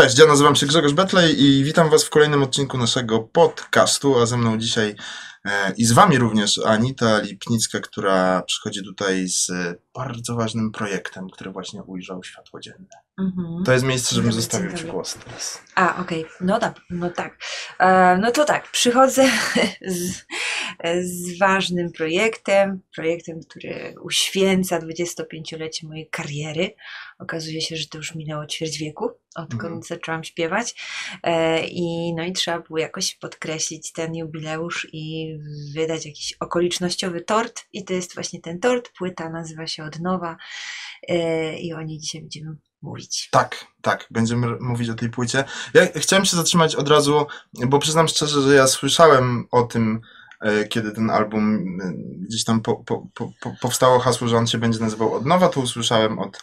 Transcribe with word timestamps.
Cześć, 0.00 0.18
ja 0.18 0.26
nazywam 0.26 0.56
się 0.56 0.66
Grzegorz 0.66 0.92
Betlej 0.92 1.42
i 1.42 1.64
witam 1.64 1.90
Was 1.90 2.04
w 2.04 2.10
kolejnym 2.10 2.42
odcinku 2.42 2.78
naszego 2.78 3.20
podcastu, 3.20 4.18
a 4.18 4.26
ze 4.26 4.36
mną 4.36 4.58
dzisiaj 4.58 4.94
e, 5.44 5.72
i 5.76 5.84
z 5.84 5.92
Wami 5.92 6.18
również 6.18 6.58
Anita 6.58 7.20
Lipnicka, 7.20 7.80
która 7.80 8.42
przychodzi 8.42 8.84
tutaj 8.84 9.28
z 9.28 9.50
bardzo 9.94 10.34
ważnym 10.34 10.72
projektem, 10.72 11.30
który 11.30 11.50
właśnie 11.50 11.82
ujrzał 11.82 12.24
światło 12.24 12.60
dzienne. 12.60 12.88
Mhm. 13.20 13.64
To 13.64 13.72
jest 13.72 13.84
miejsce, 13.84 14.14
żebym 14.14 14.30
Dobry, 14.30 14.42
zostawił 14.42 14.72
Ci 14.72 14.84
głos 14.84 15.14
teraz. 15.24 15.62
A, 15.74 16.00
okej, 16.00 16.24
no 16.40 16.58
tak, 16.58 16.80
no 16.90 17.10
tak. 17.10 17.38
E, 17.78 18.18
no 18.18 18.30
to 18.30 18.44
tak, 18.44 18.70
przychodzę 18.70 19.30
z, 19.86 20.24
z 21.02 21.38
ważnym 21.38 21.92
projektem, 21.92 22.80
projektem, 22.94 23.40
który 23.48 23.94
uświęca 24.02 24.78
25-lecie 24.78 25.86
mojej 25.86 26.08
kariery. 26.10 26.74
Okazuje 27.18 27.60
się, 27.60 27.76
że 27.76 27.86
to 27.86 27.98
już 27.98 28.14
minęło 28.14 28.46
ćwierć 28.46 28.78
wieku, 28.78 29.10
odkąd 29.34 29.62
Mhm. 29.64 29.82
zaczęłam 29.82 30.24
śpiewać. 30.24 30.74
E, 31.22 31.66
I 31.66 32.14
no 32.14 32.24
i 32.24 32.32
trzeba 32.32 32.60
było 32.60 32.78
jakoś 32.78 33.14
podkreślić 33.14 33.92
ten 33.92 34.14
jubileusz 34.14 34.88
i 34.92 35.36
wydać 35.74 36.06
jakiś 36.06 36.32
okolicznościowy 36.40 37.20
tort. 37.20 37.64
I 37.72 37.84
to 37.84 37.92
jest 37.92 38.14
właśnie 38.14 38.40
ten 38.40 38.60
tort. 38.60 38.92
Płyta 38.98 39.30
nazywa 39.30 39.66
się 39.66 39.84
Od 39.84 40.00
Nowa 40.00 40.36
e, 41.08 41.58
i 41.58 41.72
o 41.72 41.82
niej 41.82 41.98
dzisiaj 41.98 42.20
będziemy 42.20 42.56
mówić. 42.82 43.28
Tak, 43.30 43.66
tak, 43.82 44.06
będziemy 44.10 44.46
mówić 44.60 44.90
o 44.90 44.94
tej 44.94 45.10
płycie. 45.10 45.44
Ja 45.74 45.86
chciałem 45.96 46.24
się 46.24 46.36
zatrzymać 46.36 46.76
od 46.76 46.88
razu, 46.88 47.26
bo 47.66 47.78
przyznam 47.78 48.08
szczerze, 48.08 48.42
że 48.42 48.54
ja 48.54 48.66
słyszałem 48.66 49.46
o 49.50 49.62
tym, 49.62 50.00
e, 50.40 50.64
kiedy 50.64 50.92
ten 50.92 51.10
album 51.10 51.78
e, 51.82 51.92
gdzieś 52.26 52.44
tam 52.44 52.60
po, 52.60 52.76
po, 52.76 53.06
po, 53.14 53.32
powstało 53.60 53.98
hasło, 53.98 54.28
że 54.28 54.36
on 54.36 54.46
się 54.46 54.58
będzie 54.58 54.80
nazywał 54.80 55.14
Od 55.14 55.26
Nowa, 55.26 55.48
to 55.48 55.60
usłyszałem 55.60 56.18
od 56.18 56.42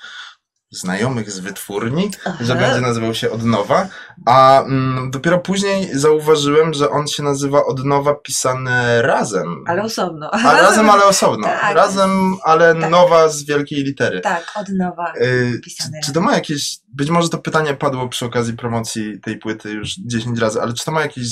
znajomych 0.72 1.32
z 1.32 1.40
wytwórni, 1.40 2.12
że 2.42 2.54
Aha. 2.54 2.68
będzie 2.68 2.82
nazywał 2.82 3.14
się 3.14 3.32
Od 3.32 3.44
Nowa, 3.44 3.88
a 4.26 4.62
mm, 4.62 5.12
dopiero 5.12 5.40
później 5.40 5.90
zauważyłem, 5.94 6.74
że 6.74 6.90
on 6.90 7.08
się 7.08 7.24
nazywa 7.24 7.66
Od 7.66 7.86
Nowa 7.86 8.14
pisane 8.14 9.02
razem. 9.02 9.64
Ale 9.68 9.84
osobno. 9.84 10.32
A 10.32 10.54
razem, 10.54 10.90
ale 10.90 11.06
osobno. 11.06 11.48
Tak. 11.48 11.76
Razem, 11.76 12.36
ale 12.44 12.76
Tak. 12.76 12.92
nowa 12.92 13.30
z 13.30 13.44
wielkiej 13.44 13.84
litery. 13.84 14.22
Tak, 14.22 14.52
od 14.56 14.70
nowa. 14.70 15.14
Y, 15.22 15.62
czy, 15.64 15.90
czy 16.06 16.14
to 16.14 16.22
ma 16.22 16.34
jakieś, 16.34 16.80
być 16.88 17.10
może 17.10 17.30
to 17.30 17.38
pytanie 17.38 17.74
padło 17.74 18.10
przy 18.10 18.26
okazji 18.26 18.54
promocji 18.54 19.20
tej 19.22 19.38
płyty 19.38 19.72
już 19.72 19.96
10 20.06 20.40
razy, 20.40 20.62
ale 20.62 20.74
czy 20.74 20.86
to 20.86 20.92
ma 20.92 21.02
jakieś 21.02 21.28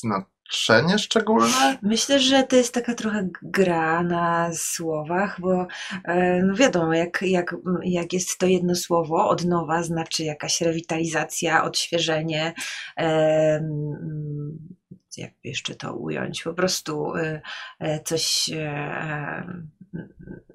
znaczenie 0.00 0.33
szczególne? 0.98 1.78
Myślę, 1.82 2.20
że 2.20 2.42
to 2.42 2.56
jest 2.56 2.74
taka 2.74 2.94
trochę 2.94 3.28
gra 3.42 4.02
na 4.02 4.50
słowach, 4.54 5.40
bo 5.40 5.66
e, 6.04 6.42
no 6.42 6.54
wiadomo, 6.54 6.94
jak, 6.94 7.22
jak, 7.22 7.56
jak 7.82 8.12
jest 8.12 8.38
to 8.38 8.46
jedno 8.46 8.74
słowo, 8.74 9.28
od 9.28 9.44
nowa 9.44 9.82
znaczy 9.82 10.24
jakaś 10.24 10.60
rewitalizacja, 10.60 11.64
odświeżenie, 11.64 12.54
em, 12.96 13.68
jak 15.16 15.32
jeszcze 15.44 15.74
to 15.74 15.94
ująć, 15.94 16.42
po 16.42 16.54
prostu 16.54 17.14
e, 17.16 17.40
e, 17.80 18.00
coś 18.00 18.50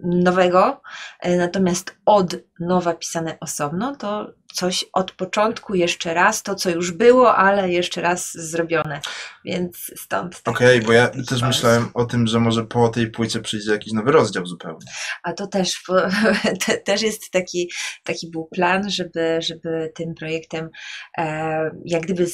nowego. 0.09 0.81
E, 1.19 1.37
Natomiast 1.37 1.95
od 2.05 2.35
nowa 2.59 2.93
pisane 2.93 3.37
osobno 3.39 3.95
to 3.95 4.33
coś 4.53 4.85
od 4.93 5.11
początku, 5.11 5.75
jeszcze 5.75 6.13
raz, 6.13 6.43
to 6.43 6.55
co 6.55 6.69
już 6.69 6.91
było, 6.91 7.35
ale 7.35 7.69
jeszcze 7.69 8.01
raz 8.01 8.31
zrobione. 8.33 9.01
Więc 9.45 9.91
stąd. 9.97 10.41
Okej, 10.45 10.81
bo 10.81 10.91
ja 10.93 11.07
też 11.07 11.25
pomysł. 11.25 11.45
myślałem 11.45 11.89
o 11.93 12.05
tym, 12.05 12.27
że 12.27 12.39
może 12.39 12.65
po 12.65 12.89
tej 12.89 13.11
płycie 13.11 13.39
przyjdzie 13.39 13.71
jakiś 13.71 13.93
nowy 13.93 14.11
rozdział 14.11 14.45
zupełnie. 14.45 14.85
A 15.23 15.33
to 15.33 15.47
też, 15.47 15.83
też 16.85 17.01
jest 17.01 17.31
taki, 17.31 17.71
taki 18.03 18.31
był 18.31 18.45
plan, 18.45 18.89
żeby, 18.89 19.39
żeby 19.41 19.91
tym 19.95 20.15
projektem, 20.15 20.69
e, 21.17 21.71
jak 21.85 22.01
gdyby 22.01 22.25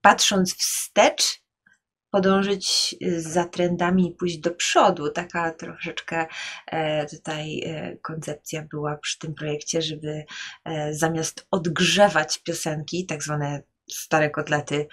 patrząc 0.00 0.56
wstecz, 0.56 1.39
podążyć 2.10 2.94
za 3.16 3.44
trendami 3.44 4.08
i 4.08 4.14
pójść 4.14 4.38
do 4.38 4.50
przodu. 4.50 5.10
Taka 5.10 5.52
troszeczkę 5.52 6.26
e, 6.66 7.06
tutaj 7.06 7.60
e, 7.60 7.96
koncepcja 7.96 8.62
była 8.70 8.96
przy 8.96 9.18
tym 9.18 9.34
projekcie, 9.34 9.82
żeby 9.82 10.24
e, 10.64 10.94
zamiast 10.94 11.46
odgrzewać 11.50 12.38
piosenki, 12.38 13.06
tak 13.06 13.22
zwane 13.22 13.62
stare 13.90 14.30
kotlety, 14.30 14.86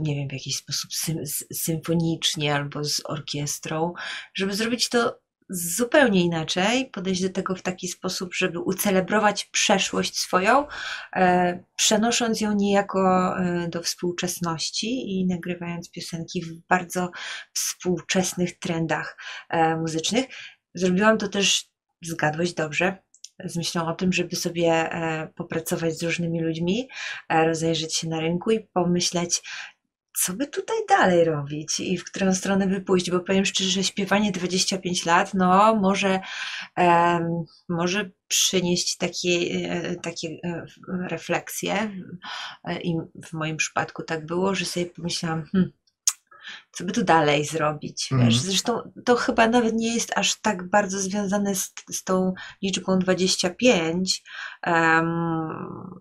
nie 0.00 0.16
wiem, 0.16 0.28
w 0.28 0.32
jakiś 0.32 0.56
sposób 0.56 0.94
sym, 0.94 1.16
symfonicznie 1.52 2.54
albo 2.54 2.84
z 2.84 3.02
orkiestrą, 3.04 3.92
żeby 4.34 4.54
zrobić 4.54 4.88
to 4.88 5.20
zupełnie 5.48 6.20
inaczej, 6.20 6.90
podejść 6.90 7.22
do 7.22 7.30
tego 7.30 7.54
w 7.54 7.62
taki 7.62 7.88
sposób, 7.88 8.34
żeby 8.34 8.58
ucelebrować 8.58 9.44
przeszłość 9.44 10.18
swoją, 10.18 10.66
e, 11.16 11.64
przenosząc 11.76 12.40
ją 12.40 12.52
niejako 12.52 13.34
e, 13.38 13.68
do 13.68 13.82
współczesności 13.82 15.10
i 15.10 15.26
nagrywając 15.26 15.90
piosenki 15.90 16.42
w 16.42 16.54
bardzo 16.68 17.10
współczesnych 17.54 18.58
trendach 18.58 19.16
e, 19.48 19.76
muzycznych. 19.76 20.24
Zrobiłam 20.74 21.18
to 21.18 21.28
też, 21.28 21.68
zgadłeś 22.02 22.54
dobrze, 22.54 22.96
z 23.44 23.56
myślą 23.56 23.86
o 23.86 23.94
tym, 23.94 24.12
żeby 24.12 24.36
sobie 24.36 24.90
popracować 25.34 25.98
z 25.98 26.02
różnymi 26.02 26.40
ludźmi, 26.40 26.88
rozejrzeć 27.30 27.96
się 27.96 28.08
na 28.08 28.20
rynku 28.20 28.50
i 28.50 28.60
pomyśleć, 28.60 29.42
co 30.14 30.32
by 30.32 30.46
tutaj 30.46 30.76
dalej 30.88 31.24
robić 31.24 31.80
i 31.80 31.98
w 31.98 32.04
którą 32.04 32.34
stronę 32.34 32.66
by 32.66 32.80
pójść, 32.80 33.10
bo 33.10 33.20
powiem 33.20 33.44
szczerze, 33.44 33.70
że 33.70 33.84
śpiewanie 33.84 34.32
25 34.32 35.06
lat, 35.06 35.34
no 35.34 35.76
może, 35.76 36.20
em, 36.76 37.44
może 37.68 38.10
przynieść 38.28 38.96
takie, 38.96 39.28
e, 39.70 39.96
takie 39.96 40.28
e, 40.44 40.66
refleksje 41.08 41.90
E, 42.64 42.80
i 42.80 42.96
w 43.24 43.32
moim 43.32 43.56
przypadku 43.56 44.02
tak 44.02 44.26
było, 44.26 44.54
że 44.54 44.64
sobie 44.64 44.86
pomyślałam, 44.86 45.44
hmm, 45.52 45.72
co 46.72 46.84
by 46.84 46.92
tu 46.92 47.04
dalej 47.04 47.44
zrobić, 47.44 48.08
Mhm. 48.12 48.30
wiesz, 48.30 48.40
zresztą 48.40 48.92
to 49.04 49.16
chyba 49.16 49.48
nawet 49.48 49.74
nie 49.74 49.94
jest 49.94 50.12
aż 50.16 50.40
tak 50.40 50.68
bardzo 50.70 50.98
związane 50.98 51.54
z, 51.54 51.74
z 51.90 52.04
tą 52.04 52.34
liczbą 52.62 52.98
25. 52.98 54.22
Em, 54.62 55.06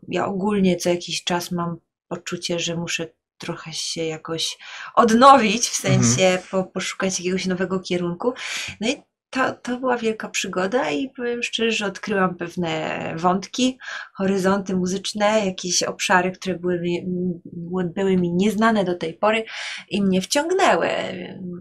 ja 0.08 0.26
ogólnie 0.26 0.78
co 0.78 0.90
jakiś 0.90 1.24
czas 1.24 1.52
mam 1.52 1.78
poczucie, 2.08 2.60
że 2.60 2.76
muszę 2.76 3.08
trochę 3.41 3.74
się 3.74 4.03
jakoś 4.03 4.57
odnowić, 4.96 5.69
w 5.69 5.85
Mhm. 5.85 6.03
sensie 6.03 6.40
po, 6.52 6.63
poszukać 6.63 7.19
jakiegoś 7.19 7.46
nowego 7.46 7.79
kierunku. 7.79 8.34
No 8.81 8.90
i 8.90 9.02
to, 9.29 9.52
to 9.52 9.78
była 9.79 9.97
wielka 9.97 10.29
przygoda 10.29 10.90
i 10.91 11.09
powiem 11.09 11.44
szczerze, 11.44 11.72
że 11.72 11.85
odkryłam 11.85 12.35
pewne 12.35 13.13
wątki, 13.18 13.78
horyzonty 14.13 14.75
muzyczne, 14.75 15.46
jakieś 15.46 15.84
obszary, 15.84 16.31
które 16.31 16.59
były 16.59 16.79
mi, 16.79 17.06
były, 17.96 18.18
mi 18.18 18.34
nieznane 18.34 18.84
do 18.84 18.96
tej 18.97 19.13
pory 19.13 19.44
i 19.90 20.02
mnie 20.02 20.22
wciągnęły. 20.22 20.88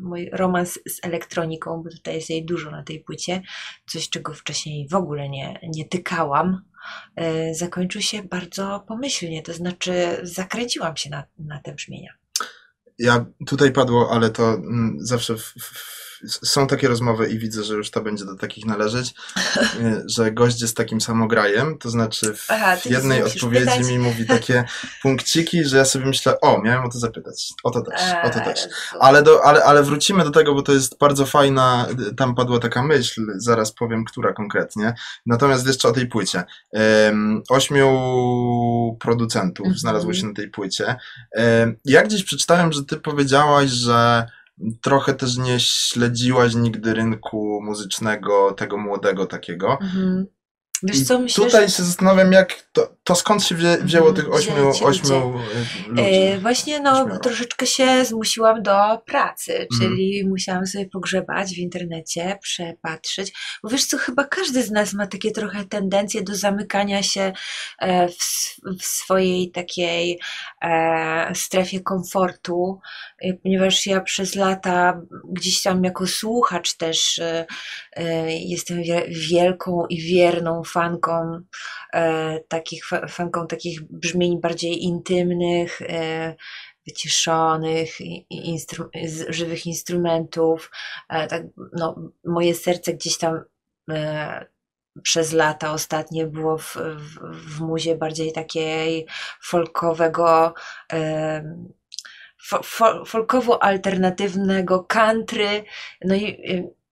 Mój 0.03 0.31
romans 0.33 0.79
z 0.89 1.05
elektroniką, 1.05 1.83
bo 1.85 1.91
tutaj 1.91 2.15
jest 2.15 2.31
jej 2.31 2.45
dużo 2.45 2.71
na 2.71 2.83
tej 2.83 3.01
płycie, 3.01 3.43
coś 3.87 4.09
czego 4.11 4.35
wcześniej 4.35 4.89
w 4.89 4.95
ogóle 4.95 5.29
nie, 5.29 5.59
nie 5.63 5.85
tykałam, 5.89 6.63
zakończył 7.53 8.03
się 8.03 8.23
bardzo 8.23 8.85
pomyślnie, 8.89 9.43
to 9.43 9.53
znaczy 9.53 10.21
zakręciłam 10.23 10.97
się 10.97 11.11
na, 11.11 11.25
na 11.39 11.61
te 11.61 11.73
brzmienia. 11.73 12.13
Ja 12.99 13.27
tutaj 13.47 13.73
padło, 13.73 14.11
ale 14.13 14.31
to 14.31 14.55
mm, 14.55 14.97
zawsze 15.01 15.37
w, 15.37 15.43
w, 15.43 16.00
są 16.27 16.67
takie 16.67 16.89
rozmowy 16.89 17.29
i 17.29 17.39
widzę, 17.39 17.65
że 17.65 17.75
już 17.75 17.91
to 17.91 18.01
będzie 18.01 18.25
do 18.25 18.35
takich 18.37 18.67
należeć, 18.67 19.15
y, 19.81 20.03
że 20.07 20.33
gość 20.33 20.63
jest 20.63 20.77
takim 20.77 21.01
samograjem, 21.01 21.79
to 21.79 21.91
znaczy 21.91 22.35
w 22.35 22.47
Aha, 22.49 22.77
jednej 22.85 23.23
odpowiedzi 23.23 23.65
pytać. 23.67 23.87
mi 23.89 23.99
mówi 23.99 24.27
takie 24.27 24.65
punkciki, 25.03 25.65
że 25.65 25.77
ja 25.77 25.85
sobie 25.85 26.07
myślę, 26.07 26.41
o, 26.41 26.63
miałem 26.63 26.85
o 26.85 26.89
to 26.91 26.99
zapytać, 26.99 27.49
o 27.65 27.71
to 27.71 27.81
też, 27.83 28.01
o 28.25 28.31
to 28.31 28.41
też. 28.41 28.61
Ale, 29.01 29.23
do, 29.23 29.45
ale, 29.45 29.65
ale 29.65 29.83
wrócimy 29.83 30.25
do 30.25 30.31
tego, 30.31 30.55
bo 30.55 30.63
to 30.63 30.73
jest 30.73 30.99
bardzo 30.99 31.27
fajna, 31.27 31.87
tam 32.17 32.35
padła 32.35 32.59
taka 32.59 32.83
myśl, 32.83 33.27
zaraz 33.37 33.73
powiem, 33.73 34.05
która 34.05 34.33
konkretnie. 34.33 34.95
Natomiast 35.27 35.67
jeszcze 35.67 35.89
o 35.89 35.93
tej 35.93 36.07
płycie. 36.07 36.45
Ośmiu 37.49 38.97
producentów 39.01 39.67
Mhm. 39.67 39.79
znalazło 39.79 40.15
się 40.15 40.27
na 40.27 40.35
tej 40.35 40.49
płycie. 40.51 40.97
Em, 41.33 41.77
ja 41.85 42.03
gdzieś 42.03 42.25
przeczytałem, 42.25 42.73
że 42.73 42.85
ty 42.85 42.97
powiedziałaś, 42.97 43.71
że 43.71 44.27
trochę 44.83 45.15
też 45.15 45.37
nie 45.37 45.61
śledziłaś 45.61 46.55
nigdy 46.55 46.95
rynku 46.95 47.61
muzycznego, 47.63 48.53
tego 48.53 48.77
młodego 48.77 49.27
takiego. 49.27 49.79
Mhm. 49.81 50.27
Wiesz 50.83 50.97
I 50.97 51.05
co, 51.05 51.19
myślę, 51.19 51.45
tutaj 51.45 51.69
że... 51.69 51.75
się 51.75 51.83
zastanawiam, 51.83 52.33
jak 52.33 52.69
to, 52.73 52.97
to 53.11 53.15
skąd 53.17 53.45
się 53.45 53.55
wzię, 53.55 53.79
wzięło 53.83 54.09
Mhm, 54.09 54.27
tych 54.27 54.35
ośmiu, 54.35 54.69
ośmiu 54.85 55.15
y, 55.17 55.89
ludzi. 55.89 56.03
E, 56.03 56.39
Właśnie 56.39 56.81
no, 56.81 56.91
Ośmioro. 57.01 57.19
troszeczkę 57.21 57.67
się 57.67 58.05
zmusiłam 58.05 58.63
do 58.63 58.99
pracy, 59.07 59.53
Mhm. 59.53 59.69
czyli 59.81 60.27
musiałam 60.29 60.67
sobie 60.67 60.89
pogrzebać 60.89 61.55
w 61.55 61.59
internecie, 61.59 62.39
przepatrzeć, 62.43 63.33
bo 63.63 63.69
wiesz 63.69 63.85
co, 63.87 63.99
chyba 63.99 64.25
każdy 64.25 64.63
z 64.63 64.71
nas 64.71 64.93
ma 64.93 65.07
takie 65.07 65.31
trochę 65.31 65.65
tendencje 65.65 66.23
do 66.23 66.35
zamykania 66.35 67.03
się 67.03 67.33
e, 67.79 68.09
w, 68.09 68.57
w 68.81 68.85
swojej 68.87 69.51
takiej 69.51 70.21
e, 70.63 71.35
strefie 71.35 71.81
komfortu, 71.81 72.81
e, 73.23 73.33
ponieważ 73.35 73.87
ja 73.87 74.01
przez 74.01 74.35
lata 74.35 75.01
gdzieś 75.33 75.63
tam 75.63 75.85
jako 75.85 76.07
słuchacz 76.07 76.75
też 76.77 77.19
e, 77.19 77.47
e, 77.93 78.33
jestem 78.37 78.83
wie- 78.83 79.07
wielką 79.09 79.87
i 79.87 80.01
wierną 80.03 80.63
fanką 80.65 81.41
e, 81.95 82.39
takich 82.49 82.85
fanką 83.09 83.47
takich 83.47 83.83
brzmień 83.83 84.41
bardziej 84.41 84.85
intymnych, 84.85 85.83
e, 85.83 86.35
wyciszonych, 86.87 87.99
instru- 88.33 88.89
żywych 89.29 89.67
instrumentów. 89.67 90.71
E, 91.09 91.27
tak, 91.27 91.43
no, 91.73 91.97
moje 92.25 92.55
serce 92.55 92.95
gdzieś 92.95 93.19
tam 93.19 93.45
e, 93.91 94.47
przez 95.03 95.33
lata 95.33 95.73
ostatnie 95.73 96.27
było 96.27 96.59
w, 96.59 96.77
w, 96.77 97.19
w 97.57 97.61
muzie 97.61 97.97
bardziej 97.97 98.33
takiej 98.33 99.07
folkowego, 99.43 100.55
folkowo-alternatywnego 103.07 104.85
country. 104.85 105.65
No 106.05 106.15
i 106.15 106.43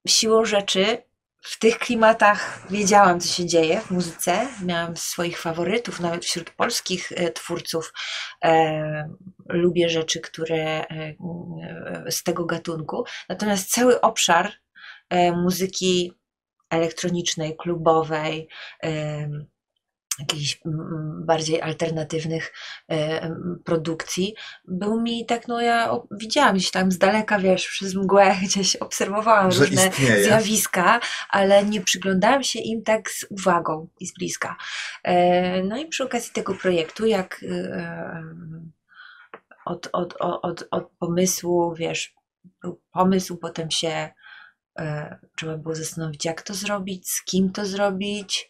siłą 0.09 0.45
rzeczy 0.45 1.08
w 1.49 1.59
tych 1.59 1.79
klimatach 1.79 2.67
wiedziałam, 2.71 3.21
co 3.21 3.29
się 3.29 3.47
dzieje 3.47 3.81
w 3.81 3.91
muzyce. 3.91 4.49
Miałam 4.65 4.97
swoich 4.97 5.41
faworytów, 5.41 6.01
nawet 6.01 6.25
wśród 6.25 6.51
polskich 6.51 7.13
e, 7.13 7.31
twórców. 7.31 7.93
E, 8.45 9.09
lubię 9.49 9.89
rzeczy, 9.89 10.21
które 10.21 10.87
e, 10.89 11.15
z 12.11 12.23
tego 12.23 12.45
gatunku. 12.45 13.05
Natomiast 13.29 13.71
cały 13.71 14.01
obszar 14.01 14.53
muzyki 15.37 16.13
elektronicznej, 16.71 17.57
klubowej, 17.57 18.49
jakichś 20.19 20.61
mm, 20.67 21.23
bardziej 21.27 21.63
alternatywnych 21.63 22.53
em, 22.89 23.63
produkcji, 23.65 24.35
był 24.65 25.01
mi 25.01 25.27
tak, 25.27 25.49
no 25.49 25.61
ja 25.61 25.91
widziałam 26.11 26.57
gdzieś 26.57 26.71
tam 26.71 26.93
z 26.93 26.99
daleka, 26.99 27.39
wiesz, 27.39 27.69
przez 27.69 27.95
mgłę 27.95 28.35
gdzieś 28.45 28.77
obserwowałam 28.77 29.53
Że 29.53 29.61
różne 29.65 29.87
istnieje. 29.87 30.25
zjawiska, 30.25 31.01
ale 31.31 31.65
nie 31.65 31.81
przyglądałam 31.81 32.43
się 32.43 32.59
im 32.59 32.83
tak 32.83 33.11
z 33.11 33.27
uwagą 33.31 33.89
i 34.01 34.07
z 34.07 34.15
bliska. 34.15 34.57
E, 35.05 35.63
No 35.63 35.77
i 35.77 35.87
przy 35.87 36.05
okazji 36.05 36.33
tego 36.33 36.55
projektu, 36.55 37.07
jak 37.07 37.45
e, 37.51 38.23
od, 39.65 39.89
od, 39.93 40.15
od, 40.21 40.65
od, 40.71 40.91
pomysłu, 40.99 41.75
wiesz, 41.75 42.15
był 42.63 42.81
pomysł, 42.93 43.37
potem 43.37 43.71
się 43.71 44.09
e, 44.79 45.19
trzeba 45.37 45.57
było 45.57 45.75
zastanowić, 45.75 46.25
jak 46.25 46.43
to 46.43 46.55
zrobić, 46.55 47.11
z 47.11 47.25
kim 47.25 47.53
to 47.53 47.67
zrobić. 47.67 48.49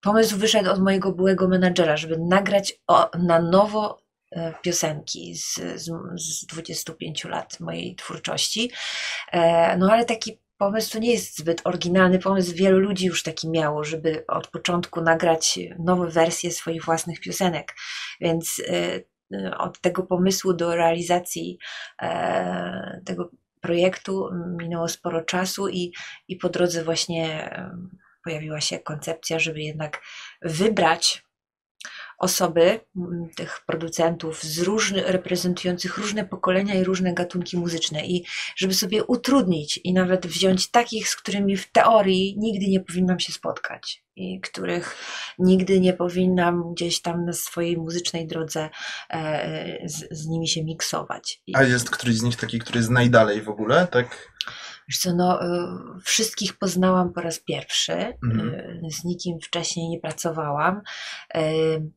Pomysł 0.00 0.36
wyszedł 0.36 0.70
od 0.70 0.80
mojego 0.80 1.12
byłego 1.12 1.48
menadżera, 1.48 1.96
żeby 1.96 2.18
nagrać 2.18 2.80
o, 2.86 3.10
na 3.18 3.42
nowo 3.42 4.02
e, 4.30 4.54
piosenki 4.62 5.34
z, 5.34 5.54
z, 5.54 5.90
z 6.16 6.46
25 6.46 7.24
lat 7.24 7.60
mojej 7.60 7.96
twórczości. 7.96 8.70
E, 9.32 9.76
no 9.76 9.92
ale 9.92 10.04
taki 10.04 10.40
pomysł 10.58 10.92
to 10.92 10.98
nie 10.98 11.12
jest 11.12 11.38
zbyt 11.38 11.60
oryginalny 11.64 12.18
pomysł. 12.18 12.54
Wielu 12.54 12.78
ludzi 12.78 13.06
już 13.06 13.22
taki 13.22 13.48
miało, 13.48 13.84
żeby 13.84 14.24
od 14.26 14.48
początku 14.48 15.00
nagrać 15.00 15.58
nowe 15.78 16.08
wersje 16.08 16.50
swoich 16.50 16.84
własnych 16.84 17.20
piosenek. 17.20 17.74
Więc 18.20 18.62
e, 18.68 19.00
od 19.58 19.80
tego 19.80 20.02
pomysłu 20.02 20.52
do 20.52 20.76
realizacji 20.76 21.58
tego 23.04 23.30
projektu 23.60 24.28
minęło 24.60 24.88
sporo 24.88 25.24
czasu 25.24 25.68
i, 25.68 25.92
i 26.28 26.36
po 26.36 26.48
drodze 26.48 26.84
właśnie 26.84 27.50
pojawiła 28.24 28.60
się 28.60 28.78
koncepcja, 28.78 29.38
żeby 29.38 29.60
jednak 29.60 30.02
wybrać 30.42 31.22
osoby, 32.20 32.80
m, 32.96 33.28
tych 33.36 33.60
producentów 33.66 34.42
z 34.42 34.68
reprezentujących 35.06 35.98
różne 35.98 36.24
pokolenia 36.24 36.74
i 36.74 36.84
różne 36.84 37.14
gatunki 37.14 37.58
muzyczne 37.58 38.06
i 38.06 38.24
żeby 38.56 38.74
sobie 38.74 39.04
utrudnić 39.04 39.80
i 39.84 39.92
nawet 39.92 40.26
wziąć 40.26 40.70
takich, 40.70 41.08
z 41.08 41.16
którymi 41.16 41.56
w 41.56 41.72
teorii 41.72 42.34
nigdy 42.38 42.66
nie 42.68 42.80
powinnam 42.80 43.20
się 43.20 43.32
spotkać 43.32 44.04
i 44.16 44.40
których 44.40 44.96
nigdy 45.38 45.80
nie 45.80 45.92
powinnam 45.92 46.74
gdzieś 46.74 47.02
tam 47.02 47.24
na 47.24 47.32
swojej 47.32 47.76
muzycznej 47.76 48.26
drodze 48.26 48.70
e, 49.10 49.88
z, 49.88 50.18
z 50.18 50.26
nimi 50.26 50.48
się 50.48 50.64
miksować. 50.64 51.42
I, 51.46 51.56
A 51.56 51.62
jest 51.62 51.90
któryś 51.90 52.16
z 52.16 52.22
nich 52.22 52.36
taki, 52.36 52.58
który 52.58 52.78
jest 52.78 52.90
najdalej 52.90 53.42
w 53.42 53.48
ogóle, 53.48 53.86
tak? 53.86 54.32
Wiesz 54.90 54.98
co, 54.98 55.14
no, 55.14 55.44
y, 55.44 55.46
wszystkich 56.04 56.58
poznałam 56.58 57.12
po 57.12 57.20
raz 57.20 57.40
pierwszy. 57.40 57.92
Mhm. 57.92 58.54
y, 58.54 58.90
Z 58.90 59.04
nikim 59.04 59.40
wcześniej 59.40 59.88
nie 59.88 60.00
pracowałam. 60.00 60.82
Y, 61.36 61.90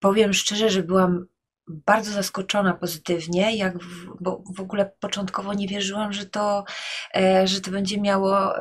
Powiem 0.00 0.32
szczerze, 0.32 0.70
że 0.70 0.82
byłam 0.82 1.26
bardzo 1.68 2.12
zaskoczona 2.12 2.74
pozytywnie, 2.74 3.56
jak 3.56 3.78
w, 3.78 4.06
bo 4.20 4.42
w 4.56 4.60
ogóle 4.60 4.92
początkowo 5.00 5.54
nie 5.54 5.68
wierzyłam, 5.68 6.12
że 6.12 6.26
to, 6.26 6.64
że 7.44 7.60
to 7.60 7.70
będzie 7.70 8.00
miało 8.00 8.54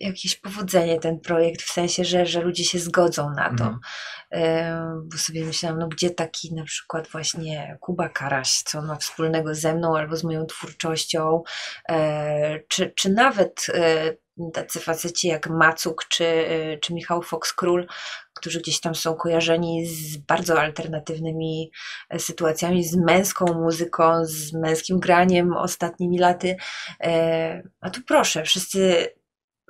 jakieś 0.00 0.36
powodzenie 0.36 0.98
ten 1.00 1.20
projekt, 1.20 1.62
w 1.62 1.72
sensie, 1.72 2.04
że, 2.04 2.26
że 2.26 2.40
ludzie 2.40 2.64
się 2.64 2.78
zgodzą 2.78 3.30
na 3.30 3.48
to. 3.48 3.64
Mhm. 3.64 3.80
E, 4.32 5.02
Bo 5.04 5.18
sobie 5.18 5.44
myślałam, 5.44 5.78
no 5.78 5.88
gdzie 5.88 6.10
taki 6.10 6.54
na 6.54 6.64
przykład 6.64 7.08
właśnie 7.08 7.78
Kuba 7.80 8.08
Karaś, 8.08 8.62
co 8.62 8.82
ma 8.82 8.96
wspólnego 8.96 9.54
ze 9.54 9.74
mną 9.74 9.96
albo 9.96 10.16
z 10.16 10.24
moją 10.24 10.46
twórczością, 10.46 11.42
e, 11.88 12.60
czy, 12.68 12.92
czy 12.96 13.10
nawet 13.10 13.66
e, 13.74 14.14
tacy 14.52 14.80
faceci 14.80 15.28
jak 15.28 15.50
Macuk 15.50 16.04
czy, 16.08 16.44
czy 16.80 16.94
Michał 16.94 17.20
Fox-Król, 17.20 17.86
którzy 18.34 18.60
gdzieś 18.60 18.80
tam 18.80 18.94
są 18.94 19.14
kojarzeni 19.14 19.86
z 19.86 20.16
bardzo 20.16 20.60
alternatywnymi 20.60 21.70
e, 22.08 22.18
sytuacjami, 22.18 22.84
z 22.84 22.96
męską 22.96 23.44
muzyką, 23.54 24.24
z 24.24 24.52
męskim 24.52 25.00
graniem 25.00 25.56
ostatnimi 25.56 26.18
laty. 26.18 26.56
E, 27.00 27.62
A 27.80 27.90
tu 27.90 28.00
proszę, 28.06 28.42
wszyscy 28.42 29.08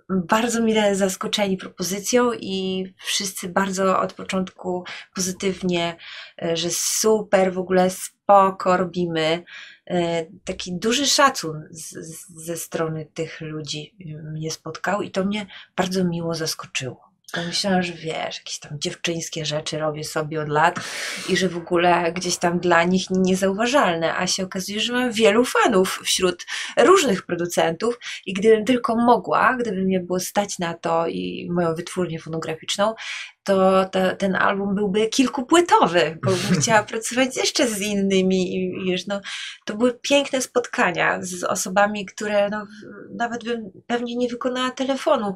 bardzo 0.08 0.62
mile 0.62 0.94
zaskoczeni 0.94 1.56
propozycją 1.56 2.32
i 2.32 2.84
wszyscy 3.04 3.48
bardzo 3.48 4.00
od 4.00 4.12
początku 4.12 4.84
pozytywnie, 5.14 5.96
e, 6.42 6.56
że 6.56 6.70
super, 6.70 7.52
w 7.52 7.58
ogóle 7.58 7.90
spoko 7.90 8.76
robimy. 8.76 9.44
E, 9.90 10.26
Taki 10.44 10.78
duży 10.78 11.06
szacun 11.06 11.68
z, 11.70 11.90
z, 11.90 12.44
ze 12.44 12.56
strony 12.56 13.06
tych 13.14 13.40
ludzi 13.40 13.94
mnie 14.32 14.50
spotkał 14.50 15.02
i 15.02 15.10
to 15.10 15.24
mnie 15.24 15.46
bardzo 15.76 16.04
miło 16.04 16.34
zaskoczyło. 16.34 17.12
Myślałam, 17.46 17.82
że 17.82 17.92
wiesz, 17.92 18.38
jakieś 18.38 18.58
tam 18.58 18.80
dziewczyńskie 18.80 19.44
rzeczy 19.44 19.78
robię 19.78 20.04
sobie 20.04 20.40
od 20.40 20.48
lat 20.48 20.80
i 21.28 21.36
że 21.36 21.48
w 21.48 21.56
ogóle 21.56 22.12
gdzieś 22.12 22.36
tam 22.36 22.60
dla 22.60 22.84
nich 22.84 23.10
niezauważalne, 23.10 24.16
a 24.16 24.26
się 24.26 24.44
okazuje, 24.44 24.80
że 24.80 24.92
mam 24.92 25.12
wielu 25.12 25.44
fanów 25.44 26.00
wśród 26.04 26.46
różnych 26.76 27.22
producentów 27.26 27.98
i 28.26 28.32
gdybym 28.32 28.64
tylko 28.64 28.96
mogła, 28.96 29.56
gdyby 29.60 29.82
mnie 29.82 30.00
było 30.00 30.20
stać 30.20 30.58
na 30.58 30.74
to 30.74 31.06
i 31.06 31.48
moją 31.50 31.74
wytwórnię 31.74 32.18
fonograficzną, 32.18 32.94
to 33.44 33.84
ta, 33.84 34.16
ten 34.16 34.36
album 34.36 34.74
byłby 34.74 35.08
kilkupłytowy, 35.08 36.18
bo 36.24 36.30
bym 36.30 36.40
chciała 36.60 36.82
pracować 36.82 37.36
jeszcze 37.36 37.68
z 37.68 37.80
innymi 37.80 38.56
i 38.56 38.84
wiesz, 38.84 39.06
no, 39.06 39.20
to 39.64 39.76
były 39.76 39.98
piękne 40.02 40.42
spotkania 40.42 41.18
z 41.22 41.44
osobami, 41.44 42.06
które 42.06 42.48
no, 42.50 42.66
nawet 43.10 43.44
bym 43.44 43.70
pewnie 43.86 44.16
nie 44.16 44.28
wykonała 44.28 44.70
telefonu 44.70 45.34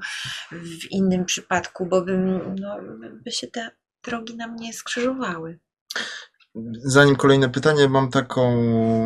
w 0.52 0.90
innym 0.90 1.24
przypadku, 1.24 1.86
bo 1.86 2.02
bym, 2.02 2.54
no, 2.60 2.76
by 3.24 3.32
się 3.32 3.46
te 3.46 3.70
drogi 4.04 4.36
nam 4.36 4.56
nie 4.56 4.72
skrzyżowały. 4.72 5.58
Zanim 6.84 7.16
kolejne 7.16 7.48
pytanie, 7.48 7.88
mam 7.88 8.10
taką 8.10 8.60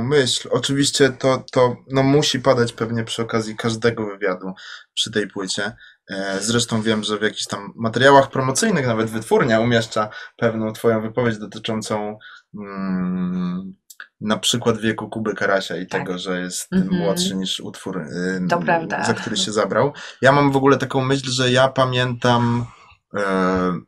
myśl. 0.04 0.49
Oczywiście 0.52 1.11
to, 1.11 1.45
to 1.52 1.76
no, 1.90 2.02
musi 2.02 2.40
padać 2.40 2.73
pewnie 2.73 3.04
przy 3.04 3.23
okazji 3.23 3.57
każdego 3.57 4.07
wywiadu 4.07 4.52
przy 4.95 5.11
tej 5.11 5.28
płycie. 5.28 5.73
E, 6.11 6.40
Zresztą 6.40 6.83
wiem, 6.83 7.05
że 7.05 7.19
w 7.19 7.23
jakichś 7.23 7.47
tam 7.47 7.73
materiałach 7.76 8.31
promocyjnych 8.31 8.87
nawet 8.87 9.11
wytwórnia 9.11 9.61
umieszcza 9.61 10.09
pewną 10.37 10.73
twoją 10.73 11.02
wypowiedź 11.02 11.38
dotyczącą 11.38 12.19
mm, 12.55 13.75
na 14.21 14.38
przykład 14.38 14.79
wieku 14.79 15.09
Kuby 15.09 15.35
Karasia 15.35 15.76
i 15.76 15.87
Tak. 15.87 16.00
tego, 16.00 16.19
że 16.19 16.40
jest 16.40 16.73
Mhm. 16.73 17.02
młodszy 17.02 17.37
niż 17.37 17.61
utwór, 17.61 18.00
prawda. 18.61 19.05
za 19.05 19.14
który 19.14 19.37
się 19.37 19.52
zabrał. 19.52 19.93
Ja 20.23 20.33
mam 20.33 20.52
w 20.52 20.57
ogóle 20.57 20.76
taką 20.76 21.05
myśl, 21.05 21.31
że 21.31 21.50
ja 21.52 21.69
pamiętam 21.69 22.64
e, 23.14 23.23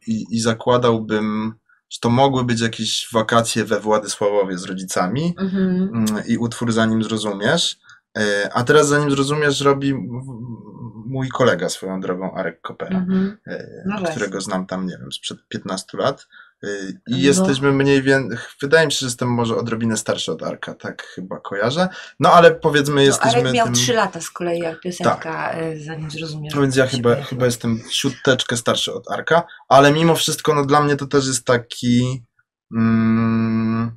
i, 0.07 0.41
zakładałbym, 0.41 1.53
że 1.91 1.99
to 2.01 2.11
mogły 2.11 2.45
być 2.45 2.61
jakieś 2.61 3.09
wakacje 3.13 3.65
we 3.65 3.81
Władysławowie 3.81 4.59
z 4.59 4.65
rodzicami 4.65 5.35
Mhm. 5.39 5.91
mm, 5.95 6.23
i 6.29 6.39
utwór 6.39 6.73
Zanim 6.73 7.03
Zrozumiesz. 7.03 7.77
E, 8.19 8.51
A 8.55 8.65
teraz 8.65 8.89
Zanim 8.89 9.11
Zrozumiesz 9.11 9.61
robi 9.61 9.95
mój 11.13 11.29
kolega 11.29 11.69
swoją 11.69 12.01
drogą, 12.01 12.35
Arek 12.35 12.61
Kopera, 12.61 12.99
Mhm. 12.99 13.39
e, 13.47 13.67
No 13.87 14.11
którego 14.11 14.41
znam 14.41 14.67
tam, 14.67 14.87
nie 14.87 14.99
wiem, 15.01 15.13
sprzed 15.13 15.39
15 15.49 15.99
lat. 15.99 16.27
E, 16.63 16.67
I 16.91 17.13
No. 17.13 17.17
jesteśmy 17.19 17.73
mniej 17.73 18.03
więcej, 18.03 18.39
wydaje 18.61 18.87
mi 18.87 18.93
się, 18.93 18.99
że 18.99 19.07
jestem 19.07 19.29
może 19.29 19.57
odrobinę 19.57 19.97
starszy 19.97 20.33
od 20.33 20.43
Arka, 20.43 20.75
tak 20.75 21.03
chyba 21.03 21.41
kojarzę. 21.41 21.89
No 22.21 22.33
ale 22.33 22.51
powiedzmy, 22.55 22.95
No, 22.95 23.01
jesteśmy 23.01 23.41
Arek 23.41 23.53
miał 23.53 23.67
tym... 23.67 23.75
3 23.75 23.93
lata 23.93 24.21
z 24.21 24.31
kolei 24.31 24.59
jak 24.59 24.81
piosenka, 24.81 25.59
y, 25.61 25.85
zanim 25.85 26.11
zrozumiesz. 26.11 26.55
No 26.55 26.61
więc 26.63 26.77
ja 26.77 26.87
chyba, 26.87 27.15
chyba 27.23 27.45
jestem 27.45 27.81
siódteczkę 27.91 28.57
starszy 28.57 28.93
od 28.95 29.11
Arka, 29.11 29.43
ale 29.69 29.93
mimo 29.93 30.15
wszystko, 30.15 30.55
no 30.55 30.65
dla 30.67 30.81
mnie 30.81 30.97
to 30.97 31.07
też 31.07 31.27
jest 31.27 31.45
taki. 31.47 32.25
Mm, 32.77 33.97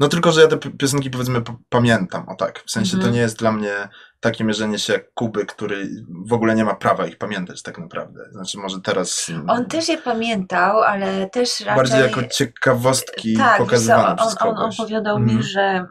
No 0.00 0.08
tylko, 0.08 0.32
że 0.32 0.40
ja 0.40 0.48
te 0.48 0.56
pi- 0.58 0.70
piosenki 0.70 1.10
powiedzmy 1.10 1.42
pamiętam, 1.68 2.28
o 2.28 2.34
tak. 2.34 2.62
W 2.66 2.70
sensie 2.70 2.90
to 2.90 2.96
Mhm. 2.96 3.14
nie 3.14 3.20
jest 3.20 3.38
dla 3.38 3.52
mnie 3.52 3.88
takie 4.20 4.44
mierzenie 4.44 4.78
się 4.78 4.92
jak 4.92 5.14
Kuby, 5.14 5.46
który 5.46 5.88
w 6.26 6.32
ogóle 6.32 6.54
nie 6.54 6.64
ma 6.64 6.74
prawa 6.74 7.06
ich 7.06 7.18
pamiętać 7.18 7.62
tak 7.62 7.78
naprawdę. 7.78 8.24
Znaczy 8.32 8.58
może 8.58 8.80
teraz 8.80 9.28
mm, 9.28 9.50
On 9.50 9.66
też 9.66 9.88
je 9.88 9.98
pamiętał, 9.98 10.82
ale 10.82 11.30
też 11.30 11.60
raczej... 11.60 11.76
bardziej 11.76 12.00
jako 12.00 12.28
ciekawostki 12.28 13.36
tak, 13.36 13.58
pokazywane 13.58 14.08
on, 14.08 14.16
przez 14.16 14.36
on, 14.40 14.58
opowiadał 14.58 15.16
Mhm. 15.16 15.36
mi, 15.36 15.42
że 15.42 15.86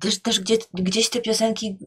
też, 0.00 0.22
też 0.22 0.40
gdzie, 0.40 0.56
gdzieś 0.74 1.10
te 1.10 1.20
piosenki 1.20 1.78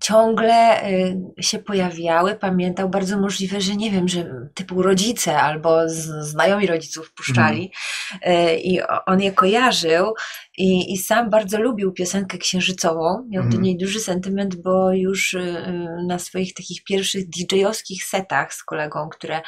ciągle 0.00 0.84
y, 0.90 1.16
się 1.40 1.58
pojawiały, 1.58 2.34
pamiętał, 2.34 2.88
bardzo 2.88 3.20
możliwe, 3.20 3.60
że 3.60 3.76
nie 3.76 3.90
wiem, 3.90 4.08
że 4.08 4.30
typu 4.54 4.82
rodzice 4.82 5.38
albo 5.40 5.88
znajomi 6.20 6.66
rodziców 6.66 7.12
puszczali 7.12 7.72
y, 8.14 8.56
i 8.56 8.80
on 9.06 9.20
je 9.20 9.32
kojarzył 9.32 10.14
i, 10.58 10.92
i 10.92 10.98
sam 10.98 11.30
bardzo 11.30 11.60
lubił 11.60 11.92
piosenkę 11.92 12.38
księżycową, 12.38 13.26
miał 13.28 13.42
do 13.42 13.46
Mhm. 13.46 13.62
niej 13.62 13.76
duży 13.76 14.00
sentyment, 14.00 14.56
bo 14.56 14.92
już 14.92 15.34
y, 15.34 15.64
na 16.06 16.18
swoich 16.18 16.54
takich 16.54 16.84
pierwszych 16.84 17.24
DJ-owskich 17.28 18.04
setach 18.04 18.54
z 18.54 18.64
kolegą, 18.64 19.08
które, 19.08 19.36
e, 19.36 19.42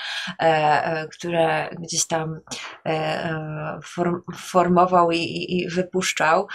e, 0.85 1.09
które 1.09 1.71
gdzieś 1.79 2.07
tam 2.07 2.41
e, 2.87 3.81
form, 3.85 4.21
formował 4.37 5.11
i, 5.11 5.19
i, 5.19 5.59
i 5.59 5.69
wypuszczał, 5.69 6.47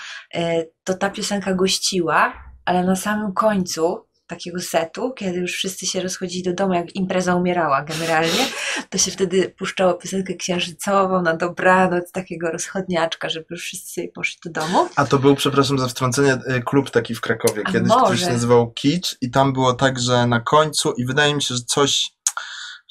to 0.83 0.93
ta 0.93 1.09
piosenka 1.09 1.53
gościła, 1.53 2.52
ale 2.65 2.83
na 2.83 2.95
samym 2.95 3.33
końcu 3.33 4.05
takiego 4.27 4.59
setu, 4.59 5.13
kiedy 5.13 5.39
już 5.39 5.51
wszyscy 5.51 5.85
się 5.85 6.01
rozchodzili 6.01 6.43
do 6.43 6.53
domu, 6.53 6.73
jak 6.73 6.95
impreza 6.95 7.35
umierała 7.35 7.83
generalnie, 7.83 8.45
to 8.89 8.97
się 8.97 9.11
wtedy 9.11 9.49
puszczało 9.57 9.93
piosenkę 9.93 10.33
księżycową 10.33 11.21
na 11.21 11.35
dobranoc, 11.37 12.11
takiego 12.11 12.51
rozchodniaczka, 12.51 13.29
żeby 13.29 13.45
już 13.49 13.61
wszyscy 13.63 14.11
poszli 14.15 14.39
do 14.45 14.61
domu. 14.61 14.87
A 14.95 15.05
to 15.05 15.19
był, 15.19 15.35
przepraszam 15.35 15.79
za 15.79 15.87
wtrącenie, 15.87 16.33
y, 16.33 16.61
klub 16.65 16.89
taki 16.89 17.15
w 17.15 17.21
Krakowie 17.21 17.61
A 17.65 17.71
kiedyś, 17.71 17.91
który 17.91 18.09
może. 18.09 18.25
się 18.25 18.31
nazywał 18.31 18.71
Kicz 18.71 19.17
i 19.21 19.31
tam 19.31 19.53
było 19.53 19.73
tak, 19.73 19.99
że 19.99 20.27
na 20.27 20.39
końcu 20.39 20.91
i 20.91 21.05
wydaje 21.05 21.35
mi 21.35 21.41
się, 21.41 21.55
że 21.55 21.61
coś 21.61 22.11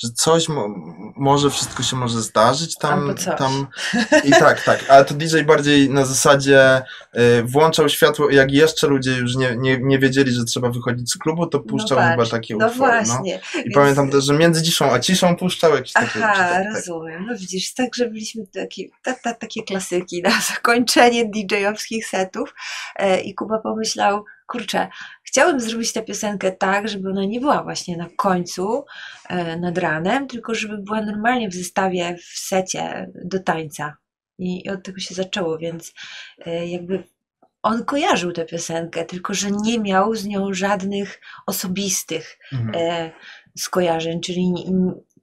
że 0.03 0.09
coś 0.15 0.49
mo, 0.49 0.69
może 1.17 1.51
wszystko 1.51 1.83
się 1.83 1.97
może 1.97 2.23
zdarzyć 2.23 2.77
tam, 2.77 3.15
tam 3.39 3.67
i 4.25 4.31
tak, 4.31 4.65
tak, 4.65 4.85
ale 4.89 5.05
to 5.05 5.15
DJ 5.15 5.41
bardziej 5.41 5.91
na 5.91 6.05
zasadzie 6.05 6.83
y, 7.17 7.43
włączał 7.45 7.89
światło 7.89 8.31
jak 8.31 8.53
jeszcze 8.53 8.87
ludzie 8.87 9.11
już 9.11 9.37
nie, 9.37 9.57
nie, 9.57 9.79
nie 9.79 9.99
wiedzieli, 9.99 10.33
że 10.33 10.45
trzeba 10.45 10.71
wychodzić 10.71 11.11
z 11.11 11.19
klubu, 11.19 11.47
to 11.47 11.61
puszczał 11.61 11.99
no 12.01 12.09
chyba 12.11 12.27
takie 12.27 12.57
No 12.57 12.67
utwory, 12.67 12.93
no. 12.93 13.05
właśnie. 13.05 13.41
I 13.55 13.63
więc- 13.63 13.75
pamiętam 13.75 14.11
też, 14.11 14.25
że 14.25 14.35
między 14.35 14.63
ciszą 14.63 14.93
a 14.93 14.99
ciszą 15.01 15.37
puszczał 15.37 15.75
jakieś 15.75 15.93
takie. 15.93 16.25
Aha, 16.25 16.35
tak, 16.35 16.65
tak. 16.65 16.75
rozumiem. 16.75 17.27
No 17.27 17.39
widzisz, 17.39 17.75
tak, 17.75 17.95
że 17.95 18.09
byliśmy 18.09 18.47
takie, 18.47 18.83
ta, 19.03 19.15
ta, 19.15 19.35
takie 19.35 19.63
klasyki 19.63 20.23
na 20.23 20.41
zakończenie 20.55 21.25
DJ-owskich 21.25 22.07
setów 22.07 22.55
e, 22.97 23.21
i 23.21 23.35
Kuba 23.35 23.59
pomyślał, 23.59 24.25
kurczę, 24.47 24.89
chciałbym 25.33 25.61
zrobić 25.61 25.93
tę 25.93 26.03
piosenkę 26.03 26.53
tak, 26.53 26.89
żeby 26.89 27.11
ona 27.11 27.25
nie 27.25 27.41
była 27.41 27.62
właśnie 27.62 27.97
na 27.97 28.09
końcu, 28.17 28.85
e, 29.29 29.57
nad 29.57 29.79
ranem, 29.79 30.27
tylko 30.27 30.55
żeby 30.55 30.79
była 30.79 31.01
normalnie 31.01 31.49
w 31.49 31.55
zestawie, 31.55 32.17
w 32.17 32.39
secie 32.39 33.11
do 33.25 33.39
tańca. 33.39 33.97
I, 34.39 34.71
od 34.71 34.83
tego 34.85 34.99
się 35.01 35.15
zaczęło, 35.15 35.59
więc 35.59 35.93
e, 36.47 36.67
jakby 36.67 37.05
on 37.62 37.85
kojarzył 37.85 38.33
tę 38.33 38.45
piosenkę, 38.45 39.05
tylko 39.05 39.35
że 39.35 39.51
nie 39.51 39.79
miał 39.79 40.15
z 40.15 40.27
nią 40.27 40.55
żadnych 40.55 41.21
osobistych 41.47 42.39
Mhm. 42.53 42.73
e, 42.75 43.11
skojarzeń, 43.59 44.21
czyli 44.21 44.55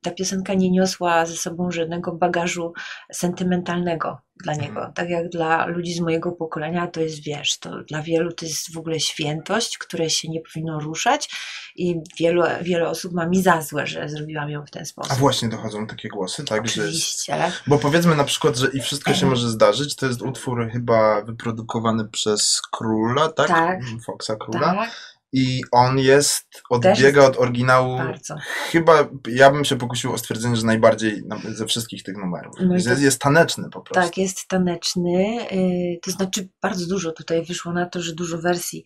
ta 0.01 0.11
piosenka 0.11 0.53
nie 0.53 0.71
niosła 0.71 1.25
ze 1.25 1.35
sobą 1.35 1.71
żadnego 1.71 2.11
bagażu 2.11 2.73
sentymentalnego 3.11 4.17
dla 4.43 4.53
niego. 4.53 4.67
Mhm. 4.67 4.93
Tak 4.93 5.09
jak 5.09 5.29
dla 5.29 5.65
ludzi 5.65 5.93
z 5.93 5.99
mojego 5.99 6.31
pokolenia 6.31 6.87
to 6.87 7.01
jest, 7.01 7.23
wiesz, 7.23 7.59
to 7.59 7.83
dla 7.83 8.01
wielu 8.01 8.31
to 8.31 8.45
jest 8.45 8.73
w 8.73 8.77
ogóle 8.77 8.99
świętość, 8.99 9.77
której 9.77 10.09
się 10.09 10.29
nie 10.29 10.41
powinno 10.41 10.79
ruszać 10.79 11.29
i 11.75 11.95
wielu, 12.19 12.43
wiele 12.61 12.89
osób 12.89 13.13
ma 13.13 13.25
mi 13.25 13.41
za 13.41 13.61
złe, 13.61 13.87
że 13.87 14.09
zrobiłam 14.09 14.49
ją 14.49 14.65
w 14.65 14.71
ten 14.71 14.85
sposób. 14.85 15.11
A 15.11 15.15
właśnie 15.15 15.49
dochodzą 15.49 15.87
takie 15.87 16.09
głosy, 16.09 16.45
tak? 16.45 16.67
Że 16.67 16.81
jest, 16.81 16.89
Oczywiście. 16.89 17.51
bo 17.67 17.77
powiedzmy 17.77 18.15
na 18.15 18.23
przykład, 18.23 18.57
że 18.57 18.67
i 18.67 18.81
wszystko 18.81 19.09
się 19.09 19.25
Mhm. 19.25 19.29
może 19.31 19.49
zdarzyć, 19.49 19.95
to 19.95 20.05
jest 20.05 20.21
utwór 20.21 20.69
chyba 20.71 21.21
wyprodukowany 21.21 22.05
przez 22.05 22.61
Króla, 22.71 23.29
tak? 23.29 23.47
Tak. 23.47 23.79
Foxa 24.05 24.31
Króla. 24.39 24.73
Tak, 24.73 25.18
I 25.33 25.61
on 25.71 25.97
jest, 25.99 26.47
odbiega 26.69 26.99
jest 27.03 27.17
od 27.17 27.37
oryginału. 27.37 27.97
bardzo. 27.97 28.35
Chyba 28.71 29.09
ja 29.27 29.51
bym 29.51 29.65
się 29.65 29.77
pokusił 29.77 30.13
o 30.13 30.17
stwierdzenie, 30.17 30.55
że 30.55 30.65
najbardziej 30.65 31.23
na- 31.25 31.39
ze 31.55 31.65
wszystkich 31.65 32.03
tych 32.03 32.17
numerów. 32.17 32.53
No 32.61 32.73
jest, 32.73 32.87
to- 32.87 32.93
jest 32.93 33.21
taneczny 33.21 33.69
po 33.69 33.81
prostu. 33.81 34.07
Tak, 34.09 34.17
jest 34.17 34.47
taneczny. 34.47 35.37
y, 35.51 35.99
To 36.03 36.11
znaczy, 36.11 36.49
bardzo 36.61 36.87
dużo 36.87 37.11
tutaj 37.11 37.45
wyszło 37.45 37.73
na 37.73 37.85
to, 37.85 38.01
że 38.01 38.13
dużo 38.15 38.37
wersji 38.37 38.83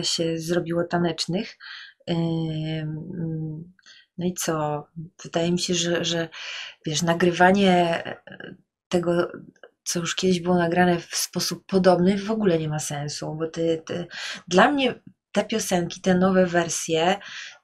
y, 0.00 0.04
się 0.04 0.38
zrobiło 0.38 0.84
tanecznych. 0.84 1.58
Y, 2.10 2.14
No 4.18 4.26
i 4.26 4.34
co? 4.34 4.86
Wydaje 5.24 5.52
mi 5.52 5.58
się, 5.58 5.74
że, 5.74 6.04
że 6.04 6.28
wiesz, 6.86 7.02
nagrywanie 7.02 8.02
tego, 8.88 9.28
co 9.84 10.00
już 10.00 10.14
kiedyś 10.16 10.40
było 10.40 10.56
nagrane 10.56 10.98
w 11.00 11.16
sposób 11.16 11.66
podobny, 11.66 12.18
w 12.18 12.30
ogóle 12.30 12.58
nie 12.58 12.68
ma 12.68 12.78
sensu, 12.78 13.34
bo 13.38 13.46
ty, 13.46 13.82
ty, 13.86 14.06
dla 14.48 14.70
mnie 14.72 15.00
te 15.38 15.44
piosenki, 15.44 16.00
te 16.00 16.14
nowe 16.14 16.46
wersje, 16.46 17.16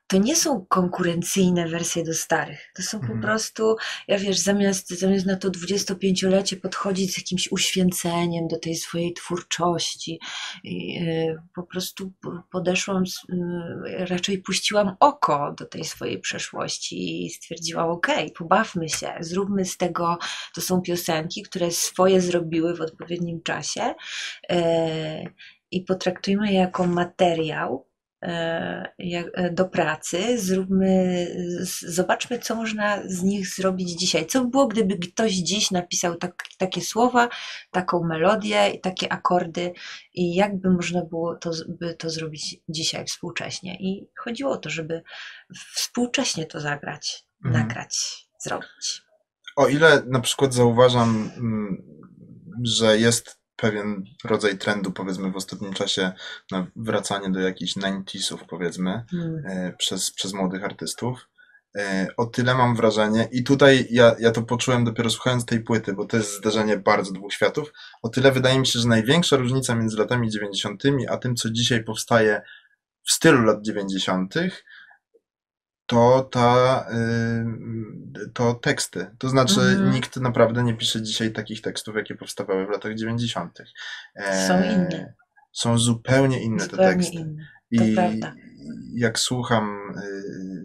to 0.06 0.18
nie 0.18 0.36
są 0.36 0.66
konkurencyjne 0.68 1.68
wersje 1.68 2.04
do 2.04 2.14
starych. 2.14 2.70
To 2.74 2.82
są 2.82 2.98
Mhm. 2.98 3.20
po 3.20 3.26
prostu 3.26 3.76
ja 4.08 4.18
wiesz, 4.18 4.38
zamiast, 4.38 4.90
zamiast 4.90 5.26
na 5.26 5.36
to 5.36 5.50
25-lecie 5.50 6.56
podchodzić 6.56 7.14
z 7.14 7.18
jakimś 7.18 7.52
uświęceniem 7.52 8.48
do 8.48 8.58
tej 8.58 8.76
swojej 8.76 9.12
twórczości, 9.12 10.20
i, 10.64 10.98
y, 11.02 11.36
po 11.54 11.62
prostu 11.62 12.12
podeszłam, 12.52 13.04
y, 13.04 14.06
raczej 14.06 14.38
puściłam 14.38 14.96
oko 15.00 15.54
do 15.58 15.66
tej 15.66 15.84
swojej 15.84 16.20
przeszłości 16.20 17.26
i 17.26 17.30
stwierdziłam, 17.30 17.90
okej, 17.90 18.30
pobawmy 18.30 18.88
się, 18.88 19.12
zróbmy 19.20 19.64
z 19.64 19.76
tego, 19.76 20.18
to 20.54 20.60
są 20.60 20.80
piosenki, 20.80 21.42
które 21.42 21.70
swoje 21.70 22.20
zrobiły 22.20 22.76
w 22.76 22.80
odpowiednim 22.80 23.42
czasie 23.42 23.94
y, 24.52 24.54
i 25.76 25.80
potraktujmy 25.80 26.52
je 26.52 26.58
jako 26.58 26.86
materiał, 26.86 27.88
e, 28.22 28.92
e, 29.34 29.50
do 29.50 29.64
pracy, 29.64 30.38
zróbmy, 30.38 31.26
zobaczmy, 31.88 32.38
co 32.38 32.54
można 32.54 33.02
z 33.06 33.22
nich 33.22 33.48
zrobić 33.54 33.98
dzisiaj. 33.98 34.26
Co 34.26 34.44
by 34.44 34.50
było, 34.50 34.66
gdyby 34.66 34.98
ktoś 34.98 35.32
dziś 35.32 35.70
napisał 35.70 36.16
tak, 36.16 36.44
takie 36.58 36.80
słowa, 36.80 37.28
taką 37.70 38.04
melodię 38.04 38.70
i 38.70 38.80
takie 38.80 39.12
akordy 39.12 39.72
i 40.14 40.34
jak 40.34 40.60
by 40.60 40.70
można 40.70 41.04
było 41.04 41.36
to, 41.36 41.50
by 41.68 41.94
to 41.94 42.10
zrobić 42.10 42.56
dzisiaj 42.68 43.04
współcześnie. 43.04 43.76
I 43.80 44.08
chodziło 44.18 44.52
o 44.52 44.56
to, 44.56 44.70
żeby 44.70 45.02
współcześnie 45.74 46.46
to 46.46 46.60
zagrać, 46.60 47.24
Mhm. 47.44 47.66
nagrać, 47.66 48.26
zrobić. 48.40 49.02
O 49.56 49.68
ile 49.68 50.02
na 50.06 50.20
przykład 50.20 50.54
zauważam, 50.54 51.30
mm, 51.36 51.82
że 52.62 52.98
jest 52.98 53.43
pewien 53.56 54.04
rodzaj 54.24 54.58
trendu, 54.58 54.92
powiedzmy, 54.92 55.30
w 55.30 55.36
ostatnim 55.36 55.72
czasie 55.72 56.12
na 56.50 56.66
wracanie 56.76 57.30
do 57.30 57.40
jakichś 57.40 57.76
90sów, 57.76 58.38
powiedzmy, 58.48 59.04
Mm. 59.12 59.42
e, 59.46 59.72
przez, 59.78 60.10
przez 60.10 60.32
młodych 60.32 60.64
artystów. 60.64 61.28
E, 61.78 62.06
O 62.16 62.26
tyle 62.26 62.54
mam 62.54 62.76
wrażenie, 62.76 63.28
i 63.32 63.44
tutaj 63.44 63.86
ja, 63.90 64.16
ja 64.18 64.30
to 64.30 64.42
poczułem 64.42 64.84
dopiero 64.84 65.10
słuchając 65.10 65.44
tej 65.46 65.60
płyty, 65.60 65.92
bo 65.92 66.04
to 66.06 66.16
jest 66.16 66.36
zderzenie 66.38 66.76
bardzo 66.76 67.12
dwóch 67.12 67.32
światów. 67.32 67.72
O 68.02 68.08
tyle 68.08 68.32
wydaje 68.32 68.58
mi 68.60 68.66
się, 68.66 68.78
że 68.78 68.88
największa 68.88 69.36
różnica 69.36 69.74
między 69.74 69.96
latami 69.96 70.30
90., 70.30 70.82
a 71.08 71.16
tym, 71.16 71.36
co 71.36 71.50
dzisiaj 71.50 71.84
powstaje 71.84 72.42
w 73.02 73.12
stylu 73.12 73.42
lat 73.42 73.62
90., 73.62 74.34
to 75.86 76.28
ta, 76.32 76.86
y, 76.92 78.30
to 78.34 78.54
teksty. 78.54 79.06
To 79.18 79.28
znaczy, 79.28 79.60
Mhm. 79.60 79.90
nikt 79.90 80.16
naprawdę 80.16 80.62
nie 80.62 80.74
pisze 80.74 81.02
dzisiaj 81.02 81.32
takich 81.32 81.60
tekstów, 81.60 81.96
jakie 81.96 82.14
powstawały 82.14 82.66
w 82.66 82.70
latach 82.70 82.94
90. 82.94 83.58
E, 84.14 84.48
Są 84.48 84.62
inne. 84.62 85.14
Są 85.52 85.78
zupełnie 85.78 86.42
inne 86.42 86.58
te 86.58 86.64
Zupełnie 86.70 86.92
teksty. 86.94 87.16
inne. 87.16 87.46
I 87.70 87.94
prawda. 87.94 88.34
jak 88.94 89.18
słucham 89.18 89.92
y, 89.98 90.64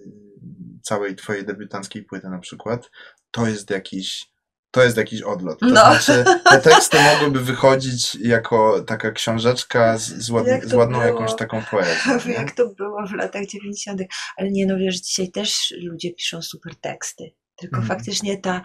całej 0.81 1.15
twojej 1.15 1.45
debiutanckiej 1.45 2.03
płyty 2.03 2.29
na 2.29 2.39
przykład, 2.39 2.91
to 3.31 3.47
jest 3.47 3.69
jakiś 3.69 4.31
to 4.71 4.83
jest 4.83 4.97
jakiś 4.97 5.21
odlot. 5.21 5.59
To 5.59 5.65
No. 5.65 5.71
znaczy, 5.71 6.23
te 6.43 6.61
teksty 6.71 6.97
mogłyby 7.13 7.39
wychodzić 7.39 8.15
jako 8.15 8.81
taka 8.81 9.11
książeczka 9.11 9.97
z, 9.97 10.07
z, 10.07 10.29
ład, 10.29 10.47
Jak 10.47 10.67
z 10.67 10.73
ładną 10.73 10.99
było? 10.99 11.11
jakąś 11.11 11.35
taką 11.35 11.61
poezją. 11.71 12.17
nie? 12.25 12.33
Jak 12.33 12.51
to 12.51 12.69
było 12.69 13.07
w 13.07 13.11
latach 13.11 13.45
90., 13.45 14.01
ale 14.37 14.51
nie 14.51 14.65
no 14.65 14.77
wiesz, 14.77 14.95
dzisiaj 14.95 15.31
też 15.31 15.73
ludzie 15.81 16.13
piszą 16.13 16.41
super 16.41 16.75
teksty. 16.75 17.31
Tylko 17.59 17.77
Mhm. 17.77 17.87
faktycznie 17.97 18.37
ta 18.37 18.61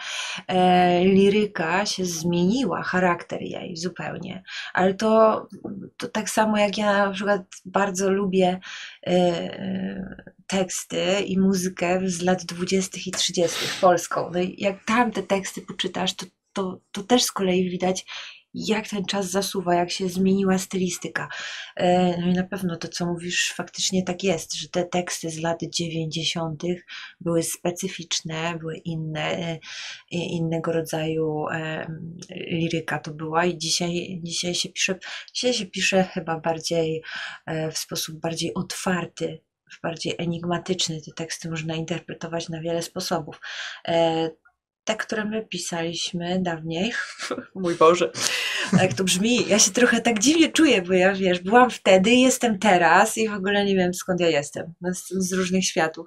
e, 0.48 1.04
liryka 1.04 1.86
się 1.86 2.04
zmieniła, 2.04 2.82
charakter 2.82 3.42
jej 3.42 3.76
zupełnie. 3.76 4.42
Ale 4.72 4.94
to, 4.94 5.46
to 5.96 6.08
tak 6.08 6.30
samo 6.30 6.58
jak 6.58 6.78
ja 6.78 7.06
na 7.06 7.12
przykład 7.12 7.42
bardzo 7.64 8.10
lubię 8.10 8.60
e, 9.06 9.10
e, 9.10 10.34
teksty 10.46 11.20
i 11.26 11.38
muzykę 11.38 12.00
z 12.04 12.22
lat 12.22 12.44
20. 12.44 12.98
i 13.06 13.10
30. 13.10 13.58
polską. 13.80 14.30
No 14.32 14.40
i 14.40 14.54
jak 14.58 14.84
tam 14.84 15.10
te 15.12 15.22
teksty 15.22 15.62
poczytasz, 15.62 16.14
to, 16.16 16.26
to, 16.52 16.80
to 16.92 17.02
też 17.02 17.22
z 17.22 17.32
kolei 17.32 17.70
widać, 17.70 18.06
jak 18.54 18.88
ten 18.88 19.04
czas 19.04 19.30
zasuwa, 19.30 19.74
jak 19.74 19.90
się 19.90 20.08
zmieniła 20.08 20.58
stylistyka. 20.58 21.28
E, 21.76 22.16
no 22.20 22.26
i 22.26 22.32
na 22.32 22.44
pewno 22.44 22.76
to, 22.76 22.88
co 22.88 23.06
mówisz, 23.06 23.52
faktycznie 23.56 24.02
tak 24.02 24.24
jest, 24.24 24.54
że 24.54 24.68
te 24.68 24.84
teksty 24.84 25.30
z 25.30 25.38
lat 25.38 25.58
90. 25.62 26.62
były 27.20 27.42
specyficzne, 27.42 28.58
były 28.58 28.76
inne, 28.76 29.30
e, 29.32 29.58
innego 30.10 30.72
rodzaju 30.72 31.46
e, 31.48 31.86
liryka 32.30 32.98
to 32.98 33.14
była 33.14 33.44
i 33.44 33.58
dzisiaj, 33.58 34.20
dzisiaj 34.22 34.54
się 34.54 34.68
pisze, 34.68 34.98
dzisiaj 35.34 35.54
się 35.54 35.66
pisze 35.66 36.04
chyba 36.04 36.40
bardziej 36.40 37.02
w 37.72 37.78
sposób 37.78 38.20
bardziej 38.20 38.54
otwarty, 38.54 39.40
bardziej 39.82 40.14
enigmatyczny. 40.18 41.00
Te 41.00 41.12
teksty 41.12 41.50
można 41.50 41.74
interpretować 41.74 42.48
na 42.48 42.60
wiele 42.60 42.82
sposobów 42.82 43.40
te, 44.84 44.96
które 44.96 45.24
my 45.24 45.46
pisaliśmy 45.46 46.38
dawniej. 46.42 46.92
Mój 47.54 47.74
Boże, 47.74 48.10
jak 48.80 48.94
to 48.94 49.04
brzmi. 49.04 49.48
Ja 49.48 49.58
się 49.58 49.70
trochę 49.70 50.00
tak 50.00 50.18
dziwnie 50.18 50.52
czuję, 50.52 50.82
bo 50.82 50.92
ja 50.92 51.14
wiesz, 51.14 51.40
byłam 51.40 51.70
wtedy, 51.70 52.10
jestem 52.10 52.58
teraz 52.58 53.18
i 53.18 53.28
w 53.28 53.32
ogóle 53.32 53.64
nie 53.64 53.76
wiem 53.76 53.94
skąd 53.94 54.20
ja 54.20 54.28
jestem. 54.28 54.74
No, 54.80 54.90
z, 55.10 55.32
różnych 55.32 55.64
światów. 55.64 56.06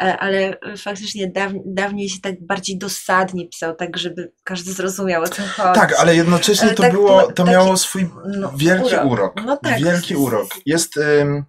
E, 0.00 0.18
ale 0.18 0.56
faktycznie 0.76 1.30
daw, 1.30 1.52
dawniej 1.66 2.08
się 2.08 2.20
tak 2.20 2.46
bardziej 2.46 2.78
dosadnie 2.78 3.48
pisał, 3.48 3.74
tak 3.76 3.98
żeby 3.98 4.32
każdy 4.44 4.72
zrozumiał 4.72 5.22
o 5.22 5.28
co 5.28 5.42
chodzi. 5.42 5.80
Tak, 5.80 5.94
ale 5.98 6.16
jednocześnie 6.16 6.70
to 6.70 6.82
tak, 6.82 6.92
było, 6.92 7.22
to 7.22 7.32
taki, 7.32 7.50
miało 7.50 7.76
swój 7.76 8.08
no, 8.26 8.52
wielki 8.56 8.94
urok. 8.94 9.12
urok. 9.12 9.34
No 9.44 9.56
tak. 9.56 9.80
Wielki 9.80 10.16
urok. 10.16 10.48
Jest. 10.66 10.96
Ym 10.96 11.44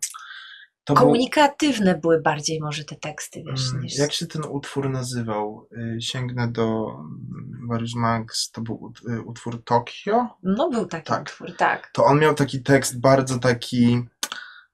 to 0.84 0.94
Komunikatywne 0.94 1.92
był... 1.92 2.02
były 2.02 2.22
bardziej 2.22 2.60
może 2.62 2.84
te 2.84 2.96
teksty, 2.96 3.44
wiesz, 3.48 3.70
mm, 3.70 3.84
niż... 3.84 3.98
Jak 3.98 4.14
się 4.14 4.28
ten 4.28 4.42
utwór 4.50 4.90
nazywał? 4.90 5.68
Y, 5.72 6.02
sięgnę 6.02 6.52
do 6.52 6.88
mm, 7.00 7.60
Mariusz 7.62 7.96
Max, 7.96 8.52
to 8.52 8.62
był 8.62 8.94
y, 9.10 9.22
utwór 9.22 9.64
Tokio? 9.64 10.28
No 10.44 10.70
był 10.70 10.86
taki 10.86 11.06
tak. 11.06 11.22
utwór, 11.22 11.56
tak. 11.58 11.92
To 11.94 12.06
on 12.06 12.20
miał 12.20 12.34
taki 12.34 12.64
tekst 12.64 13.00
bardzo 13.00 13.40
taki, 13.40 14.06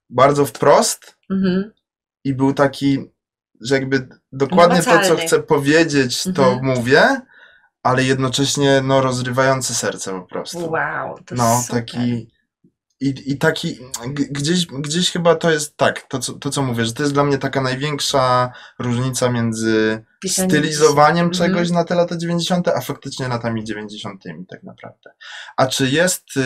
bardzo 0.10 0.46
wprost 0.46 1.18
mhm. 1.30 1.72
i 2.24 2.34
był 2.34 2.54
taki, 2.54 3.00
że 3.62 3.76
jakby 3.76 4.08
dokładnie 4.32 4.84
to, 4.84 5.00
co 5.00 5.16
chcę 5.16 5.44
powiedzieć, 5.44 6.24
to 6.24 6.54
mhm. 6.54 6.66
mówię, 6.66 7.22
ale 7.84 8.04
jednocześnie 8.04 8.82
no 8.84 9.02
rozrywający 9.02 9.76
serce 9.76 10.12
po 10.12 10.22
prostu. 10.22 10.72
Wow, 10.72 11.20
to 11.26 11.36
No, 11.36 11.62
super. 11.62 11.86
taki 11.86 12.28
i, 13.02 13.32
I 13.32 13.38
taki, 13.38 13.78
gdzieś, 14.08 14.66
gdzieś 14.66 15.12
chyba 15.12 15.36
to 15.36 15.52
jest 15.52 15.78
tak, 15.78 16.02
to 16.02 16.20
co, 16.20 16.34
to 16.34 16.50
co 16.50 16.64
mówię, 16.64 16.86
że 16.86 16.94
to 16.94 17.04
jest 17.04 17.14
dla 17.14 17.24
mnie 17.24 17.38
taka 17.38 17.62
największa 17.62 18.52
różnica 18.80 19.30
między 19.30 20.04
Pisanie 20.20 20.50
stylizowaniem 20.50 21.26
mhm. 21.26 21.32
czegoś 21.32 21.68
-hmm. 21.68 21.74
na 21.74 21.84
te 21.84 21.96
lata 21.96 22.18
90., 22.18 22.68
a 22.68 22.82
faktycznie 22.82 23.28
latami 23.28 23.64
90. 23.64 24.24
tak 24.50 24.64
naprawdę. 24.64 25.12
A 25.58 25.68
czy 25.68 25.90
jest, 25.90 26.38
y, 26.38 26.42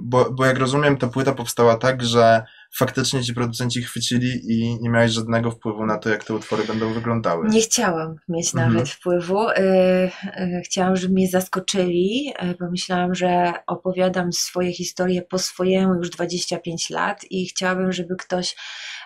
bo, 0.00 0.30
bo 0.30 0.46
jak 0.46 0.58
rozumiem, 0.58 0.96
ta 0.96 1.08
płyta 1.08 1.32
powstała 1.32 1.76
tak, 1.76 2.04
że 2.04 2.42
faktycznie 2.76 3.24
ci 3.24 3.34
producenci 3.34 3.82
chwycili 3.82 4.52
i 4.52 4.80
nie 4.80 4.90
miałeś 4.90 5.12
żadnego 5.12 5.50
wpływu 5.50 5.86
na 5.86 5.98
to, 5.98 6.08
jak 6.08 6.24
te 6.24 6.34
utwory 6.34 6.64
będą 6.64 6.92
wyglądały. 6.92 7.48
Nie 7.48 7.60
chciałam 7.60 8.16
mieć 8.28 8.54
mhm. 8.54 8.72
nawet 8.72 8.88
wpływu. 8.88 9.48
Y, 9.48 9.52
y, 9.56 10.62
chciałam, 10.64 10.96
żeby 10.96 11.14
mnie 11.14 11.28
zaskoczyli, 11.28 12.32
y, 12.42 12.56
bo 12.60 12.70
myślałam, 12.70 13.14
że 13.14 13.52
opowiadam 13.66 14.32
swoje 14.32 14.72
historie 14.72 15.22
po 15.22 15.38
swojemu 15.38 15.94
już 15.94 16.10
25 16.10 16.90
lat 16.90 17.24
i 17.30 17.46
chciałabym, 17.46 17.92
żeby 17.92 18.16
ktoś 18.16 18.56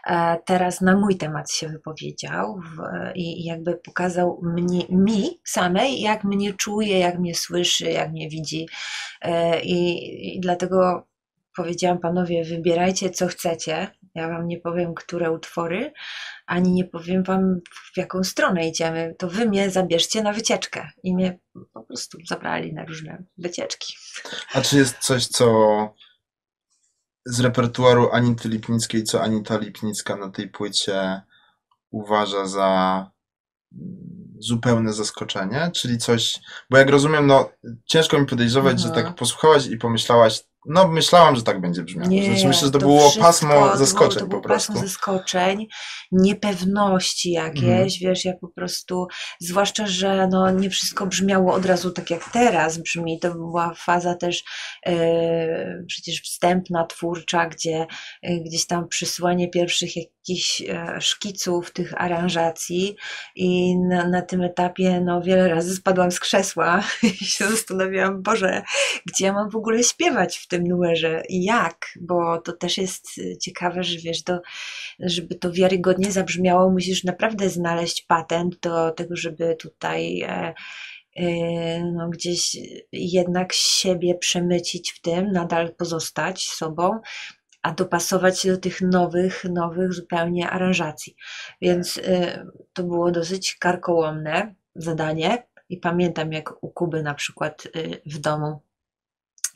e, 0.06 0.38
teraz 0.44 0.80
na 0.80 0.96
mój 0.96 1.16
temat 1.16 1.52
się 1.52 1.68
wypowiedział 1.68 2.60
i 3.14 3.44
jakby 3.44 3.74
pokazał 3.74 4.40
mnie, 4.42 4.82
mi 4.90 5.40
samej, 5.44 6.00
jak 6.00 6.24
mnie 6.24 6.52
czuje, 6.52 6.98
jak 6.98 7.18
mnie 7.18 7.34
słyszy, 7.34 7.90
jak 7.90 8.12
mnie 8.12 8.28
widzi. 8.28 8.68
E, 9.20 9.60
I, 9.60 10.36
i 10.36 10.40
dlatego 10.40 11.06
powiedziałam 11.56 11.98
panowie, 11.98 12.44
wybierajcie 12.44 13.10
co 13.10 13.26
chcecie. 13.26 13.90
Ja 14.14 14.28
wam 14.28 14.48
nie 14.48 14.60
powiem, 14.60 14.94
które 14.94 15.30
utwory, 15.30 15.92
ani 16.46 16.72
nie 16.72 16.84
powiem 16.84 17.22
wam, 17.22 17.60
w 17.94 17.96
jaką 17.96 18.24
stronę 18.24 18.68
idziemy. 18.68 19.14
To 19.18 19.28
wy 19.28 19.46
mnie 19.46 19.70
zabierzcie 19.70 20.22
na 20.22 20.32
wycieczkę. 20.32 20.90
I 21.02 21.14
mnie 21.14 21.38
po 21.72 21.82
prostu 21.82 22.18
zabrali 22.28 22.72
na 22.72 22.84
różne 22.84 23.24
wycieczki. 23.38 23.94
A 24.54 24.60
czy 24.60 24.76
jest 24.76 24.98
coś, 24.98 25.26
co 25.26 25.48
z 27.26 27.40
repertuaru 27.40 28.10
Anity 28.12 28.48
Lipnickiej, 28.48 29.04
co 29.04 29.22
Anita 29.22 29.58
Lipnicka 29.58 30.16
na 30.16 30.30
tej 30.30 30.48
płycie 30.48 31.20
uważa 31.90 32.46
za 32.46 33.10
zupełne 34.38 34.92
zaskoczenie, 34.92 35.70
czyli 35.74 35.98
coś, 35.98 36.40
bo 36.70 36.78
jak 36.78 36.90
rozumiem, 36.90 37.26
no 37.26 37.50
ciężko 37.84 38.18
mi 38.20 38.26
podejrzewać, 38.26 38.72
mhm. 38.72 38.94
że 38.94 39.02
tak 39.02 39.14
posłuchałaś 39.14 39.66
i 39.66 39.76
pomyślałaś, 39.76 40.42
no, 40.66 40.88
myślałam, 40.88 41.36
że 41.36 41.42
tak 41.42 41.60
będzie 41.60 41.82
brzmiało. 41.82 42.08
Nie, 42.08 42.24
znaczy, 42.24 42.48
myślę, 42.48 42.66
że 42.66 42.72
to, 42.72 42.78
to 42.78 42.86
było 42.86 43.12
pasmo 43.20 43.76
zaskoczeń 43.76 44.18
to 44.18 44.26
było 44.26 44.40
po 44.40 44.48
prostu. 44.48 44.72
Pasmo 44.72 44.88
zaskoczeń, 44.88 45.66
niepewności 46.12 47.30
jakieś, 47.30 47.62
mm. 47.62 47.88
wiesz, 48.00 48.24
ja 48.24 48.32
po 48.40 48.48
prostu, 48.48 49.06
zwłaszcza, 49.40 49.86
że 49.86 50.28
no, 50.30 50.50
nie 50.50 50.70
wszystko 50.70 51.06
brzmiało 51.06 51.54
od 51.54 51.66
razu 51.66 51.90
tak 51.90 52.10
jak 52.10 52.30
teraz 52.32 52.78
brzmi. 52.78 53.18
To 53.20 53.30
była 53.30 53.74
faza 53.74 54.14
też 54.14 54.44
e, 54.86 55.84
przecież 55.86 56.22
wstępna, 56.22 56.86
twórcza, 56.86 57.46
gdzie 57.46 57.86
e, 58.22 58.40
gdzieś 58.40 58.66
tam 58.66 58.88
przysłanie 58.88 59.50
pierwszych 59.50 59.96
jakichś 59.96 60.62
e, 60.62 61.00
szkiców 61.00 61.72
tych 61.72 62.02
aranżacji 62.02 62.96
i 63.36 63.78
na, 63.78 64.08
na 64.08 64.22
tym 64.22 64.42
etapie 64.42 65.00
no, 65.04 65.22
wiele 65.22 65.48
razy 65.48 65.74
spadłam 65.74 66.10
z 66.10 66.20
krzesła 66.20 66.84
i 67.02 67.24
się 67.24 67.48
zastanawiałam, 67.48 68.22
Boże, 68.22 68.62
gdzie 69.06 69.24
ja 69.24 69.32
mam 69.32 69.50
w 69.50 69.56
ogóle 69.56 69.82
śpiewać 69.82 70.38
w 70.38 70.48
tym 70.48 70.53
numerze 70.62 71.22
i 71.28 71.44
jak, 71.44 71.86
bo 72.00 72.38
to 72.40 72.52
też 72.52 72.78
jest 72.78 73.18
y, 73.18 73.36
ciekawe, 73.36 73.84
że 73.84 73.98
wiesz, 73.98 74.22
do, 74.22 74.40
żeby 75.00 75.34
to 75.34 75.52
wiarygodnie 75.52 76.12
zabrzmiało, 76.12 76.70
musisz 76.70 77.04
naprawdę 77.04 77.50
znaleźć 77.50 78.02
patent 78.02 78.60
do 78.60 78.90
tego, 78.90 79.16
żeby 79.16 79.56
tutaj 79.56 80.22
e, 80.22 80.54
e, 81.16 81.84
no, 81.84 82.08
gdzieś 82.08 82.56
jednak 82.92 83.52
siebie 83.52 84.14
przemycić 84.14 84.92
w 84.92 85.00
tym, 85.00 85.32
nadal 85.32 85.74
pozostać 85.74 86.44
sobą, 86.44 87.00
a 87.64 87.72
dopasować 87.72 88.40
się 88.40 88.50
do 88.50 88.58
tych 88.58 88.80
nowych, 88.80 89.44
nowych 89.44 89.92
zupełnie 89.92 90.50
aranżacji. 90.50 91.16
Więc 91.60 91.96
y, 91.96 92.46
to 92.72 92.82
było 92.82 93.10
dosyć 93.10 93.56
karkołomne 93.56 94.54
zadanie. 94.74 95.46
I 95.68 95.76
pamiętam, 95.76 96.32
jak 96.32 96.64
u 96.64 96.68
Kuby 96.68 97.02
na 97.02 97.14
przykład 97.14 97.66
y, 97.66 98.02
w 98.06 98.18
domu 98.18 98.60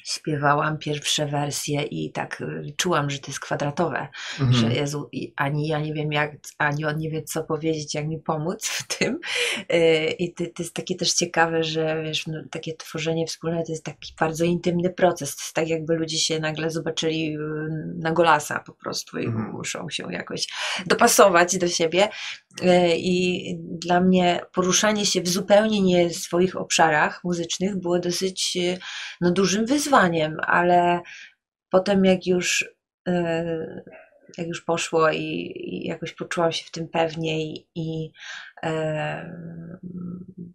śpiewałam 0.08 0.78
pierwsze 0.78 1.26
wersje 1.26 1.82
i 1.82 2.12
tak 2.12 2.40
y, 2.40 2.74
czułam, 2.76 3.10
że 3.10 3.18
to 3.18 3.26
jest 3.26 3.40
kwadratowe, 3.40 4.08
mhm. 4.40 4.52
że 4.52 4.74
Jezu, 4.74 5.10
ani 5.36 5.68
ja 5.68 5.80
nie 5.80 5.94
wiem 5.94 6.12
jak, 6.12 6.32
ani 6.58 6.84
on 6.84 6.98
nie 6.98 7.10
wie 7.10 7.22
co 7.22 7.44
powiedzieć, 7.44 7.94
jak 7.94 8.06
mi 8.06 8.18
pomóc 8.18 8.66
w 8.66 8.96
tym 8.98 9.18
y, 9.72 10.10
i 10.18 10.34
to, 10.34 10.44
to 10.44 10.62
jest 10.62 10.74
takie 10.74 10.94
też 10.94 11.12
ciekawe, 11.12 11.64
że 11.64 12.02
wiesz, 12.02 12.26
no, 12.26 12.38
takie 12.50 12.76
tworzenie 12.76 13.26
wspólne 13.26 13.62
to 13.62 13.72
jest 13.72 13.84
taki 13.84 14.14
bardzo 14.20 14.44
intymny 14.44 14.90
proces, 14.90 15.36
to 15.36 15.42
jest 15.42 15.54
tak 15.54 15.68
jakby 15.68 15.96
ludzie 15.96 16.18
się 16.18 16.40
nagle 16.40 16.70
zobaczyli 16.70 17.36
y, 17.36 17.38
na 17.96 18.12
golasa 18.12 18.58
po 18.66 18.72
prostu 18.72 19.18
i 19.18 19.26
mhm. 19.26 19.52
muszą 19.52 19.90
się 19.90 20.12
jakoś 20.12 20.48
dopasować 20.86 21.58
do 21.58 21.68
siebie 21.68 22.08
i 22.96 23.54
dla 23.58 24.00
mnie 24.00 24.40
poruszanie 24.52 25.06
się 25.06 25.22
w 25.22 25.28
zupełnie 25.28 25.80
nie 25.80 26.10
swoich 26.10 26.56
obszarach 26.56 27.24
muzycznych 27.24 27.76
było 27.76 27.98
dosyć 27.98 28.58
no, 29.20 29.30
dużym 29.30 29.66
wyzwaniem, 29.66 29.97
ale 30.46 31.00
potem 31.70 32.04
jak 32.04 32.26
już, 32.26 32.68
e, 33.08 33.82
jak 34.38 34.46
już 34.46 34.62
poszło 34.62 35.10
i, 35.10 35.52
i 35.56 35.86
jakoś 35.88 36.12
poczułam 36.12 36.52
się 36.52 36.64
w 36.64 36.70
tym 36.70 36.88
pewniej 36.88 37.66
i, 37.74 38.10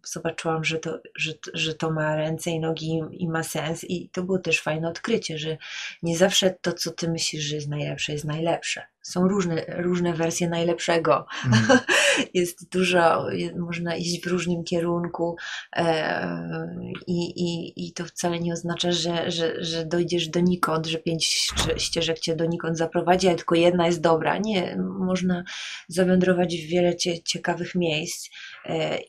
zobaczyłam, 0.05 0.63
że 0.63 0.79
to, 0.79 0.99
że, 1.15 1.33
że 1.53 1.73
to 1.73 1.91
ma 1.91 2.15
ręce 2.15 2.51
i 2.51 2.59
nogi 2.59 3.01
i 3.11 3.27
ma 3.27 3.43
sens. 3.43 3.83
I 3.83 4.09
to 4.09 4.23
było 4.23 4.39
też 4.39 4.61
fajne 4.61 4.89
odkrycie, 4.89 5.37
że 5.37 5.57
nie 6.03 6.17
zawsze 6.17 6.55
to, 6.61 6.73
co 6.73 6.91
ty 6.91 7.09
myślisz, 7.09 7.43
że 7.43 7.55
jest 7.55 7.69
najlepsze, 7.69 8.13
jest 8.13 8.25
najlepsze. 8.25 8.81
Są 9.01 9.27
różne, 9.27 9.65
różne 9.67 10.13
wersje 10.13 10.49
najlepszego. 10.49 11.25
Mm. 11.45 11.79
jest 12.33 12.69
dużo, 12.69 13.27
można 13.57 13.95
iść 13.95 14.23
w 14.23 14.27
różnym 14.27 14.63
kierunku 14.63 15.35
e, 15.75 16.93
i, 17.07 17.23
i, 17.25 17.73
i 17.87 17.93
to 17.93 18.05
wcale 18.05 18.39
nie 18.39 18.53
oznacza, 18.53 18.91
że, 18.91 19.31
że, 19.31 19.63
że 19.63 19.85
dojdziesz 19.85 20.27
donikąd, 20.27 20.87
że 20.87 20.97
pięć 20.97 21.51
ścieżek 21.77 22.19
cię 22.19 22.35
donikąd 22.35 22.77
zaprowadzi, 22.77 23.27
a 23.27 23.35
tylko 23.35 23.55
jedna 23.55 23.85
jest 23.85 24.01
dobra. 24.01 24.37
Nie, 24.37 24.77
można 24.99 25.43
zawędrować 25.87 26.55
w 26.57 26.69
wiele 26.69 26.95
cie, 26.95 27.23
ciekawych 27.23 27.75
miejsc 27.75 28.29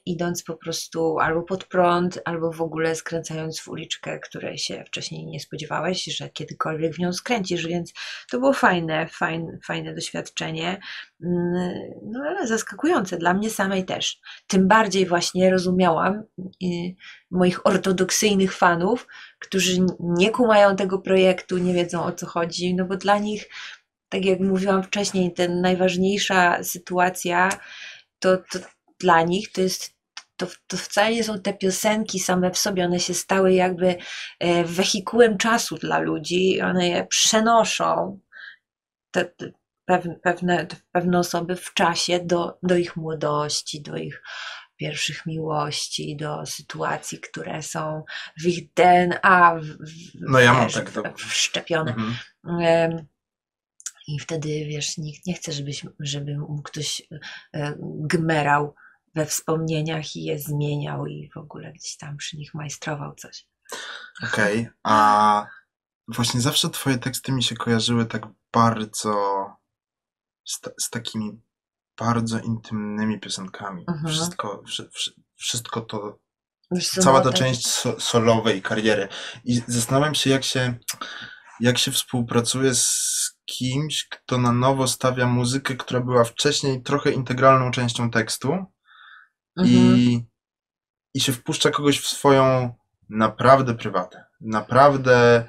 idąc 0.07 0.43
po 0.43 0.57
prostu 0.57 1.19
albo 1.19 1.43
pod 1.43 1.65
prąd, 1.65 2.21
albo 2.25 2.53
w 2.53 2.61
ogóle 2.61 2.95
skręcając 2.95 3.61
w 3.61 3.69
uliczkę, 3.69 4.19
której 4.19 4.59
się 4.59 4.85
wcześniej 4.87 5.27
nie 5.27 5.41
spodziewałeś, 5.41 6.05
że 6.05 6.29
kiedykolwiek 6.29 6.95
w 6.95 6.99
nią 6.99 7.13
skręcisz, 7.13 7.67
więc 7.67 7.93
to 8.31 8.39
było 8.39 8.53
fajne, 8.53 9.07
fajne, 9.09 9.59
fajne 9.65 9.95
doświadczenie, 9.95 10.81
mm, 11.25 11.75
no 12.03 12.21
ale 12.29 12.47
zaskakujące 12.47 13.17
dla 13.17 13.35
mnie 13.35 13.51
samej 13.51 13.85
też. 13.85 14.21
Tym 14.47 14.69
bardziej 14.69 15.07
właśnie 15.07 15.51
rozumiałam 15.51 16.23
y, 16.63 16.95
moich 17.31 17.67
ortodoksyjnych 17.67 18.53
fanów, 18.53 19.07
którzy 19.39 19.87
nie 20.01 20.31
kumają 20.31 20.77
tego 20.77 20.99
projektu, 20.99 21.59
nie 21.59 21.75
wiedzą 21.75 22.05
o 22.05 22.13
co 22.13 22.27
chodzi, 22.27 22.75
no 22.75 22.85
bo 22.85 22.97
dla 22.97 23.19
nich, 23.19 23.49
tak 24.09 24.25
jak 24.25 24.41
mówiłam 24.41 24.83
wcześniej, 24.83 25.33
ta 25.33 25.49
najważniejsza 25.49 26.65
sytuacja 26.65 27.49
to, 28.19 28.37
to 28.37 28.59
dla 28.99 29.23
nich 29.23 29.53
to 29.53 29.61
jest 29.61 29.95
to, 30.37 30.47
to 30.67 30.77
wcale 30.77 31.15
nie 31.15 31.25
są 31.25 31.41
te 31.41 31.55
piosenki 31.55 32.21
same 32.21 32.51
w 32.51 32.59
sobie, 32.59 32.85
one 32.85 33.01
się 33.01 33.15
stały 33.15 33.53
jakby 33.53 33.97
e, 34.39 34.65
wehikułem 34.65 35.39
czasu 35.39 35.79
dla 35.79 35.99
ludzi, 35.99 36.61
one 36.61 36.89
je 36.89 37.07
przenoszą, 37.07 38.21
te, 39.11 39.25
te 39.25 39.51
pewne, 39.85 40.15
pewne, 40.15 40.67
pewne 40.93 41.19
osoby 41.19 41.57
w 41.57 41.75
czasie 41.75 42.21
do, 42.21 42.59
do 42.63 42.77
ich 42.77 42.97
młodości, 42.97 43.83
do 43.83 43.97
ich 43.97 44.23
pierwszych 44.77 45.27
miłości, 45.27 46.17
do 46.17 46.47
sytuacji, 46.47 47.21
które 47.21 47.63
są 47.63 48.05
w 48.41 48.47
ich 48.47 48.73
DNA 48.73 49.57
w, 49.63 49.77
no 50.21 50.39
ja 50.39 50.55
mam 50.55 50.71
tak 50.71 50.91
to. 50.91 51.03
wszczepione. 51.17 51.95
Mhm. 52.45 53.07
I 54.09 54.19
wtedy, 54.19 54.49
wiesz, 54.49 54.99
nikt 54.99 55.27
nie 55.27 55.35
chce, 55.35 55.53
żebyś, 55.53 55.87
żeby 56.01 56.37
ktoś 56.65 57.03
e, 57.55 57.75
gmerał 57.81 58.75
we 59.15 59.27
wspomnieniach 59.27 60.17
i 60.17 60.25
je 60.25 60.39
zmieniał 60.39 61.07
i 61.07 61.31
w 61.35 61.37
ogóle 61.37 61.73
gdzieś 61.73 61.97
tam 61.97 62.17
przy 62.17 62.37
nich 62.37 62.55
majstrował 62.55 63.15
coś. 63.15 63.47
Okej, 64.25 64.61
okay. 64.61 64.73
a 64.83 65.47
właśnie 66.09 66.41
zawsze 66.41 66.71
twoje 66.71 66.99
teksty 66.99 67.33
mi 67.33 67.43
się 67.43 67.55
kojarzyły 67.55 68.07
tak 68.07 68.23
bardzo 68.53 69.47
z, 70.45 70.61
z 70.81 70.91
takimi 70.91 71.41
bardzo 71.99 72.39
intymnymi 72.39 73.21
piosenkami. 73.21 73.85
Mhm. 73.89 74.15
Wszystko, 74.15 74.63
wszy, 74.67 74.91
wszystko 75.35 75.81
to, 75.81 76.19
cała 77.01 77.21
ta 77.21 77.33
część 77.33 77.67
so, 77.67 78.01
solowej 78.01 78.63
kariery. 78.63 79.09
I 79.45 79.63
zastanawiam 79.67 80.15
się, 80.15 80.31
jak 80.31 80.45
się, 80.45 80.75
jak 81.61 81.79
się 81.79 81.93
współpracuje 81.93 82.75
z 82.75 83.15
kimś, 83.45 84.09
kto 84.09 84.39
na 84.39 84.53
nowo 84.53 84.89
stawia 84.89 85.27
muzykę, 85.27 85.77
która 85.77 86.01
była 86.01 86.25
wcześniej 86.25 86.83
trochę 86.83 87.11
integralną 87.11 87.71
częścią 87.71 88.11
tekstu, 88.11 88.65
mhm. 89.57 89.97
i, 89.97 90.27
i 91.15 91.21
się 91.21 91.33
wpuszcza 91.33 91.71
kogoś 91.71 92.01
w 92.01 92.07
swoją 92.07 92.75
naprawdę 93.09 93.75
prywatę. 93.75 94.25
Naprawdę, 94.41 95.45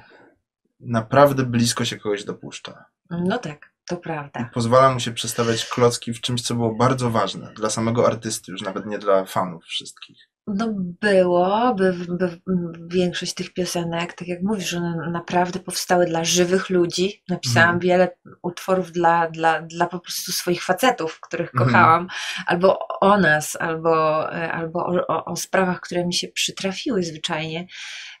naprawdę 0.80 1.44
blisko 1.44 1.84
się 1.84 1.96
kogoś 1.96 2.24
dopuszcza. 2.24 2.84
No 3.10 3.38
tak, 3.38 3.72
to 3.88 3.96
prawda. 3.96 4.50
Pozwala 4.54 4.92
mu 4.92 5.00
się 5.00 5.12
przestawiać 5.12 5.66
klocki 5.66 6.12
w 6.12 6.20
czymś, 6.20 6.42
co 6.42 6.54
było 6.54 6.74
bardzo 6.74 7.10
ważne 7.10 7.52
dla 7.56 7.70
samego 7.70 8.06
artysty, 8.06 8.52
już 8.52 8.62
nawet 8.62 8.86
nie 8.86 8.98
dla 8.98 9.24
fanów 9.24 9.64
wszystkich. 9.64 10.18
No 10.48 10.74
było, 11.00 11.74
by, 11.74 11.92
by 12.08 12.40
większość 12.86 13.34
tych 13.34 13.52
piosenek, 13.52 14.12
tak 14.12 14.28
jak 14.28 14.42
mówisz, 14.42 14.74
one 14.74 15.10
naprawdę 15.10 15.60
powstały 15.60 16.06
dla 16.06 16.24
żywych 16.24 16.70
ludzi. 16.70 17.22
Napisałam 17.28 17.68
mm. 17.68 17.80
wiele 17.80 18.16
utworów 18.42 18.92
dla, 18.92 19.30
dla, 19.30 19.62
dla 19.62 19.86
po 19.86 20.00
prostu 20.00 20.32
swoich 20.32 20.64
facetów, 20.64 21.20
których 21.20 21.54
mm. 21.54 21.66
kochałam, 21.66 22.08
albo 22.46 22.78
o 23.00 23.18
nas, 23.18 23.56
albo, 23.60 24.28
albo 24.32 24.86
o, 25.08 25.24
o, 25.24 25.36
sprawach, 25.36 25.80
które 25.80 26.06
mi 26.06 26.14
się 26.14 26.28
przytrafiły 26.28 27.02
zwyczajnie. 27.02 27.66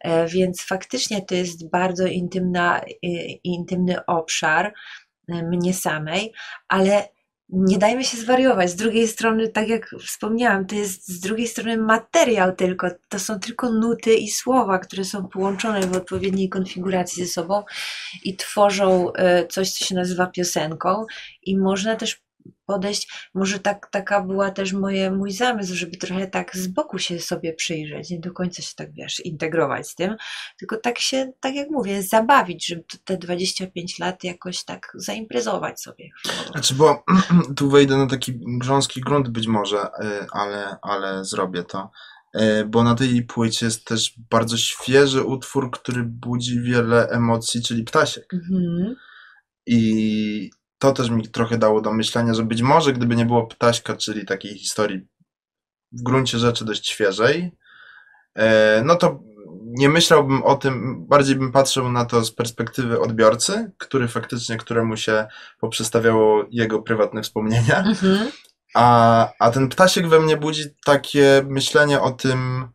E, 0.00 0.26
więc 0.26 0.62
faktycznie 0.62 1.22
to 1.22 1.34
jest 1.34 1.70
bardzo 1.70 2.06
intymna, 2.06 2.80
intymny 3.44 4.06
obszar 4.06 4.66
e, 4.66 4.72
mnie 5.28 5.74
samej, 5.74 6.32
ale 6.68 7.08
nie 7.48 7.78
dajmy 7.78 8.04
się 8.04 8.16
zwariować. 8.16 8.70
Z 8.70 8.76
drugiej 8.76 9.08
strony, 9.08 9.48
tak 9.48 9.68
jak 9.68 9.90
wspomniałam, 10.06 10.66
to 10.66 10.74
jest 10.74 11.08
z 11.08 11.20
drugiej 11.20 11.48
strony 11.48 11.76
materiał 11.76 12.56
tylko. 12.56 12.88
To 13.08 13.18
są 13.18 13.40
tylko 13.40 13.70
nuty 13.70 14.14
i 14.14 14.28
słowa, 14.28 14.78
które 14.78 15.04
są 15.04 15.28
połączone 15.28 15.80
w 15.80 15.96
odpowiedniej 15.96 16.48
konfiguracji 16.48 17.24
ze 17.24 17.32
sobą 17.32 17.62
i 18.24 18.36
tworzą 18.36 19.12
e, 19.12 19.46
coś, 19.46 19.72
co 19.72 19.84
się 19.84 19.94
nazywa 19.94 20.26
piosenką. 20.26 21.06
I 21.42 21.58
można 21.58 21.96
też 21.96 22.25
podejść. 22.66 23.30
Może 23.34 23.58
tak, 23.58 23.88
taka 23.90 24.20
była 24.20 24.50
też 24.50 24.72
moje, 24.72 25.10
mój 25.10 25.32
zamysł, 25.32 25.74
żeby 25.74 25.96
trochę 25.96 26.26
tak 26.26 26.56
z 26.56 26.66
boku 26.66 26.98
się 26.98 27.20
sobie 27.20 27.52
przyjrzeć, 27.52 28.10
nie 28.10 28.20
do 28.20 28.32
końca 28.32 28.62
się 28.62 28.74
tak, 28.76 28.92
wiesz, 28.92 29.20
integrować 29.20 29.88
z 29.88 29.94
tym, 29.94 30.16
tylko 30.58 30.76
tak 30.76 30.98
się, 30.98 31.32
tak 31.40 31.54
jak 31.54 31.70
mówię, 31.70 32.02
zabawić, 32.02 32.66
żeby 32.66 32.84
te 33.04 33.16
25 33.16 33.98
lat 33.98 34.24
jakoś 34.24 34.64
tak 34.64 34.92
zaimprezować 34.94 35.80
sobie. 35.80 36.10
Znaczy, 36.52 36.74
bo 36.74 37.04
tu 37.56 37.70
wejdę 37.70 37.96
na 37.96 38.06
taki 38.06 38.32
grząski 38.58 39.00
grunt 39.00 39.28
być 39.28 39.46
może, 39.46 39.78
y, 39.78 40.26
ale, 40.32 40.76
ale 40.82 41.24
zrobię 41.24 41.62
to 41.62 41.90
y, 42.36 42.64
bo 42.66 42.82
na 42.82 42.94
tej 42.94 43.22
płycie 43.22 43.66
jest 43.66 43.84
też 43.84 44.14
bardzo 44.30 44.56
świeży 44.56 45.24
utwór, 45.24 45.70
który 45.70 46.02
budzi 46.02 46.60
wiele 46.60 47.08
emocji, 47.08 47.62
czyli 47.62 47.84
Ptasiek. 47.84 48.34
Mhm. 48.34 48.96
I 49.66 50.50
to 50.78 50.92
też 50.92 51.10
mi 51.10 51.28
trochę 51.28 51.58
dało 51.58 51.80
do 51.80 51.92
myślenia, 51.92 52.34
że 52.34 52.42
być 52.42 52.62
może 52.62 52.92
gdyby 52.92 53.16
nie 53.16 53.26
było 53.26 53.46
Ptaśka, 53.46 53.96
czyli 53.96 54.26
takiej 54.26 54.58
historii 54.58 55.06
w 55.92 56.02
gruncie 56.02 56.38
rzeczy 56.38 56.64
dość 56.64 56.88
świeżej, 56.88 57.52
e, 58.34 58.82
no 58.84 58.96
to 58.96 59.20
nie 59.66 59.88
myślałbym 59.88 60.42
o 60.42 60.54
tym, 60.54 61.06
bardziej 61.06 61.36
bym 61.36 61.52
patrzył 61.52 61.92
na 61.92 62.04
to 62.04 62.24
z 62.24 62.32
perspektywy 62.32 63.00
odbiorcy, 63.00 63.72
który 63.78 64.08
faktycznie, 64.08 64.56
któremu 64.56 64.96
się 64.96 65.26
poprzestawiało 65.60 66.44
jego 66.50 66.82
prywatne 66.82 67.22
wspomnienia. 67.22 67.78
Mhm. 67.78 68.30
A, 68.74 69.28
a 69.38 69.50
ten 69.50 69.68
ptasiek 69.68 70.08
we 70.08 70.20
mnie 70.20 70.36
budzi 70.36 70.64
takie 70.84 71.44
myślenie 71.48 72.00
o 72.00 72.10
tym, 72.10 72.68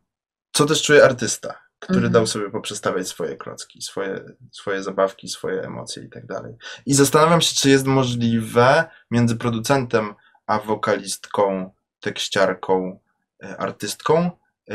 co 0.51 0.65
też 0.65 0.81
czuje 0.81 1.03
artysta 1.05 1.70
który 1.81 1.97
mhm. 1.97 2.13
dał 2.13 2.27
sobie 2.27 2.49
poprzestawiać 2.49 3.07
swoje 3.07 3.35
klocki, 3.35 3.81
swoje, 3.81 4.23
swoje 4.51 4.83
zabawki, 4.83 5.29
swoje 5.29 5.61
emocje 5.61 6.03
i 6.03 6.09
tak 6.09 6.25
dalej. 6.25 6.55
I 6.85 6.93
zastanawiam 6.93 7.41
się, 7.41 7.55
czy 7.55 7.69
jest 7.69 7.85
możliwe 7.85 8.85
między 9.11 9.35
producentem 9.35 10.13
a 10.45 10.59
wokalistką, 10.59 11.71
tekściarką, 11.99 12.99
e, 13.43 13.57
artystką 13.57 14.31
e, 14.69 14.73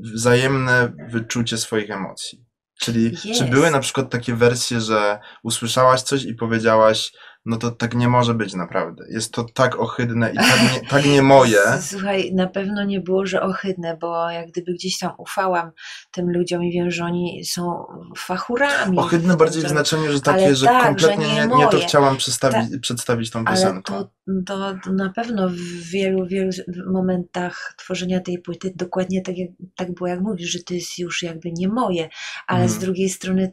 wzajemne 0.00 0.92
wyczucie 1.08 1.58
swoich 1.58 1.90
emocji. 1.90 2.44
Czyli 2.80 3.16
czy 3.16 3.44
były 3.44 3.70
na 3.70 3.80
przykład 3.80 4.10
takie 4.10 4.34
wersje, 4.34 4.80
że 4.80 5.18
usłyszałaś 5.42 6.02
coś 6.02 6.24
i 6.24 6.34
powiedziałaś, 6.34 7.12
no 7.44 7.56
to 7.56 7.70
tak 7.70 7.94
nie 7.94 8.08
może 8.08 8.34
być 8.34 8.54
naprawdę. 8.54 9.04
Jest 9.10 9.32
to 9.32 9.44
tak 9.44 9.80
ohydne 9.80 10.32
i 10.32 10.36
tak 10.36 10.62
nie, 10.62 10.88
tak 10.88 11.06
nie 11.06 11.22
moje. 11.22 11.58
Słuchaj, 11.90 12.34
na 12.34 12.46
pewno 12.46 12.84
nie 12.84 13.00
było, 13.00 13.26
że 13.26 13.42
ohydne, 13.42 13.96
bo 13.96 14.30
jak 14.30 14.48
gdyby 14.50 14.72
gdzieś 14.72 14.98
tam 14.98 15.12
ufałam 15.18 15.70
tym 16.10 16.32
ludziom 16.32 16.64
i 16.64 16.72
wiem, 16.72 16.90
że 16.90 17.04
oni 17.04 17.44
są 17.44 17.86
fachurami. 18.16 18.98
Ohydne 18.98 19.36
bardziej 19.36 19.62
w 19.62 19.68
znaczeniu, 19.68 20.12
że 20.12 20.20
takie, 20.20 20.54
że 20.54 20.66
tak, 20.66 20.86
kompletnie 20.86 21.26
że 21.26 21.34
nie, 21.34 21.46
nie, 21.46 21.56
nie, 21.56 21.68
to 21.68 21.78
chciałam 21.78 22.16
przedstawić, 22.16 22.72
Ta, 22.72 22.78
przedstawić 22.80 23.30
tą 23.30 23.44
piosenką. 23.44 23.94
Ale 23.94 24.04
to, 24.46 24.74
to, 24.84 24.92
na 24.92 25.12
pewno 25.12 25.48
w 25.48 25.90
wielu, 25.90 26.26
wielu 26.26 26.50
momentach 26.92 27.74
tworzenia 27.78 28.20
tej 28.20 28.38
płyty 28.38 28.72
dokładnie 28.76 29.22
tak, 29.22 29.38
jak, 29.38 29.50
tak 29.76 29.94
było, 29.94 30.08
jak 30.08 30.20
mówisz, 30.20 30.50
że 30.50 30.58
to 30.58 30.74
jest 30.74 30.98
już 30.98 31.22
jakby 31.22 31.52
nie 31.52 31.68
moje, 31.68 32.08
ale 32.46 32.68
z 32.68 32.72
mhm. 32.72 32.80
drugiej 32.80 33.08
strony 33.08 33.52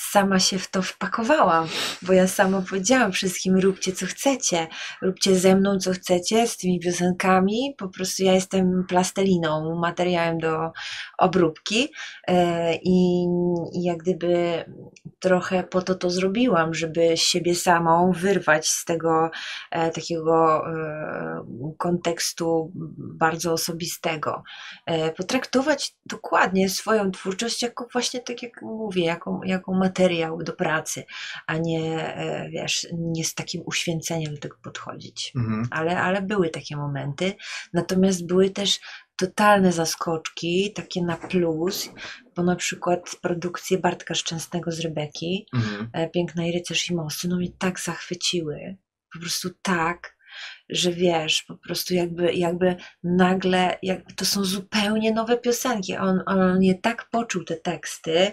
sama 0.00 0.38
się 0.40 0.58
w 0.58 0.70
to 0.70 0.82
wpakowałam, 0.82 1.68
bo 2.02 2.12
ja 2.12 2.28
sama 2.28 2.62
powiedziałam 2.70 3.12
wszystkim, 3.12 3.58
róbcie 3.58 3.92
co 3.92 4.06
chcecie, 4.06 4.66
róbcie 5.02 5.36
ze 5.36 5.56
mną 5.56 5.78
co 5.78 5.92
chcecie, 5.92 6.46
z 6.46 6.56
tymi 6.56 6.80
piosenkami, 6.80 7.74
po 7.78 7.88
prostu 7.88 8.22
ja 8.22 8.32
jestem 8.32 8.84
plastelliną, 8.88 9.80
materiałem 9.80 10.38
do 10.38 10.72
obróbki. 11.18 11.88
E, 12.28 12.74
i, 12.74 13.26
jak 13.72 13.98
gdyby 13.98 14.64
trochę 15.18 15.62
po 15.62 15.82
to 15.82 15.94
to 15.94 16.10
zrobiłam, 16.10 16.74
żeby 16.74 17.16
siebie 17.16 17.54
samą 17.54 18.12
wyrwać 18.12 18.68
z 18.68 18.84
tego 18.84 19.30
e, 19.70 19.90
takiego 19.90 20.62
e, 20.68 21.74
kontekstu 21.78 22.72
bardzo 22.98 23.52
osobistego, 23.52 24.42
potraktować 25.16 25.94
dokładnie 26.06 26.68
swoją 26.68 27.10
twórczość 27.10 27.62
jako 27.62 27.86
właśnie 27.92 28.20
tak 28.20 28.42
jak 28.42 28.62
mówię, 28.62 29.04
jako, 29.04 29.40
jako 29.44 29.72
materiał 29.90 30.42
do 30.42 30.52
pracy, 30.52 31.04
a 31.46 31.56
nie, 31.56 32.14
e, 32.16 32.48
wiesz, 32.50 32.86
nie 32.92 33.24
z 33.24 33.34
takim 33.34 33.62
uświęceniem 33.66 34.34
do 34.34 34.40
tego 34.40 34.56
podchodzić. 34.62 35.32
Mhm. 35.36 35.68
Ale, 35.70 36.00
ale 36.00 36.22
były 36.22 36.50
takie 36.50 36.76
momenty. 36.76 37.34
Natomiast 37.72 38.26
były 38.26 38.50
też 38.50 38.80
totalne 39.16 39.72
zaskoczki, 39.72 40.72
takie 40.72 41.02
na 41.02 41.16
plus, 41.16 41.90
bo 42.36 42.42
na 42.42 42.56
przykład 42.56 43.16
produkcje 43.22 43.78
Bartka 43.78 44.14
Szczęsnego 44.14 44.72
z 44.72 44.80
Rebeki, 44.80 45.46
mhm. 45.54 45.90
E, 45.92 46.08
Piękna 46.08 46.46
i 46.46 46.52
Rycerz 46.52 46.90
i 46.90 46.94
Mosty, 46.94 47.28
no 47.28 47.36
mnie 47.36 47.52
tak 47.58 47.80
zachwyciły. 47.80 48.76
Po 49.12 49.18
prostu 49.18 49.50
tak, 49.62 50.16
że 50.68 50.92
wiesz, 50.92 51.42
po 51.42 51.56
prostu 51.56 51.94
jakby, 51.94 52.32
jakby 52.32 52.76
nagle, 53.04 53.78
jakby 53.82 54.14
to 54.14 54.24
są 54.24 54.44
zupełnie 54.44 55.12
nowe 55.12 55.38
piosenki. 55.38 55.96
On, 55.96 56.22
on 56.26 56.62
je 56.62 56.74
tak 56.74 57.08
poczuł 57.10 57.44
te 57.44 57.56
teksty, 57.56 58.32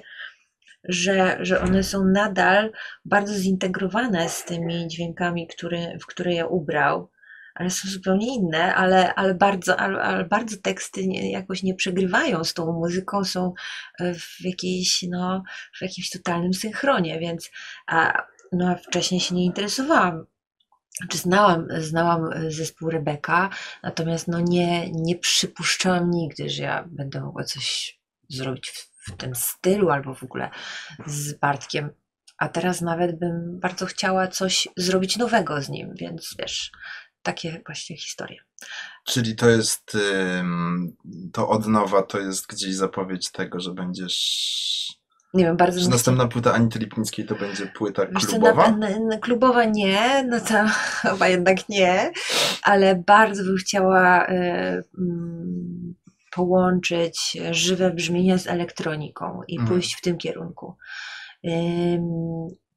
że, 0.88 1.38
że 1.42 1.62
one 1.62 1.84
są 1.84 2.06
nadal 2.06 2.72
bardzo 3.06 3.34
zintegrowane 3.34 4.30
z 4.30 4.46
tymi 4.46 4.88
dźwiękami, 4.88 5.48
który, 5.48 5.98
w 6.02 6.06
które 6.06 6.34
ja 6.34 6.46
ubrał. 6.46 7.12
Ale 7.56 7.70
są 7.70 7.90
zupełnie 7.90 8.36
inne, 8.36 8.76
ale, 8.76 9.16
ale, 9.16 9.34
bardzo, 9.36 9.80
ale, 9.80 10.02
ale 10.02 10.26
bardzo 10.26 10.58
teksty 10.58 11.08
nie, 11.08 11.32
jakoś 11.32 11.64
nie 11.64 11.76
przegrywają 11.76 12.44
z 12.44 12.54
tą 12.54 12.74
muzyką, 12.74 13.24
są 13.24 13.54
w 14.00 14.46
jakiejś, 14.46 15.06
no, 15.10 15.44
w 15.78 15.82
jakimś 15.82 16.10
totalnym 16.10 16.54
synchronie, 16.54 17.20
więc 17.20 17.52
a, 17.88 18.24
no, 18.52 18.76
wcześniej 18.88 19.22
się 19.22 19.36
nie 19.36 19.46
interesowałam. 19.46 20.26
Czy 21.10 21.18
znałam, 21.18 21.68
znałam 21.78 22.30
zespół 22.48 22.90
Rebeka, 22.90 23.50
natomiast 23.84 24.28
no 24.28 24.40
nie, 24.40 24.92
nie 24.92 25.16
przypuszczałam 25.16 26.12
nigdy, 26.12 26.50
że 26.50 26.64
ja 26.64 26.86
będę 26.88 27.22
mogła 27.22 27.44
coś 27.44 28.00
zrobić 28.30 28.72
w 29.08 29.18
tym 29.18 29.36
stylu 29.36 29.90
albo 29.90 30.16
w 30.16 30.24
ogóle 30.24 30.50
z 31.06 31.34
Bartkiem. 31.34 31.90
A 32.38 32.50
teraz 32.50 32.82
nawet 32.82 33.20
bym 33.20 33.60
bardzo 33.60 33.86
chciała 33.86 34.28
coś 34.28 34.68
zrobić 34.78 35.18
nowego 35.18 35.62
z 35.62 35.70
nim, 35.70 35.94
więc 35.96 36.36
wiesz, 36.40 36.72
takie 37.22 37.62
właśnie 37.66 37.98
historie. 37.98 38.40
Czyli 39.06 39.36
to 39.36 39.50
jest 39.50 39.98
to 41.34 41.50
od 41.50 41.68
nowa, 41.68 42.02
to 42.02 42.20
jest 42.20 42.48
gdzieś 42.48 42.76
zapowiedź 42.76 43.32
tego, 43.32 43.60
że 43.60 43.74
będziesz. 43.74 44.98
Nie 45.34 45.44
wiem, 45.44 45.58
bardzo. 45.58 45.80
Że 45.80 45.90
następna 45.90 46.28
płyta 46.28 46.54
Anity 46.54 46.80
Lipnickiej 46.80 47.26
to 47.26 47.36
będzie 47.36 47.68
płyta 47.68 48.06
klubowa? 48.06 48.66
Co, 48.66 48.78
na, 48.78 49.00
na, 49.00 49.18
klubowa 49.18 49.66
nie, 49.66 50.24
no 50.30 50.40
to 50.40 50.54
chyba 51.02 51.28
jednak 51.28 51.70
nie, 51.70 52.12
ale 52.64 52.96
bardzo 52.96 53.44
bym 53.44 53.58
chciała 53.58 54.28
y, 54.28 54.34
y, 54.34 54.84
połączyć 56.38 57.38
żywe 57.52 57.92
brzmienia 57.92 58.38
z 58.38 58.48
elektroniką 58.48 59.42
i 59.48 59.56
mm. 59.56 59.68
pójść 59.68 59.96
w 59.96 60.02
tym 60.02 60.18
kierunku. 60.18 60.76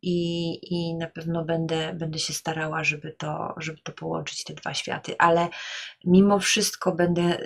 I, 0.03 0.59
i 0.63 0.95
na 0.95 1.07
pewno 1.07 1.45
będę, 1.45 1.95
będę 1.95 2.19
się 2.19 2.33
starała, 2.33 2.85
żeby 2.85 3.13
to, 3.19 3.55
żeby 3.57 3.79
to 3.83 3.93
połączyć, 3.93 4.45
te 4.45 4.55
dwa 4.55 4.75
światy, 4.75 5.15
ale 5.19 5.49
mimo 6.05 6.39
wszystko 6.39 6.93
będę, 6.95 7.39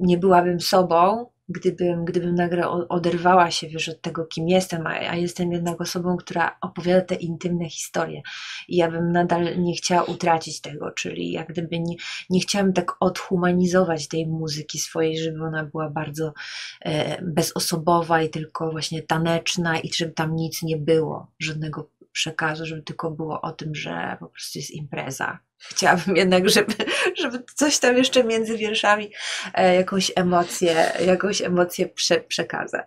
nie 0.00 0.18
byłabym 0.18 0.60
sobą, 0.60 1.26
gdybym, 1.52 2.04
gdybym 2.04 2.34
nagle 2.34 2.68
oderwała 2.68 3.50
się 3.50 3.68
wiesz, 3.68 3.88
od 3.88 4.00
tego, 4.00 4.26
kim 4.26 4.48
jestem, 4.48 4.86
a, 4.86 4.90
a 4.90 5.16
jestem 5.16 5.52
jednak 5.52 5.80
osobą, 5.80 6.16
która 6.16 6.56
opowiada 6.60 7.00
te 7.00 7.14
intymne 7.14 7.68
historie. 7.68 8.22
I 8.68 8.76
ja 8.76 8.90
bym 8.90 9.12
nadal 9.12 9.58
nie 9.58 9.74
chciała 9.74 10.02
utracić 10.02 10.60
tego, 10.60 10.90
czyli 10.90 11.32
jak 11.32 11.48
gdyby 11.48 11.80
nie, 11.80 11.96
nie 12.30 12.40
chciałam 12.40 12.72
tak 12.72 12.96
odhumanizować 13.00 14.08
tej 14.08 14.26
muzyki 14.26 14.78
swojej, 14.78 15.18
żeby 15.18 15.44
ona 15.44 15.64
była 15.64 15.90
bardzo 15.90 16.32
e, 16.80 17.22
bezosobowa 17.22 18.22
i 18.22 18.30
tylko 18.30 18.70
właśnie 18.70 19.02
taneczna 19.02 19.78
i 19.78 19.92
żeby 19.92 20.12
tam 20.12 20.36
nic 20.36 20.62
nie 20.62 20.76
było, 20.76 21.26
żadnego 21.38 21.88
przekazu, 22.12 22.66
żeby 22.66 22.82
tylko 22.82 23.10
było 23.10 23.40
o 23.40 23.52
tym, 23.52 23.74
że 23.74 24.16
po 24.20 24.26
prostu 24.26 24.58
jest 24.58 24.70
impreza. 24.70 25.38
Chciałabym 25.58 26.16
jednak, 26.16 26.48
żeby, 26.48 26.74
żeby 27.20 27.44
coś 27.54 27.78
tam 27.78 27.96
jeszcze 27.96 28.24
między 28.24 28.58
wierszami, 28.58 29.12
e, 29.54 29.74
jakąś 29.74 30.12
emocję, 30.16 30.92
jakąś 31.06 31.42
emocję 31.42 31.88
prze, 31.88 32.20
przekazać. 32.20 32.86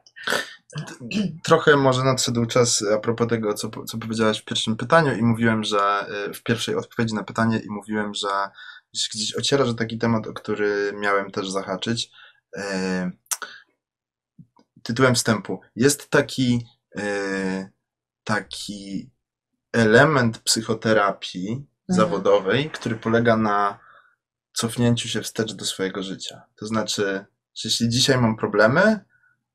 Trochę 1.43 1.77
może 1.77 2.03
nadszedł 2.03 2.45
czas 2.45 2.83
a 2.95 2.99
propos 2.99 3.27
tego, 3.27 3.53
co, 3.53 3.69
co 3.85 3.97
powiedziałaś 3.97 4.41
w 4.41 4.45
pierwszym 4.45 4.77
pytaniu 4.77 5.17
i 5.17 5.23
mówiłem, 5.23 5.63
że 5.63 5.79
e, 5.79 6.33
w 6.33 6.43
pierwszej 6.43 6.75
odpowiedzi 6.75 7.15
na 7.15 7.23
pytanie 7.23 7.59
i 7.59 7.69
mówiłem, 7.69 8.13
że 8.13 8.27
gdzieś 9.13 9.35
ociera, 9.35 9.65
że 9.65 9.75
taki 9.75 9.97
temat, 9.97 10.27
o 10.27 10.33
który 10.33 10.93
miałem 10.95 11.31
też 11.31 11.49
zahaczyć. 11.49 12.11
E, 12.57 13.11
tytułem 14.83 15.15
wstępu. 15.15 15.61
Jest 15.75 16.09
taki 16.09 16.65
taki 18.25 19.09
element 19.75 20.39
psychoterapii 20.39 21.49
mhm. 21.49 21.67
zawodowej, 21.87 22.69
który 22.69 22.95
polega 22.95 23.37
na 23.37 23.79
cofnięciu 24.53 25.07
się 25.07 25.21
wstecz 25.21 25.53
do 25.53 25.65
swojego 25.65 26.03
życia. 26.03 26.41
To 26.55 26.65
znaczy, 26.65 27.25
że 27.55 27.69
jeśli 27.69 27.89
dzisiaj 27.89 28.17
mam 28.17 28.35
problemy, 28.37 29.05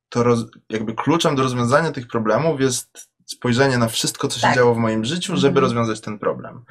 to 0.09 0.23
roz, 0.23 0.45
jakby 0.69 0.95
kluczem 0.95 1.37
do 1.37 1.43
rozwiązania 1.43 1.93
tych 1.93 2.09
problemów 2.09 2.61
jest 2.61 3.11
spojrzenie 3.27 3.79
na 3.79 3.89
wszystko, 3.89 4.29
co 4.29 4.37
się 4.37 4.47
tak. 4.47 4.55
działo 4.55 4.75
w 4.75 4.79
moim 4.79 5.05
życiu, 5.05 5.37
żeby 5.37 5.59
mhm. 5.59 5.65
rozwiązać 5.65 6.01
ten 6.01 6.19
problem. 6.19 6.65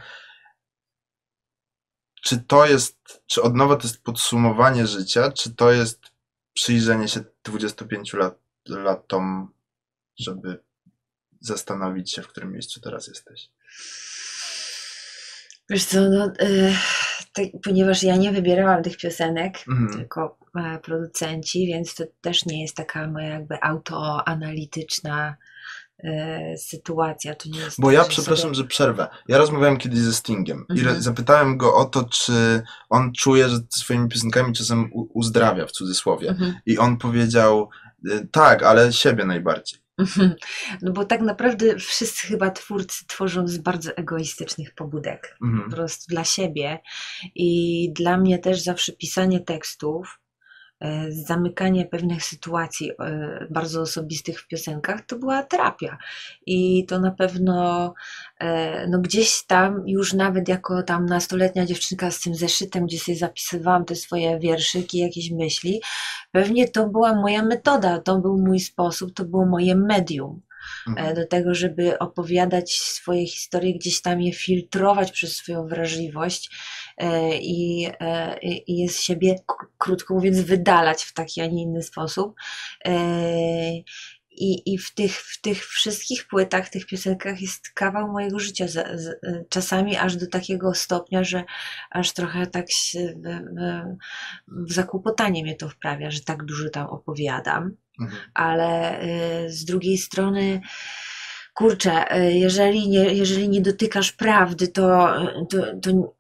Czy 2.24 2.38
to 2.38 2.66
jest, 2.66 3.24
czy 3.28 3.42
od 3.42 3.56
nowa 3.56 3.76
to 3.76 3.84
jest 3.84 4.04
podsumowanie 4.04 4.88
życia, 4.88 5.32
czy 5.32 5.56
to 5.56 5.72
jest 5.72 6.02
przyjrzenie 6.54 7.08
się 7.08 7.24
25 7.44 8.14
lat, 8.14 8.40
latom, 8.68 9.54
żeby 10.20 10.64
zastanowić 11.40 12.12
się, 12.12 12.22
w 12.22 12.28
którym 12.28 12.52
miejscu 12.52 12.82
teraz 12.82 13.08
jesteś? 13.08 13.50
Wiesz 15.70 15.86
co, 15.86 16.02
no, 16.02 16.32
yy, 16.40 16.74
ponieważ 17.64 18.04
ja 18.04 18.16
nie 18.16 18.32
wybierałam 18.32 18.84
tych 18.84 18.98
piosenek, 18.98 19.64
mhm. 19.68 19.94
tylko 19.94 20.38
e, 20.56 20.80
producenci, 20.80 21.68
więc 21.68 21.96
to 21.96 22.04
też 22.22 22.46
nie 22.46 22.62
jest 22.62 22.76
taka 22.76 23.08
moja 23.08 23.30
jakby 23.30 23.64
autoanalityczna 23.64 25.36
e, 26.04 26.58
sytuacja. 26.58 27.36
To 27.36 27.50
nie 27.50 27.60
jest 27.60 27.82
Bo 27.82 27.92
ja 27.92 28.04
przepraszam, 28.04 28.42
sobie... 28.44 28.56
że 28.56 28.64
przerwę. 28.64 29.08
Ja 29.28 29.38
rozmawiałem 29.38 29.78
kiedyś 29.78 30.00
ze 30.00 30.14
Stingiem 30.14 30.66
mhm. 30.70 30.98
i 30.98 31.02
zapytałem 31.02 31.58
go 31.58 31.76
o 31.76 31.86
to, 31.86 32.04
czy 32.04 32.64
on 32.90 33.14
czuje, 33.14 33.50
że 33.50 33.58
swoimi 33.70 34.10
piosenkami 34.10 34.54
czasem 34.54 34.90
uzdrawia 34.94 35.66
w 35.66 35.72
cudzysłowie. 35.72 36.30
Mhm. 36.30 36.54
I 36.66 36.78
on 36.78 36.98
powiedział, 36.98 37.70
tak, 38.32 38.64
ale 38.64 38.94
siebie 38.94 39.26
najbardziej. 39.26 39.80
No 40.82 40.92
bo 40.92 41.06
tak 41.06 41.22
naprawdę 41.22 41.76
wszyscy 41.76 42.28
chyba 42.28 42.52
twórcy 42.52 43.08
tworzą 43.08 43.48
z 43.48 43.58
bardzo 43.58 43.98
egoistycznych 43.98 44.76
pobudek, 44.76 45.38
mhm. 45.42 45.64
po 45.64 45.76
prostu 45.76 46.06
dla 46.08 46.24
siebie. 46.24 46.80
I 47.36 47.92
dla 47.94 48.18
mnie 48.18 48.40
też 48.40 48.62
zawsze 48.62 48.92
pisanie 48.92 49.40
tekstów 49.40 50.19
zamykanie 51.10 51.86
pewnych 51.86 52.24
sytuacji 52.24 52.92
e, 52.92 53.48
bardzo 53.50 53.82
osobistych 53.82 54.42
w 54.42 54.48
piosenkach, 54.48 55.06
to 55.06 55.16
była 55.16 55.44
terapia. 55.44 55.98
I 56.46 56.86
to 56.86 57.00
na 57.00 57.12
pewno 57.12 57.94
e, 58.40 58.88
no 58.88 59.00
gdzieś 59.00 59.46
tam, 59.46 59.84
już 59.88 60.14
nawet 60.14 60.48
jako 60.48 60.84
tam 60.84 61.06
nastoletnia 61.06 61.66
dziewczynka 61.66 62.12
z 62.12 62.22
tym 62.22 62.36
zeszytem, 62.36 62.86
gdzie 62.86 63.00
sobie 63.00 63.18
zapisywałam 63.18 63.86
te 63.86 63.96
swoje 63.96 64.40
wierszyki, 64.40 64.98
jakieś 64.98 65.32
myśli, 65.32 65.82
pewnie 66.32 66.68
to 66.68 66.90
była 66.90 67.16
moja 67.16 67.44
metoda, 67.44 68.00
to 68.00 68.20
był 68.20 68.38
mój 68.38 68.60
sposób, 68.60 69.14
to 69.14 69.26
było 69.26 69.46
moje 69.46 69.76
medium. 69.76 70.42
Mhm. 70.88 71.16
do 71.16 71.28
tego, 71.28 71.56
żeby 71.56 72.00
opowiadać 72.00 72.74
swoje 72.74 73.28
historie, 73.28 73.74
gdzieś 73.74 74.02
tam 74.02 74.22
je 74.22 74.34
filtrować 74.34 75.12
przez 75.12 75.36
swoją 75.36 75.68
wrażliwość 75.68 76.50
e, 76.50 76.89
i, 77.40 77.90
e, 78.00 78.38
i 78.42 78.78
je 78.78 78.90
z 78.90 79.02
siebie, 79.02 79.36
krótko 79.78 80.14
mówiąc, 80.14 80.40
wydalać 80.40 81.04
w 81.04 81.14
taki, 81.14 81.42
a 81.42 81.46
nie 81.46 81.64
inny 81.64 81.84
sposób. 81.84 82.36
I, 84.32 84.74
I 84.74 84.78
w, 84.78 84.94
tych, 84.94 85.22
w 85.22 85.42
tych 85.42 85.66
wszystkich 85.66 86.28
płytach, 86.28 86.70
tych 86.70 86.86
piosenkach 86.86 87.42
jest 87.42 87.70
kawał 87.70 88.12
mojego 88.12 88.40
życia. 88.40 88.68
Z, 88.68 89.02
z, 89.02 89.20
czasami 89.50 89.98
aż 89.98 90.16
do 90.16 90.28
takiego 90.28 90.74
stopnia, 90.74 91.24
że 91.24 91.44
aż 91.92 92.14
trochę 92.14 92.48
tak 92.48 92.72
się, 92.72 93.14
w, 93.18 94.68
w 94.68 94.74
zakłopotanie 94.74 95.44
mnie 95.44 95.56
to 95.56 95.70
wprawia, 95.70 96.12
że 96.12 96.22
tak 96.22 96.46
dużo 96.46 96.70
tam 96.70 96.88
opowiadam. 96.88 97.76
Mhm. 98.02 98.22
Ale 98.34 99.02
y, 99.04 99.50
z 99.50 99.66
drugiej 99.66 99.98
strony, 99.98 100.62
kurczę, 101.54 102.18
y, 102.18 102.34
jeżeli 102.34 102.90
nie, 102.90 103.14
jeżeli 103.14 103.50
nie 103.50 103.62
dotykasz 103.62 104.12
prawdy, 104.12 104.68
to, 104.68 105.14
to, 105.50 105.58
to, 105.82 106.16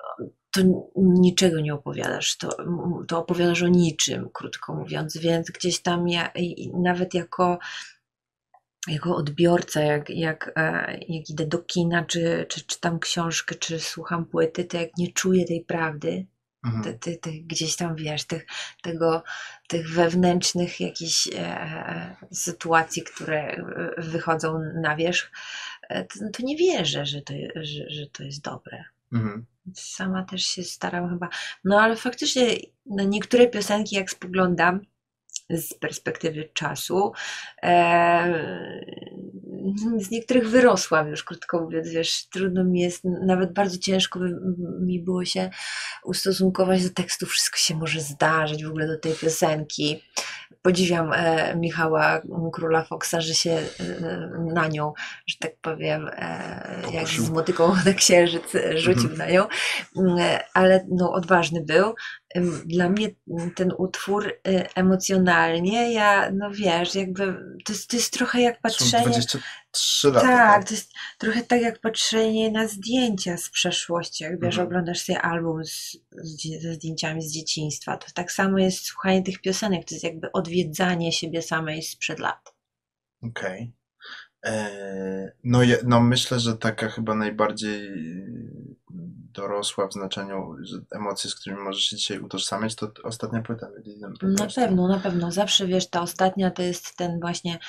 to 0.51 0.61
niczego 0.95 1.59
nie 1.59 1.73
opowiadasz, 1.73 2.37
to, 2.37 2.57
to 3.07 3.19
opowiadasz 3.19 3.63
o 3.63 3.67
niczym, 3.67 4.29
krótko 4.33 4.75
mówiąc, 4.75 5.17
więc 5.17 5.51
gdzieś 5.51 5.79
tam 5.81 6.07
ja, 6.07 6.31
nawet 6.73 7.13
jako 7.13 7.59
jako 8.87 9.15
odbiorca, 9.15 9.81
jak, 9.81 10.09
jak, 10.09 10.51
e, 10.55 10.93
jak 11.07 11.29
idę 11.29 11.45
do 11.45 11.59
kina, 11.59 12.05
czy, 12.05 12.45
czy 12.49 12.65
czytam 12.65 12.99
książkę, 12.99 13.55
czy 13.55 13.79
słucham 13.79 14.25
płyty, 14.25 14.63
to 14.63 14.77
jak 14.77 14.97
nie 14.97 15.13
czuję 15.13 15.45
tej 15.45 15.65
prawdy, 15.65 16.25
Mhm. 16.63 16.83
Te, 16.83 16.93
te, 16.93 17.17
te, 17.17 17.31
gdzieś 17.31 17.75
tam 17.75 17.95
wiesz, 17.95 18.23
tych, 18.23 18.45
tego, 18.81 19.23
tych 19.67 19.89
wewnętrznych 19.89 20.79
jakichś 20.79 21.27
e, 21.27 21.39
e 21.39 22.15
sytuacji, 22.31 23.03
które 23.03 23.41
e, 23.47 23.93
wychodzą 23.97 24.59
na 24.81 24.95
wierzch, 24.95 25.31
to, 25.89 26.19
to, 26.33 26.43
nie 26.43 26.57
wierzę, 26.57 27.05
że 27.05 27.21
to, 27.21 27.33
że, 27.55 27.89
że 27.89 28.07
to 28.07 28.23
jest 28.23 28.41
dobre. 28.41 28.83
Mhm. 29.13 29.45
Sama 29.75 30.23
też 30.23 30.41
się 30.43 30.63
staram 30.63 31.09
chyba. 31.09 31.29
No 31.63 31.81
ale 31.81 31.95
faktycznie 31.95 32.47
na 32.85 33.03
niektóre 33.03 33.47
piosenki, 33.47 33.95
jak 33.95 34.11
spoglądam, 34.11 34.81
z 35.49 35.73
perspektywy 35.73 36.49
czasu. 36.53 37.11
E, 37.63 38.43
z 39.97 40.11
niektórych 40.11 40.49
wyrosłam 40.49 41.09
już, 41.09 41.23
krótko 41.23 41.61
mówiąc, 41.61 41.89
wiesz, 41.89 42.25
trudno 42.25 42.63
mi 42.63 42.79
jest, 42.79 43.03
nawet 43.03 43.53
bardzo 43.53 43.77
ciężko 43.77 44.19
mi 44.81 44.99
było 44.99 45.25
się 45.25 45.49
ustosunkować 46.03 46.83
do 46.83 46.93
tekstu, 46.93 47.25
wszystko 47.25 47.57
się 47.57 47.75
może 47.75 48.01
zdarzyć 48.01 48.65
w 48.65 48.69
ogóle 48.69 48.87
do 48.87 48.97
tej 48.97 49.13
piosenki 49.13 50.03
podziwiam 50.61 51.13
e, 51.13 51.55
Michała 51.55 52.21
Króla 52.53 52.83
Foxa, 52.83 53.15
że 53.21 53.33
się 53.33 53.51
e, 53.51 53.63
na 54.53 54.67
nią, 54.67 54.93
że 55.27 55.35
tak 55.39 55.51
powiem, 55.61 56.09
e, 56.13 56.81
jak 56.93 57.07
z 57.07 57.29
motyką 57.29 57.75
na 57.85 57.93
księżyc 57.93 58.43
rzucił 58.75 59.09
na 59.17 59.29
nią, 59.29 59.47
mm, 59.97 60.17
e, 60.19 60.39
ale 60.53 60.85
no, 60.91 61.13
odważny 61.13 61.61
był. 61.61 61.95
Dla 62.65 62.89
mnie 62.89 63.07
ten 63.55 63.71
utwór 63.77 64.27
e, 64.27 64.75
emocjonalnie, 64.75 65.93
ja, 65.93 66.31
no 66.31 66.51
wiesz, 66.51 66.95
jakby 66.95 67.25
to 67.65 67.73
jest, 67.73 67.89
to 67.89 67.97
jest 67.97 68.13
trochę 68.13 68.41
jak 68.41 68.61
patrzenie. 68.61 69.09
20 69.09 69.39
trzy 69.71 70.11
lata. 70.11 70.27
Tak, 70.27 70.37
tak, 70.37 70.67
to 70.67 70.73
jest 70.73 70.91
trochę 71.17 71.43
tak 71.43 71.61
jak 71.61 71.79
patrzenie 71.79 72.51
na 72.51 72.67
zdjęcia 72.67 73.37
z 73.37 73.49
przeszłości, 73.49 74.23
jak 74.23 74.41
wiesz, 74.41 74.55
mhm. 74.55 74.67
oglądasz 74.67 74.99
sobie 74.99 75.21
album 75.21 75.65
z, 75.65 75.97
z, 76.11 76.61
ze 76.61 76.73
zdjęciami 76.73 77.21
z 77.21 77.33
dzieciństwa, 77.33 77.97
to 77.97 78.07
tak 78.13 78.31
samo 78.31 78.59
jest 78.59 78.85
słuchanie 78.85 79.23
tych 79.23 79.41
piosenek, 79.41 79.85
to 79.85 79.95
jest 79.95 80.03
jakby 80.03 80.31
odwiedzanie 80.31 81.11
siebie 81.11 81.41
samej 81.41 81.83
sprzed 81.83 82.19
lat. 82.19 82.53
Okej. 83.21 83.61
Okay. 83.61 83.79
No, 85.43 85.59
no 85.85 86.01
myślę, 86.01 86.39
że 86.39 86.57
taka 86.57 86.89
chyba 86.89 87.15
najbardziej 87.15 87.91
dorosła 89.39 89.87
w 89.87 89.93
znaczeniu 89.93 90.55
że 90.61 90.77
emocje, 90.91 91.29
z 91.29 91.35
którymi 91.35 91.61
możesz 91.61 91.83
się 91.83 91.95
dzisiaj 91.95 92.19
utożsamiać, 92.19 92.75
to 92.75 92.91
ostatnia 93.03 93.41
płyta 93.41 93.67
Na 94.21 94.47
pewno, 94.55 94.87
na 94.87 94.99
pewno. 94.99 95.31
Zawsze 95.31 95.67
wiesz, 95.67 95.89
ta 95.89 96.01
ostatnia 96.01 96.51
to 96.51 96.61
jest 96.61 96.95
ten 96.95 97.19
właśnie 97.19 97.59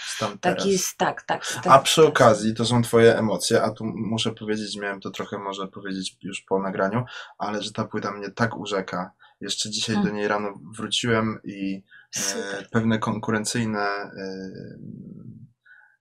taki 0.41 0.79
tak, 0.97 1.23
tak. 1.23 1.45
A 1.65 1.79
przy 1.79 2.07
okazji, 2.07 2.55
to 2.55 2.65
są 2.65 2.83
twoje 2.83 3.19
emocje, 3.19 3.63
a 3.63 3.71
tu 3.71 3.85
muszę 3.85 4.33
powiedzieć, 4.33 4.77
miałem 4.77 5.01
to 5.01 5.11
trochę 5.11 5.39
może 5.39 5.69
powiedzieć 5.69 6.17
już 6.23 6.41
po 6.41 6.63
nagraniu, 6.63 7.05
ale 7.39 7.63
że 7.63 7.73
ta 7.73 7.85
płyta 7.85 8.13
mnie 8.13 8.31
tak 8.31 8.57
urzeka. 8.57 9.13
Jeszcze 9.41 9.71
dzisiaj 9.71 9.95
Hmm. 9.95 10.13
do 10.13 10.17
niej 10.17 10.29
rano 10.29 10.49
wróciłem 10.77 11.39
i 11.45 11.83
e, 12.17 12.63
pewne 12.71 12.99
konkurencyjne 12.99 13.81
e, 13.81 14.51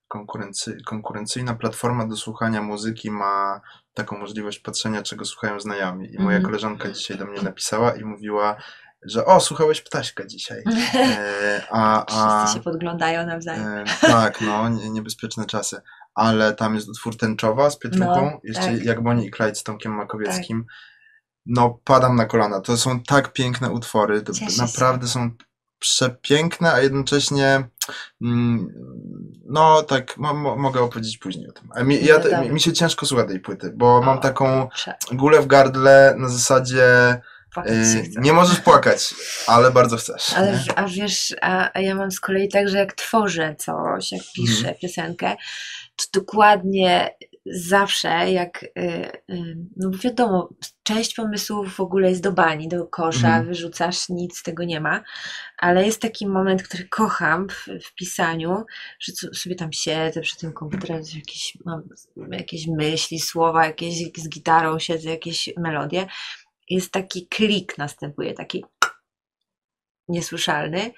konkurency, 0.10 0.78
konkurencyjna 0.86 1.56
platforma 1.56 2.08
do 2.08 2.16
słuchania 2.16 2.62
muzyki 2.62 3.12
ma 3.12 3.62
taką 3.94 4.18
możliwość 4.18 4.60
patrzenia, 4.60 5.04
czego 5.04 5.26
słuchają 5.26 5.60
znajomi. 5.60 6.14
I 6.14 6.18
moja 6.18 6.38
Mhm. 6.38 6.44
koleżanka 6.44 6.92
dzisiaj 6.92 7.18
do 7.18 7.26
mnie 7.26 7.42
napisała 7.42 7.92
i 7.92 8.04
mówiła, 8.04 8.56
że 9.06 9.26
o, 9.26 9.40
słuchałeś 9.40 9.82
ptaśka 9.82 10.26
dzisiaj. 10.26 10.64
E, 10.96 11.62
a, 11.72 12.06
a, 12.06 12.40
Wszyscy 12.44 12.58
się 12.60 12.64
podglądają 12.64 13.26
nawzajem. 13.26 13.68
E, 13.68 13.84
tak, 14.02 14.42
no, 14.42 14.70
nie, 14.70 14.90
niebezpieczne 14.90 15.46
czasy. 15.46 15.82
Ale 16.16 16.54
tam 16.54 16.76
jest 16.76 16.90
utwór 16.90 17.18
Tęczowa 17.18 17.70
z 17.70 17.80
Pietrunką, 17.80 18.22
No, 18.34 18.40
jeszcze 18.44 18.62
tak. 18.66 18.84
jak 18.86 19.04
Bonnie 19.04 19.26
i 19.26 19.32
Clyde 19.32 19.56
z 19.56 19.64
Tomkiem 19.64 19.92
Makowieckim. 19.96 20.66
No, 21.46 21.80
padam 21.84 22.16
na 22.16 22.26
kolana. 22.26 22.62
To 22.62 22.78
są 22.78 23.04
tak 23.04 23.34
piękne 23.34 23.72
utwory. 23.72 24.22
To 24.22 24.34
Cieszę 24.34 24.52
się. 24.52 24.62
naprawdę 24.62 25.08
są 25.08 25.32
przepiękne, 25.80 26.74
a 26.74 26.82
jednocześnie 26.82 27.64
mm, 28.22 28.74
no, 29.46 29.84
tak, 29.84 30.18
mo, 30.18 30.34
mo, 30.34 30.56
mogę 30.56 30.82
opowiedzieć 30.82 31.18
później 31.18 31.50
o 31.50 31.52
tym. 31.52 31.70
A 31.76 31.84
mi, 31.84 32.06
ja, 32.06 32.20
No 32.32 32.42
mi, 32.44 32.50
mi 32.52 32.62
się 32.62 32.74
ciężko 32.74 33.06
słucha 33.06 33.24
tej 33.24 33.40
płyty, 33.40 33.72
bo 33.76 34.02
mam 34.02 34.18
O, 34.18 34.22
taką 34.22 34.68
kurczę, 34.68 34.94
gulę 35.12 35.42
w 35.42 35.48
gardle 35.48 36.16
na 36.18 36.30
zasadzie 36.30 36.86
chce. 37.66 38.04
nie 38.22 38.34
możesz 38.34 38.60
płakać, 38.60 39.16
ale 39.48 39.72
bardzo 39.72 39.98
chcesz. 39.98 40.34
Ale 40.34 40.60
a 40.76 40.88
wiesz, 40.88 41.36
a, 41.42 41.70
a 41.74 41.80
ja 41.80 41.96
mam 41.96 42.12
z 42.12 42.20
kolei 42.20 42.50
tak, 42.50 42.70
że 42.70 42.78
jak 42.78 42.94
tworzę 42.94 43.56
coś, 43.58 44.12
jak 44.12 44.22
piszę 44.36 44.58
Mhm. 44.58 44.76
piosenkę, 44.82 45.36
to 45.96 46.06
dokładnie 46.20 47.16
zawsze 47.46 48.32
jak, 48.32 48.64
y, 48.64 48.70
y, 49.30 49.58
no 49.78 49.92
wiadomo, 50.04 50.50
część 50.84 51.16
pomysłów 51.16 51.76
w 51.76 51.80
ogóle 51.80 52.10
jest 52.10 52.22
do 52.22 52.32
bani, 52.32 52.68
do 52.68 52.88
kosza, 52.88 53.28
Mhm. 53.28 53.46
wyrzucasz, 53.46 54.10
nic 54.10 54.38
z 54.38 54.44
tego 54.44 54.64
nie 54.64 54.80
ma, 54.82 55.04
ale 55.58 55.86
jest 55.86 56.02
taki 56.02 56.28
moment, 56.28 56.64
który 56.64 56.88
kocham 56.88 57.50
w, 57.50 57.68
w 57.84 57.96
pisaniu, 57.96 58.66
że 59.00 59.14
sobie 59.34 59.56
tam 59.56 59.74
siedzę 59.74 60.22
przy 60.22 60.38
tym 60.38 60.54
komputerze, 60.54 61.18
jakieś, 61.18 61.58
mam 61.66 61.84
jakieś 62.32 62.68
myśli, 62.68 63.20
słowa, 63.20 63.66
jakieś 63.66 63.94
z 64.18 64.30
gitarą 64.30 64.80
siedzę, 64.80 65.10
jakieś 65.10 65.50
melodie. 65.58 66.08
Jest 66.70 66.92
taki 66.92 67.28
klik 67.28 67.78
następuje, 67.78 68.34
taki 68.34 68.66
niesłyszalny, 70.08 70.92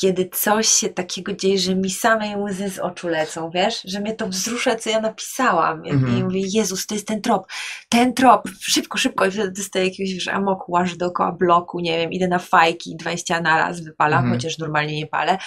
kiedy 0.00 0.28
coś 0.32 0.68
się 0.68 0.88
takiego 0.88 1.32
dzieje, 1.32 1.58
że 1.58 1.74
mi 1.74 1.90
samej 1.90 2.36
łzy 2.36 2.70
z 2.70 2.78
oczu 2.78 3.08
lecą, 3.08 3.50
wiesz, 3.50 3.82
że 3.84 4.00
mnie 4.00 4.14
to 4.14 4.28
wzrusza, 4.28 4.76
co 4.76 4.90
ja 4.90 5.00
napisałam. 5.00 5.82
Mhm. 5.86 6.18
I 6.18 6.24
mówię, 6.24 6.40
Jezus, 6.52 6.86
to 6.86 6.94
jest 6.94 7.06
ten 7.06 7.20
trop, 7.22 7.46
ten 7.88 8.14
trop, 8.14 8.48
szybko, 8.60 8.98
szybko. 8.98 9.26
I 9.26 9.30
wtedy 9.30 9.50
dostaję 9.50 9.84
jakiegoś 9.84 10.14
wiesz, 10.14 10.28
amoku, 10.28 10.72
łażę 10.72 10.96
dookoła 10.96 11.32
bloku, 11.32 11.80
nie 11.80 11.98
wiem, 11.98 12.12
idę 12.12 12.28
na 12.28 12.38
fajki, 12.38 12.96
20 12.96 13.40
na 13.40 13.56
raz 13.58 13.80
wypalam, 13.80 14.18
Mhm. 14.18 14.34
chociaż 14.34 14.58
normalnie 14.58 14.96
nie 14.96 15.06
palę. 15.06 15.38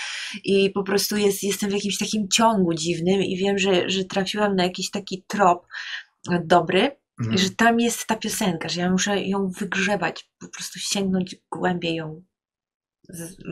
I 0.44 0.70
po 0.70 0.84
prostu 0.84 1.18
jest, 1.18 1.44
jestem 1.44 1.70
w 1.70 1.74
jakimś 1.74 1.98
takim 1.98 2.28
ciągu 2.34 2.74
dziwnym 2.74 3.22
i 3.22 3.38
wiem, 3.38 3.58
że, 3.58 3.90
że 3.90 4.04
trafiłam 4.06 4.56
na 4.56 4.64
jakiś 4.64 4.92
taki 4.92 5.24
trop 5.28 5.68
dobry, 6.44 6.98
Mhm. 7.20 7.36
i 7.36 7.40
że 7.40 7.50
tam 7.50 7.80
jest 7.80 8.08
ta 8.08 8.16
piosenka, 8.16 8.70
że 8.70 8.82
ja 8.82 8.92
muszę 8.92 9.22
ją 9.22 9.48
wygrzebać, 9.60 10.30
po 10.40 10.48
prostu 10.48 10.80
sięgnąć 10.80 11.36
głębiej 11.52 11.96
ją 11.96 12.22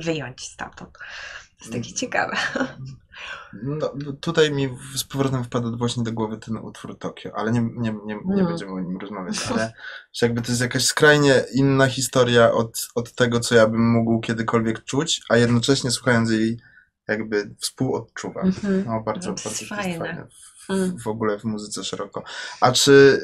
wyjąć 0.04 0.42
stamtąd. 0.42 0.92
To 0.94 1.60
jest 1.60 1.72
takie 1.72 1.88
Mm. 1.90 1.98
ciekawe. 1.98 2.38
No, 3.64 3.92
no, 3.96 4.14
tutaj 4.14 4.52
mi 4.52 4.70
z 4.96 5.04
powrotem 5.04 5.44
wpada 5.44 5.70
właśnie 5.78 6.04
do 6.04 6.12
głowy 6.12 6.38
ten 6.38 6.58
utwór 6.58 6.98
Tokio, 7.00 7.32
ale 7.36 7.52
nie, 7.52 7.62
nie, 7.62 7.92
nie, 8.06 8.16
nie 8.26 8.34
Mm. 8.34 8.46
będziemy 8.46 8.72
o 8.72 8.80
nim 8.80 8.98
rozmawiać, 8.98 9.36
ale 9.52 9.74
że 10.14 10.26
jakby 10.26 10.42
to 10.42 10.48
jest 10.48 10.62
jakaś 10.62 10.86
skrajnie 10.86 11.44
inna 11.54 11.88
historia 11.88 12.52
od, 12.52 12.88
od 12.96 13.14
tego, 13.14 13.40
co 13.40 13.56
ja 13.56 13.68
bym 13.68 13.92
mógł 13.92 14.20
kiedykolwiek 14.20 14.84
czuć, 14.84 15.22
a 15.30 15.38
jednocześnie 15.38 15.92
słuchając 15.92 16.32
jej 16.32 16.60
jakby 17.08 17.56
współodczuwam. 17.60 18.46
Mhm. 18.46 18.84
No 18.88 19.02
bardzo, 19.04 19.30
No, 19.30 19.36
to 19.36 19.44
bardzo 19.44 19.50
to 19.50 19.50
jest 19.66 19.70
fajne. 19.70 20.00
fajne. 20.00 20.28
W, 20.68 20.70
Mm. 20.70 20.98
w 21.00 21.08
ogóle 21.08 21.40
w 21.40 21.44
muzyce 21.44 21.84
szeroko. 21.84 22.24
A 22.62 22.72
czy 22.72 23.22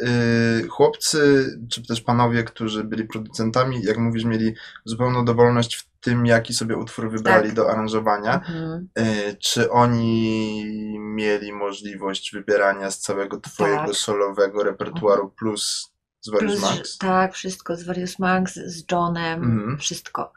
y, 0.65 0.67
chłopcy, 0.67 1.45
czy 1.69 1.87
też 1.87 2.01
panowie, 2.01 2.43
którzy 2.43 2.83
byli 2.83 3.05
producentami, 3.05 3.83
jak 3.83 3.97
mówisz, 3.97 4.23
mieli 4.25 4.53
zupełną 4.85 5.25
dowolność 5.25 5.75
w 5.75 5.85
tym, 6.01 6.25
jaki 6.25 6.53
sobie 6.53 6.77
utwór 6.77 7.11
wybrali 7.11 7.45
Tak. 7.47 7.55
do 7.55 7.69
aranżowania, 7.71 8.33
Mhm. 8.35 8.87
Y, 8.99 9.37
Czy 9.39 9.71
oni 9.71 10.65
mieli 10.99 11.53
możliwość 11.53 12.31
wybierania 12.33 12.91
z 12.91 12.99
całego 12.99 13.39
twojego 13.39 13.85
Tak. 13.85 13.95
solowego 13.95 14.63
repertuaru 14.63 15.29
plus 15.29 15.91
z 16.21 16.29
Various 16.29 16.59
Plus, 16.59 16.77
Max? 16.77 16.97
tak, 16.97 17.33
wszystko 17.33 17.75
z 17.75 17.83
Various 17.83 18.19
Max, 18.19 18.53
z 18.55 18.83
Johnem, 18.91 19.43
Mhm. 19.43 19.77
wszystko. 19.77 20.33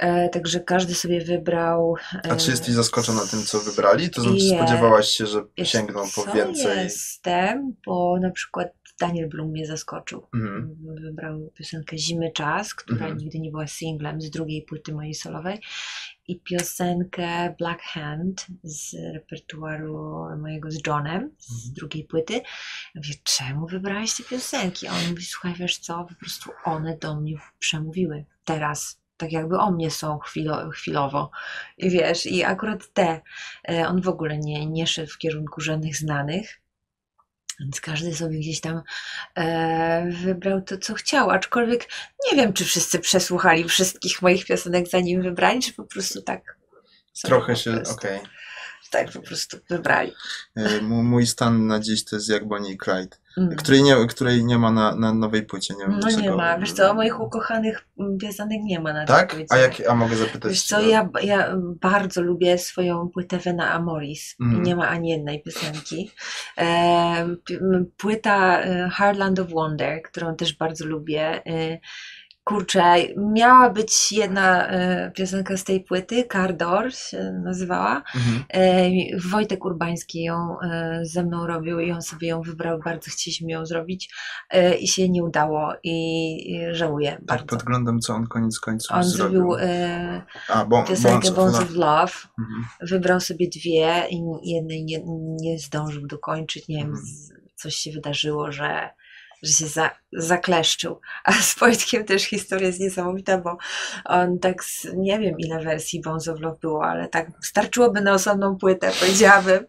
E, 0.00 0.28
także 0.28 0.60
każdy 0.60 0.94
sobie 0.94 1.20
wybrał. 1.20 1.94
A 2.30 2.36
czy 2.36 2.48
e, 2.48 2.50
jesteś 2.50 2.74
zaskoczona 2.74 3.20
tym, 3.30 3.42
co 3.42 3.60
wybrali? 3.60 4.10
To 4.10 4.22
znaczy 4.22 4.40
spodziewałaś 4.40 5.08
się, 5.08 5.26
że 5.26 5.44
wiesz 5.58 5.72
sięgną 5.72 6.02
po 6.14 6.32
więcej? 6.32 6.84
Jestem, 6.84 7.74
bo 7.86 8.18
na 8.20 8.30
przykład 8.30 8.68
Daniel 9.00 9.28
Blum 9.28 9.50
mnie 9.50 9.66
zaskoczył. 9.66 10.26
Mhm. 10.34 10.76
Wybrał 11.02 11.50
piosenkę 11.54 11.98
Zimy 11.98 12.30
Czas, 12.32 12.74
która 12.74 12.98
Mhm. 13.00 13.18
nigdy 13.18 13.38
nie 13.40 13.50
była 13.50 13.66
singlem 13.66 14.20
z 14.20 14.30
drugiej 14.30 14.62
płyty 14.62 14.92
mojej 14.92 15.14
solowej 15.14 15.60
i 16.28 16.40
piosenkę 16.40 17.54
Black 17.58 17.82
Hand 17.82 18.46
z 18.62 18.94
repertuaru 19.14 20.24
mojego 20.38 20.70
z 20.70 20.78
Johnem 20.86 21.30
z 21.38 21.50
Mhm. 21.56 21.74
drugiej 21.74 22.04
płyty. 22.04 22.32
Ja 22.34 22.40
mówię, 23.04 23.14
czemu 23.24 23.66
wybrałeś 23.66 24.16
te 24.16 24.22
piosenki? 24.22 24.86
A 24.88 24.92
on 24.92 25.08
mówi, 25.10 25.24
słuchaj, 25.24 25.54
wiesz 25.54 25.78
co, 25.78 26.06
po 26.08 26.14
prostu 26.14 26.50
one 26.64 26.96
do 26.98 27.20
mnie 27.20 27.36
przemówiły 27.58 28.24
teraz. 28.44 28.99
Tak 29.20 29.32
jakby 29.32 29.58
o 29.58 29.70
mnie 29.70 29.90
są 29.90 30.18
chwilo, 30.18 30.70
chwilowo. 30.70 31.30
I 31.78 31.90
wiesz, 31.90 32.26
i 32.26 32.44
akurat 32.44 32.92
te, 32.92 33.20
e, 33.68 33.88
on 33.88 34.02
w 34.02 34.08
ogóle 34.08 34.38
nie, 34.38 34.66
nie 34.66 34.86
szedł 34.86 35.12
w 35.12 35.18
kierunku 35.18 35.60
żadnych 35.60 35.96
znanych. 35.96 36.60
Więc 37.60 37.80
każdy 37.80 38.14
sobie 38.14 38.38
gdzieś 38.38 38.60
tam 38.60 38.82
e, 39.34 40.10
wybrał 40.10 40.62
to, 40.62 40.78
co 40.78 40.94
chciał. 40.94 41.30
Aczkolwiek 41.30 41.88
nie 42.30 42.36
wiem, 42.36 42.52
czy 42.52 42.64
wszyscy 42.64 42.98
przesłuchali 42.98 43.64
wszystkich 43.64 44.22
moich 44.22 44.46
piosenek, 44.46 44.88
zanim 44.88 45.22
wybrali, 45.22 45.60
czy 45.60 45.72
po 45.72 45.84
prostu 45.84 46.22
tak. 46.22 46.56
Trochę 47.24 47.56
się, 47.56 47.82
okej. 47.92 48.20
Tak, 48.90 49.12
po 49.12 49.20
prostu 49.20 49.56
wybrali. 49.70 50.12
M- 50.56 50.84
Mój 51.04 51.26
stan 51.26 51.66
na 51.66 51.80
dziś 51.80 52.04
to 52.04 52.16
jest 52.16 52.28
jak 52.28 52.48
Bonnie 52.48 52.72
i 52.72 52.78
Clyde, 52.78 53.16
Mm. 53.38 53.56
której 53.56 53.82
nie, 53.82 53.96
której 54.08 54.44
nie 54.44 54.58
ma 54.58 54.70
na, 54.72 54.96
na 54.96 55.14
nowej 55.14 55.42
płycie. 55.42 55.74
Nie 55.74 55.80
wiem 55.86 56.00
No 56.00 56.10
nie 56.22 56.30
ma. 56.30 56.58
Wiesz 56.58 56.72
co, 56.72 56.94
moich 56.94 57.20
ukochanych 57.20 57.86
mm, 58.00 58.18
piosenek 58.18 58.58
nie 58.62 58.80
ma 58.80 58.92
na 58.92 59.06
tej 59.06 59.16
Tak? 59.16 59.30
płycie. 59.30 59.46
A, 59.50 59.56
jak, 59.56 59.72
a 59.88 59.94
mogę 59.94 60.16
zapytać 60.16 60.50
Wiesz 60.52 60.62
co, 60.62 60.80
ja, 60.80 61.08
ja 61.22 61.54
bardzo 61.80 62.22
lubię 62.22 62.58
swoją 62.58 63.08
płytę 63.08 63.38
Vena 63.38 63.70
Amoris 63.72 64.36
i 64.40 64.60
nie 64.60 64.76
ma 64.76 64.88
ani 64.88 65.08
jednej 65.10 65.42
piosenki. 65.42 66.10
M, 66.56 67.36
Płyta 67.96 68.60
e, 68.62 68.90
Heartland 68.96 69.38
of 69.38 69.50
Wonder, 69.50 70.02
którą 70.02 70.36
też 70.36 70.56
bardzo 70.56 70.86
lubię. 70.86 71.46
e, 71.46 71.78
kurczę, 72.54 72.94
miała 73.16 73.70
być 73.70 74.12
jedna 74.12 74.66
e, 74.68 75.10
piosenka 75.10 75.56
z 75.56 75.64
tej 75.64 75.80
płyty, 75.84 76.24
Cardor 76.32 76.94
się 76.94 77.32
nazywała. 77.44 78.02
Mhm. 78.14 78.44
E, 78.48 78.90
Wojtek 79.30 79.64
Urbański 79.64 80.22
ją 80.22 80.60
e, 80.60 81.00
ze 81.02 81.24
mną 81.24 81.46
robił 81.46 81.80
i 81.80 81.92
on 81.92 82.02
sobie 82.02 82.28
ją 82.28 82.42
wybrał, 82.42 82.78
bardzo 82.84 83.10
chcieliśmy 83.10 83.52
ją 83.52 83.66
zrobić 83.66 84.14
i 84.80 84.88
się 84.88 85.08
nie 85.08 85.24
udało 85.24 85.72
i, 85.82 85.92
i 86.52 86.74
żałuję 86.74 87.10
Tak 87.10 87.24
bardzo. 87.24 87.46
podglądam, 87.46 88.00
co 88.00 88.14
on 88.14 88.26
koniec 88.26 88.60
końców 88.60 88.96
On 88.96 89.04
zrobił. 89.04 89.52
A, 90.48 90.64
bon, 90.64 90.84
piosenkę 90.86 91.30
Bones 91.30 91.52
Love. 91.54 91.64
of 91.64 91.70
Love, 91.74 92.12
Mhm. 92.38 92.64
wybrał 92.82 93.20
sobie 93.20 93.48
dwie 93.48 94.02
i 94.10 94.22
jednej 94.42 94.84
nie, 94.84 94.98
nie 95.40 95.58
zdążył 95.58 96.06
dokończyć, 96.06 96.68
nie 96.68 96.76
wiem, 96.78 96.86
Mhm. 96.86 97.06
z, 97.06 97.32
coś 97.54 97.74
się 97.74 97.90
wydarzyło, 97.92 98.52
że, 98.52 98.90
że 99.42 99.52
się 99.52 99.66
za, 99.66 99.90
zakleszczył. 100.12 101.00
A 101.24 101.32
z 101.32 101.58
Wojtkiem 101.58 102.04
też 102.04 102.22
historia 102.22 102.66
jest 102.66 102.80
niesamowita, 102.80 103.38
bo 103.38 103.56
on 104.04 104.38
tak, 104.38 104.64
z, 104.64 104.86
nie 104.96 105.18
wiem 105.18 105.34
ile 105.38 105.64
wersji 105.64 106.02
Love 106.40 106.58
było, 106.60 106.84
ale 106.84 107.08
tak 107.08 107.30
starczyłoby 107.42 108.00
na 108.00 108.12
osobną 108.12 108.56
płytę, 108.56 108.90
powiedziałabym. 109.00 109.66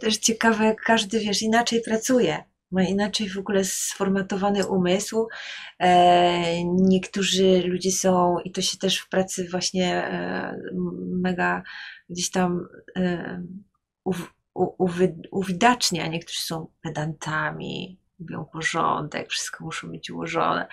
Też 0.00 0.16
ciekawe, 0.16 0.64
jak 0.64 0.82
każdy, 0.82 1.20
wiesz, 1.20 1.42
inaczej 1.42 1.82
pracuje. 1.82 2.44
Ma 2.70 2.82
inaczej 2.82 3.28
w 3.28 3.38
ogóle 3.38 3.64
sformatowany 3.64 4.66
umysł. 4.66 5.28
E, 5.78 6.64
niektórzy 6.64 7.62
ludzie 7.66 7.92
są, 7.92 8.38
i 8.44 8.52
to 8.52 8.62
się 8.62 8.78
też 8.78 8.98
w 8.98 9.08
pracy 9.08 9.48
właśnie 9.50 10.04
e, 10.06 10.56
mega 11.22 11.62
gdzieś 12.10 12.30
tam 12.30 12.68
e, 12.96 13.42
uwidacznia. 15.30 16.06
Niektórzy 16.06 16.42
są 16.42 16.66
pedantami, 16.82 17.98
lubią 18.22 18.44
porządek, 18.44 19.30
wszystko 19.30 19.64
muszą 19.64 19.88
być 19.88 20.10
ułożone. 20.10 20.66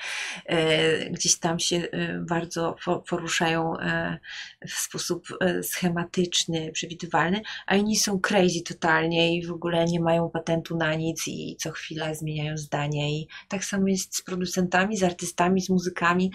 E, 0.46 1.10
gdzieś 1.10 1.40
tam 1.40 1.60
się 1.60 1.78
e, 1.78 2.20
bardzo 2.20 2.76
po, 2.86 3.00
poruszają 3.00 3.80
e, 3.80 4.20
w 4.68 4.74
sposób 4.74 5.28
schematyczny, 5.62 6.72
przewidywalny, 6.72 7.42
a 7.68 7.76
inni 7.76 7.96
są 7.96 8.20
crazy 8.20 8.64
totalnie 8.64 9.38
i 9.38 9.46
w 9.46 9.52
ogóle 9.52 9.86
nie 9.86 10.00
mają 10.00 10.30
patentu 10.30 10.78
na 10.78 10.96
nic 10.96 11.28
i 11.28 11.56
co 11.60 11.72
chwila 11.72 12.14
zmieniają 12.14 12.58
zdanie. 12.58 13.20
I 13.20 13.28
tak 13.48 13.66
samo 13.66 13.88
jest 13.88 14.16
z 14.16 14.22
producentami, 14.22 14.98
z 14.98 15.04
artystami, 15.04 15.62
z 15.62 15.70
muzykami. 15.70 16.32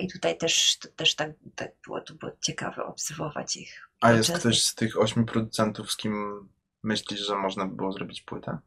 I 0.00 0.08
tutaj 0.08 0.38
też, 0.38 0.78
to 0.78 0.88
też 0.88 1.14
tak, 1.14 1.30
tak 1.54 1.70
było, 1.86 2.00
to 2.00 2.14
było 2.14 2.32
ciekawe 2.40 2.84
obserwować 2.84 3.56
ich. 3.56 3.88
A 4.00 4.12
jest 4.12 4.32
ktoś 4.38 4.62
z 4.62 4.74
tych 4.74 5.00
ośmiu 5.00 5.24
producentów, 5.24 5.92
z 5.92 5.96
kim 5.96 6.48
myślisz, 6.82 7.20
że 7.20 7.36
można 7.36 7.66
by 7.66 7.76
było 7.76 7.92
zrobić 7.92 8.22
płytę? 8.22 8.58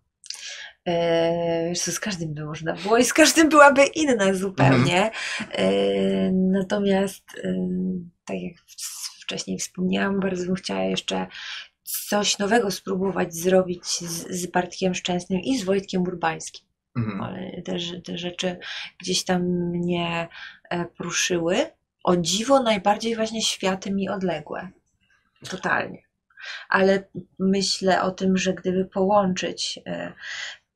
E, 0.85 1.69
Wiesz 1.69 1.79
co, 1.79 1.91
z 1.91 1.99
każdym 1.99 2.33
by 2.33 2.45
można 2.45 2.73
było 2.73 2.97
i 2.97 3.03
z 3.03 3.13
każdym 3.13 3.49
byłaby 3.49 3.85
inna 3.85 4.33
zupełnie. 4.33 5.11
E, 5.51 5.71
Natomiast, 6.31 7.23
e, 7.43 7.55
tak 8.25 8.37
jak 8.41 8.53
wcześniej 9.21 9.57
wspomniałam, 9.59 10.19
bardzo 10.19 10.45
bym 10.45 10.55
chciała 10.55 10.83
jeszcze 10.83 11.27
coś 11.83 12.37
nowego 12.37 12.71
spróbować 12.71 13.35
zrobić 13.35 13.85
z, 13.85 14.27
z 14.29 14.45
Bartkiem 14.45 14.95
Szczęsnym 14.95 15.39
i 15.39 15.57
z 15.57 15.63
Wojtkiem 15.63 16.01
Urbańskim. 16.01 16.65
Mhm. 16.97 17.21
Ale 17.21 17.61
te, 17.61 18.01
te 18.05 18.17
rzeczy 18.17 18.57
gdzieś 18.99 19.23
tam 19.23 19.41
mnie 19.69 20.27
e, 20.69 20.85
poruszyły. 20.85 21.57
O 22.03 22.17
dziwo 22.17 22.63
najbardziej 22.63 23.15
właśnie 23.15 23.41
światy 23.41 23.91
mi 23.91 24.09
odległe. 24.09 24.69
Totalnie. 25.49 26.04
Ale 26.69 27.03
myślę 27.39 28.01
o 28.01 28.11
tym, 28.11 28.37
że 28.37 28.53
gdyby 28.53 28.85
połączyć 28.85 29.79
e, 29.85 30.13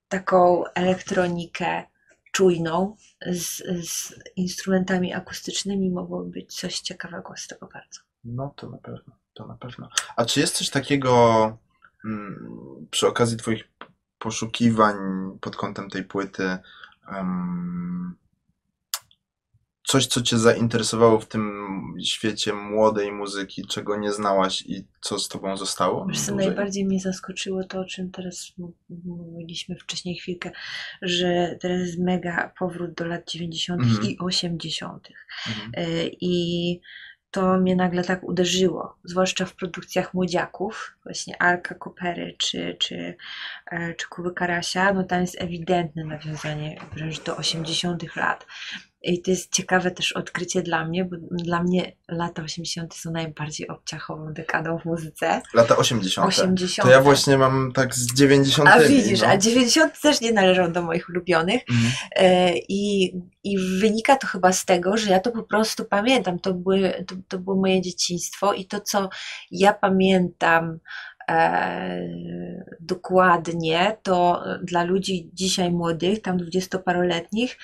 taką 0.08 0.64
elektronikę 0.76 1.84
czujną 2.32 2.96
z, 3.32 3.64
z 3.90 4.14
instrumentami 4.36 5.14
akustycznymi, 5.14 5.90
mogłoby 5.90 6.30
być 6.30 6.56
coś 6.56 6.80
ciekawego 6.80 7.34
z 7.38 7.48
tego 7.48 7.68
bardzo. 7.74 8.00
No 8.24 8.54
to 8.56 8.70
na 8.70 8.78
pewno, 8.78 9.14
to 9.34 9.48
na 9.48 9.58
pewno. 9.58 9.90
A 10.16 10.26
czy 10.26 10.40
jest 10.40 10.58
coś 10.58 10.70
takiego 10.70 11.58
mm, 12.06 12.88
przy 12.92 13.08
okazji 13.08 13.38
Twoich 13.38 13.64
poszukiwań 14.20 14.96
pod 15.42 15.56
kątem 15.56 15.90
tej 15.90 16.04
płyty, 16.04 16.58
em, 17.08 18.16
coś, 19.90 20.08
co 20.08 20.22
Cię 20.22 20.38
zainteresowało 20.38 21.20
w 21.20 21.26
tym 21.26 21.70
świecie 22.04 22.54
młodej 22.54 23.12
muzyki, 23.12 23.66
czego 23.68 23.98
nie 23.98 24.12
znałaś 24.12 24.62
i 24.62 24.86
co 25.02 25.20
z 25.20 25.28
Tobą 25.28 25.58
zostało? 25.58 26.06
Wiesz 26.06 26.22
co, 26.22 26.36
najbardziej 26.36 26.86
mnie 26.86 27.00
zaskoczyło 27.00 27.64
to, 27.64 27.80
o 27.80 27.86
czym 27.86 28.12
teraz 28.12 28.54
mówiliśmy 29.06 29.76
wcześniej 29.76 30.16
chwilkę, 30.16 30.52
że 31.02 31.58
teraz 31.62 31.80
jest 31.80 32.00
mega 32.00 32.54
powrót 32.60 32.94
do 32.94 33.06
lat 33.06 33.32
90. 33.32 33.82
Mhm. 33.82 34.10
i 34.10 34.18
80. 34.20 35.10
Mhm. 35.48 35.72
E, 35.74 36.08
I 36.22 36.82
to 37.32 37.58
mnie 37.58 37.76
nagle 37.76 38.04
tak 38.04 38.24
uderzyło, 38.24 38.98
zwłaszcza 39.04 39.46
w 39.46 39.56
produkcjach 39.56 40.14
młodziaków, 40.14 40.98
właśnie 41.04 41.42
Arka 41.42 41.76
Kopery 41.76 42.36
czy, 42.38 42.76
czy, 42.80 43.16
e, 43.72 43.94
czy 43.94 44.08
Kuby 44.08 44.34
Karasia, 44.34 44.94
no 44.94 45.04
tam 45.04 45.22
jest 45.22 45.42
ewidentne 45.42 46.04
nawiązanie 46.06 46.80
wręcz 46.94 47.24
do 47.24 47.38
80. 47.38 48.16
lat. 48.16 48.46
I 49.02 49.22
to 49.22 49.32
jest 49.32 49.52
ciekawe 49.52 49.92
też 49.92 50.12
odkrycie 50.12 50.62
dla 50.62 50.86
mnie, 50.86 51.06
bo 51.06 51.16
dla 51.32 51.64
mnie 51.64 51.92
lata 52.08 52.44
80. 52.44 52.94
są 52.94 53.12
najbardziej 53.12 53.68
obciachową 53.68 54.34
dekadą 54.34 54.80
w 54.80 54.86
muzyce. 54.86 55.42
Lata 55.54 55.78
80. 55.78 56.28
80. 56.28 56.88
To 56.88 56.94
ja 56.94 57.02
właśnie 57.02 57.38
mam 57.38 57.72
tak 57.72 57.96
z 57.96 58.14
90. 58.14 58.70
A 58.70 58.80
widzisz, 58.80 59.22
no. 59.22 59.28
a 59.28 59.38
90 59.38 60.02
też 60.02 60.22
nie 60.22 60.32
należą 60.32 60.72
do 60.72 60.82
moich 60.82 61.10
ulubionych. 61.10 61.62
Mhm. 61.70 61.92
E, 62.16 62.54
I, 62.58 63.14
I 63.44 63.58
wynika 63.80 64.16
to 64.16 64.28
chyba 64.28 64.52
z 64.52 64.66
tego, 64.66 64.98
że 64.98 65.10
ja 65.10 65.20
to 65.20 65.32
po 65.32 65.44
prostu 65.44 65.86
pamiętam. 65.86 66.40
To, 66.40 66.54
były, 66.54 67.06
to, 67.08 67.16
to 67.28 67.40
było 67.40 67.56
moje 67.56 67.82
dzieciństwo 67.82 68.54
i 68.54 68.66
to, 68.66 68.80
co 68.80 69.10
ja 69.52 69.74
pamiętam 69.74 70.80
e, 71.30 72.10
dokładnie, 72.80 73.98
to 74.04 74.44
dla 74.64 74.84
ludzi 74.84 75.30
dzisiaj 75.34 75.72
młodych, 75.72 76.22
tam 76.22 76.38
dwudziestoparoletnich, 76.38 77.58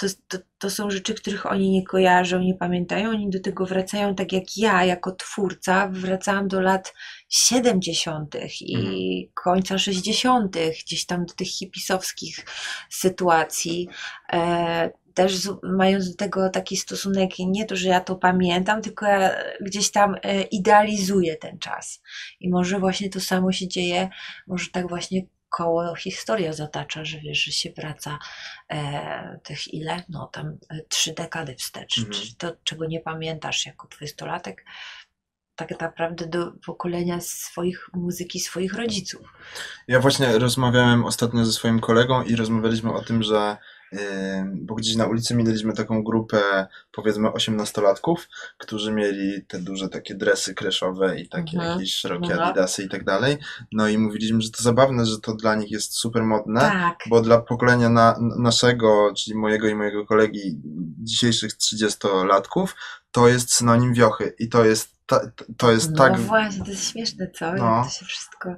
to, 0.00 0.06
to, 0.28 0.38
to 0.58 0.70
są 0.70 0.90
rzeczy, 0.90 1.14
których 1.14 1.46
oni 1.46 1.70
nie 1.70 1.84
kojarzą, 1.84 2.40
nie 2.40 2.54
pamiętają. 2.54 3.10
Oni 3.10 3.30
do 3.30 3.40
tego 3.40 3.66
wracają 3.66 4.14
tak 4.14 4.32
jak 4.32 4.56
ja, 4.56 4.84
jako 4.84 5.12
twórca, 5.12 5.88
wracałam 5.92 6.48
do 6.48 6.60
lat 6.60 6.94
70. 7.28 8.36
i 8.60 9.30
końca 9.34 9.78
60., 9.78 10.56
gdzieś 10.84 11.06
tam 11.06 11.26
do 11.26 11.34
tych 11.34 11.48
hipisowskich 11.48 12.44
sytuacji. 12.90 13.88
E, 14.32 14.90
też 15.14 15.36
z, 15.36 15.48
mając 15.62 16.10
do 16.10 16.16
tego 16.16 16.50
taki 16.50 16.76
stosunek, 16.76 17.30
nie 17.38 17.64
to, 17.64 17.76
że 17.76 17.88
ja 17.88 18.00
to 18.00 18.16
pamiętam, 18.16 18.82
tylko 18.82 19.06
ja 19.06 19.30
gdzieś 19.60 19.90
tam 19.90 20.14
e, 20.22 20.42
idealizuję 20.42 21.36
ten 21.36 21.58
czas. 21.58 22.02
I 22.40 22.50
może 22.50 22.78
właśnie 22.78 23.10
to 23.10 23.20
samo 23.20 23.52
się 23.52 23.68
dzieje, 23.68 24.08
może 24.46 24.70
tak 24.72 24.88
właśnie 24.88 25.22
koło 25.50 25.94
historia 25.94 26.52
zatacza, 26.52 27.04
że 27.04 27.18
wiesz, 27.18 27.44
że 27.44 27.52
się 27.52 27.70
wraca 27.70 28.18
e, 28.68 29.38
tych 29.42 29.74
ile? 29.74 30.02
No 30.08 30.26
tam 30.32 30.46
e, 30.46 30.80
trzy 30.88 31.14
dekady 31.14 31.54
wstecz. 31.54 31.98
Mhm. 31.98 32.14
Czy 32.14 32.36
to, 32.36 32.52
czego 32.64 32.86
nie 32.86 33.00
pamiętasz 33.00 33.66
jako 33.66 33.88
dwudziestolatek, 33.88 34.64
tak 35.56 35.80
naprawdę 35.80 36.26
do 36.26 36.52
pokolenia 36.66 37.20
swoich 37.20 37.90
muzyki, 37.92 38.40
swoich 38.40 38.74
rodziców. 38.74 39.22
Ja 39.88 40.00
właśnie 40.00 40.38
rozmawiałem 40.38 41.04
ostatnio 41.04 41.44
ze 41.44 41.52
swoim 41.52 41.80
kolegą 41.80 42.22
i 42.22 42.36
rozmawialiśmy 42.36 42.92
o 42.92 43.02
tym, 43.02 43.22
że 43.22 43.56
bo 44.54 44.74
gdzieś 44.74 44.96
na 44.96 45.06
ulicy 45.06 45.34
minęliśmy 45.34 45.72
taką 45.72 46.02
grupę 46.04 46.66
powiedzmy 46.92 47.32
osiemnastolatków, 47.32 48.28
którzy 48.58 48.92
mieli 48.92 49.44
te 49.48 49.58
duże 49.58 49.88
takie 49.88 50.14
dresy 50.14 50.54
kreszowe 50.54 51.20
i 51.20 51.28
takie 51.28 51.56
Mhm. 51.56 51.72
jakieś 51.78 51.94
szerokie 51.94 52.34
No. 52.34 52.42
adidasy 52.42 52.82
i 52.82 52.88
tak 52.88 53.04
dalej. 53.04 53.38
No 53.72 53.88
i 53.88 53.98
mówiliśmy, 53.98 54.40
że 54.40 54.50
to 54.50 54.62
zabawne, 54.62 55.06
że 55.06 55.20
to 55.20 55.34
dla 55.34 55.54
nich 55.54 55.70
jest 55.70 55.94
super 55.94 56.22
modne, 56.24 56.60
Tak. 56.60 56.98
bo 57.08 57.20
dla 57.20 57.38
pokolenia 57.40 57.88
na, 57.88 58.16
naszego, 58.38 59.12
czyli 59.16 59.36
mojego 59.38 59.68
i 59.68 59.74
mojego 59.74 60.06
kolegi 60.06 60.60
dzisiejszych 60.98 61.52
30-latków, 61.52 62.66
to 63.12 63.28
jest 63.28 63.54
synonim 63.54 63.94
wiochy 63.94 64.34
i 64.38 64.48
to 64.48 64.64
jest, 64.64 64.88
ta, 65.06 65.20
to 65.56 65.72
jest 65.72 65.90
no 65.90 65.96
tak 65.96 66.20
właśnie, 66.20 66.64
to 66.64 66.70
jest 66.70 66.90
śmieszne, 66.90 67.30
co? 67.38 67.52
No. 67.52 67.76
Jak 67.76 67.84
to 67.84 67.90
się 67.90 68.04
wszystko 68.06 68.54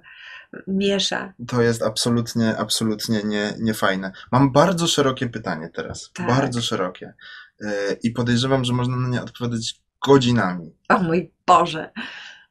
miesza. 0.67 1.33
To 1.49 1.63
jest 1.63 1.83
absolutnie, 1.83 2.57
absolutnie 2.57 3.23
nie, 3.25 3.55
niefajne. 3.61 4.13
Mam 4.33 4.53
bardzo 4.53 4.87
szerokie 4.87 5.29
pytanie 5.29 5.71
teraz. 5.75 6.11
Tak. 6.15 6.27
Bardzo 6.27 6.63
szerokie. 6.63 7.15
Yy, 7.61 7.69
I 8.03 8.11
podejrzewam, 8.11 8.65
że 8.65 8.73
można 8.73 8.97
na 8.97 9.09
nie 9.09 9.23
odpowiadać 9.23 9.81
godzinami. 10.07 10.77
O 10.89 10.99
mój 10.99 11.33
Boże. 11.47 11.91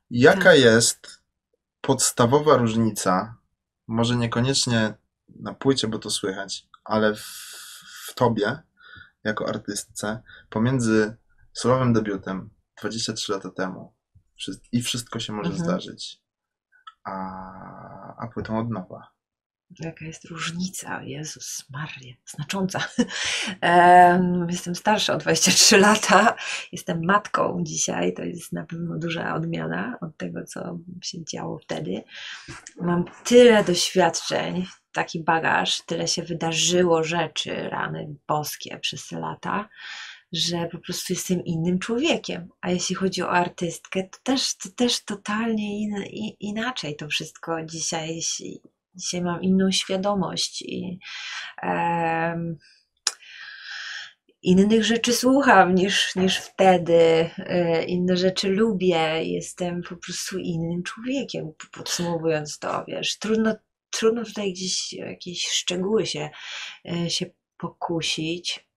Jaka 0.09 0.43
Tak. 0.43 0.59
jest 0.59 1.21
podstawowa 1.81 2.57
różnica, 2.57 3.35
może 3.87 4.15
niekoniecznie 4.15 4.93
na 5.39 5.53
płycie, 5.53 5.87
bo 5.87 5.99
to 5.99 6.09
słychać, 6.09 6.67
ale 6.83 7.15
w, 7.15 7.21
w 8.07 8.13
tobie, 8.15 8.59
jako 9.23 9.47
artystce, 9.49 10.21
pomiędzy 10.49 11.15
solowym 11.53 11.93
debiutem 11.93 12.49
23 12.81 13.31
lata 13.31 13.49
temu 13.49 13.93
i 14.71 14.81
wszystko 14.81 15.19
się 15.19 15.33
może 15.33 15.49
Mhm. 15.49 15.65
zdarzyć, 15.69 16.21
a, 17.03 18.15
a 18.17 18.27
płytą 18.27 18.59
od 18.59 18.69
nowa? 18.69 19.11
Jaka 19.79 20.05
jest 20.05 20.25
różnica? 20.25 21.03
Jezus 21.03 21.65
Maria, 21.69 22.13
znacząca. 22.25 22.79
Em, 23.61 24.47
Jestem 24.49 24.75
starsza 24.75 25.13
o 25.13 25.17
23 25.17 25.77
lata, 25.77 26.35
jestem 26.71 27.05
matką 27.05 27.59
dzisiaj, 27.63 28.13
to 28.13 28.23
jest 28.23 28.53
na 28.53 28.65
pewno 28.65 28.97
duża 28.97 29.35
odmiana 29.35 29.97
od 30.01 30.17
tego, 30.17 30.43
co 30.43 30.77
się 31.03 31.25
działo 31.25 31.59
wtedy. 31.59 32.03
Mam 32.81 33.05
tyle 33.23 33.63
doświadczeń, 33.63 34.65
taki 34.91 35.23
bagaż, 35.23 35.81
tyle 35.81 36.07
się 36.07 36.23
wydarzyło 36.23 37.03
rzeczy, 37.03 37.69
rany 37.69 38.15
boskie 38.27 38.79
przez 38.79 39.07
te 39.07 39.19
lata, 39.19 39.69
że 40.31 40.67
po 40.71 40.77
prostu 40.77 41.13
jestem 41.13 41.45
innym 41.45 41.79
człowiekiem. 41.79 42.49
A 42.61 42.71
jeśli 42.71 42.95
chodzi 42.95 43.21
o 43.21 43.31
artystkę, 43.31 44.03
to 44.03 44.17
też, 44.23 44.57
to 44.57 44.69
też 44.69 45.03
totalnie 45.03 45.81
in, 45.81 45.95
inaczej 46.39 46.95
to 46.95 47.07
wszystko 47.07 47.65
dzisiaj. 47.65 48.21
Dzisiaj 48.95 49.21
mam 49.21 49.41
inną 49.41 49.71
świadomość 49.71 50.61
i 50.61 50.99
em, 51.61 52.57
innych 54.41 54.83
rzeczy 54.83 55.13
słucham 55.13 55.75
niż, 55.75 56.15
niż 56.15 56.37
wtedy, 56.37 57.29
e, 57.37 57.83
inne 57.83 58.17
rzeczy 58.17 58.49
lubię, 58.49 59.23
jestem 59.23 59.81
po 59.89 59.95
prostu 59.95 60.37
innym 60.37 60.83
człowiekiem, 60.83 61.51
podsumowując 61.71 62.59
to, 62.59 62.85
wiesz, 62.87 63.17
trudno, 63.17 63.55
trudno 63.89 64.25
tutaj 64.25 64.53
gdzieś 64.53 64.93
jakieś 64.93 65.47
szczegóły 65.47 66.05
się, 66.05 66.29
e, 66.91 67.09
się 67.09 67.25
pokusić. 67.57 68.70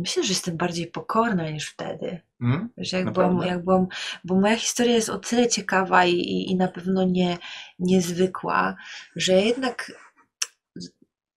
Myślę, 0.00 0.22
że 0.24 0.28
jestem 0.28 0.56
bardziej 0.56 0.86
pokorna 0.86 1.50
niż 1.50 1.70
wtedy. 1.70 2.20
Mm? 2.40 2.68
Że 2.76 2.96
jak 2.96 3.06
Naprawdę? 3.06 3.34
byłam, 3.34 3.48
jak 3.48 3.64
byłam, 3.64 3.86
bo 4.24 4.34
moja 4.34 4.56
historia 4.56 4.94
jest 4.94 5.08
o 5.08 5.18
tyle 5.18 5.48
ciekawa 5.48 6.04
i, 6.04 6.14
i, 6.14 6.50
i 6.50 6.56
na 6.56 6.68
pewno 6.68 7.04
nie, 7.04 7.38
niezwykła, 7.78 8.76
że 9.16 9.32
jednak 9.32 9.92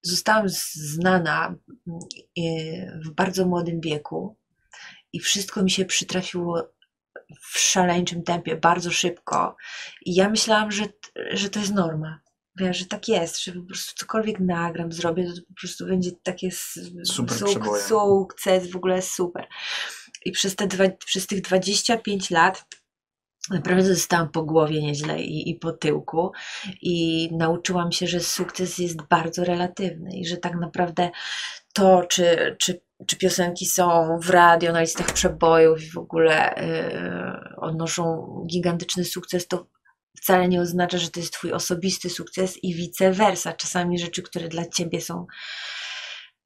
zostałam 0.01 0.45
znana 0.74 1.55
mm, 1.88 3.01
w 3.05 3.11
bardzo 3.11 3.45
młodym 3.45 3.82
wieku 3.82 4.38
i 5.14 5.20
wszystko 5.20 5.64
mi 5.64 5.72
się 5.72 5.86
przytrafiło 5.86 6.74
w 7.41 7.59
szaleńczym 7.59 8.24
tempie, 8.24 8.55
bardzo 8.55 8.91
szybko. 8.91 9.55
I 10.05 10.16
ja 10.16 10.30
myślałam, 10.30 10.72
że, 10.72 10.84
że 11.32 11.49
to 11.49 11.59
jest 11.59 11.74
norma. 11.74 12.20
Wiesz, 12.56 12.78
że 12.78 12.86
tak 12.86 13.08
jest, 13.08 13.43
że 13.43 13.51
po 13.51 13.62
prostu 13.62 13.95
cokolwiek 13.95 14.39
nagram, 14.39 14.91
zrobię, 14.91 15.26
to 15.26 15.41
po 15.47 15.54
prostu 15.60 15.86
będzie 15.86 16.12
takie 16.24 16.51
Super 17.06 17.38
suk- 17.38 17.78
sukces, 17.88 18.72
w 18.72 18.76
ogóle 18.76 19.01
super. 19.01 19.47
I 20.26 20.32
przez, 20.32 20.56
te 20.56 20.68
dwa, 20.68 20.84
przez 21.06 21.28
tych 21.28 21.41
25 21.41 22.30
lat 22.30 22.66
naprawdę 23.49 23.89
dostałam 23.89 24.30
po 24.30 24.43
głowie 24.43 24.82
nieźle 24.82 25.22
i, 25.22 25.49
i 25.49 25.56
po 25.56 25.72
tyłku 25.72 26.32
i 26.82 27.30
nauczyłam 27.32 27.91
się, 27.91 28.08
że 28.08 28.20
sukces 28.20 28.78
jest 28.78 29.01
bardzo 29.01 29.43
relatywny 29.43 30.10
i 30.18 30.26
że 30.26 30.38
tak 30.38 30.56
naprawdę 30.56 31.10
to, 31.74 32.04
czy, 32.10 32.56
czy, 32.60 32.82
czy 33.08 33.18
piosenki 33.18 33.66
są 33.66 34.18
w 34.22 34.30
radio, 34.30 34.72
na 34.72 34.82
listach 34.82 35.14
przebojów 35.14 35.84
i 35.84 35.91
w 35.91 35.97
ogóle 35.97 36.56
yy, 36.58 37.56
odnoszą 37.58 38.28
gigantyczny 38.47 39.06
sukces, 39.06 39.47
to 39.47 39.68
wcale 40.18 40.47
nie 40.47 40.61
oznacza, 40.61 40.97
że 40.97 41.09
to 41.11 41.20
jest 41.20 41.34
twój 41.34 41.51
osobisty 41.53 42.09
sukces 42.09 42.64
i 42.64 42.74
vice 42.76 43.11
versa. 43.11 43.53
Czasami 43.53 43.99
rzeczy, 43.99 44.22
które 44.22 44.47
dla 44.47 44.66
ciebie 44.66 45.01
są 45.01 45.26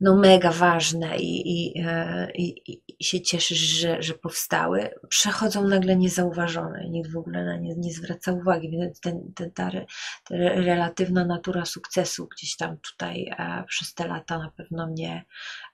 no 0.01 0.15
mega 0.15 0.51
ważne 0.51 1.17
i, 1.17 1.73
e, 1.85 2.27
i, 2.35 2.71
i- 2.71 2.81
i 2.99 3.03
się 3.03 3.21
cieszysz, 3.21 3.57
że, 3.59 4.01
że 4.03 4.13
powstały, 4.13 4.89
przechodzą 5.09 5.67
nagle 5.67 5.95
niezauważone 5.95 6.85
i 6.85 6.89
nikt 6.89 7.11
w 7.11 7.17
ogóle 7.17 7.45
na 7.45 7.57
nie 7.57 7.75
nie 7.75 7.93
zwraca 7.93 8.33
uwagi. 8.33 8.69
Więc 8.71 8.99
ten, 8.99 9.33
ten, 9.35 9.51
ta, 9.51 9.69
re, 9.69 9.85
ta 10.23 10.35
re- 10.35 10.61
relatywna 10.61 11.25
natura 11.25 11.65
sukcesu 11.65 12.27
gdzieś 12.37 12.55
tam 12.55 12.77
tutaj 12.77 13.27
e, 13.37 13.63
przez 13.67 13.93
te 13.93 14.07
lata 14.07 14.37
na 14.39 14.51
pewno 14.51 14.87
mnie 14.87 15.25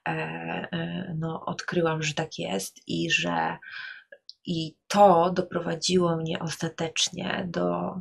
e, 0.08 0.10
e, 0.12 1.14
no, 1.18 1.44
odkryłam, 1.46 2.02
że 2.02 2.14
tak 2.14 2.38
jest 2.38 2.76
i 2.86 3.10
że 3.10 3.56
i 4.46 4.76
to 4.88 5.30
doprowadziło 5.30 6.16
mnie 6.16 6.38
ostatecznie 6.38 7.46
do, 7.50 8.00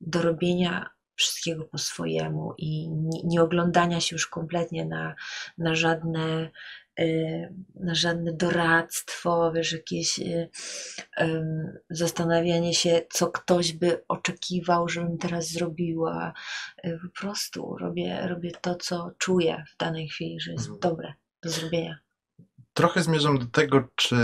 do 0.00 0.22
robienia 0.22 0.90
wszystkiego 1.14 1.64
po 1.64 1.78
swojemu 1.78 2.54
i 2.58 2.88
nie, 2.90 3.22
nie 3.24 3.42
oglądania 3.42 4.00
się 4.00 4.14
już 4.16 4.26
kompletnie 4.26 4.84
na, 4.84 5.14
na 5.58 5.74
żadne 5.74 6.50
y, 7.00 7.54
na 7.74 7.94
żadne 7.94 8.32
doradztwo, 8.32 9.52
wiesz, 9.52 9.72
jakieś 9.72 10.20
ym, 11.20 11.78
zastanawianie 11.90 12.74
się, 12.74 13.02
co 13.10 13.26
ktoś 13.30 13.72
by 13.72 14.04
oczekiwał, 14.08 14.88
żebym 14.88 15.18
teraz 15.18 15.48
zrobiła. 15.50 16.32
Y, 16.84 16.98
Po 17.02 17.20
prostu 17.20 17.76
robię, 17.80 18.20
robię 18.28 18.50
to, 18.60 18.74
co 18.74 19.10
czuję 19.18 19.64
w 19.74 19.76
danej 19.76 20.08
chwili, 20.08 20.40
że 20.40 20.52
jest 20.52 20.64
Mhm. 20.68 20.80
dobre 20.80 21.14
do 21.42 21.50
zrobienia. 21.50 21.98
Trochę 22.74 23.02
zmierzam 23.02 23.38
do 23.38 23.46
tego, 23.46 23.88
czy 23.96 24.16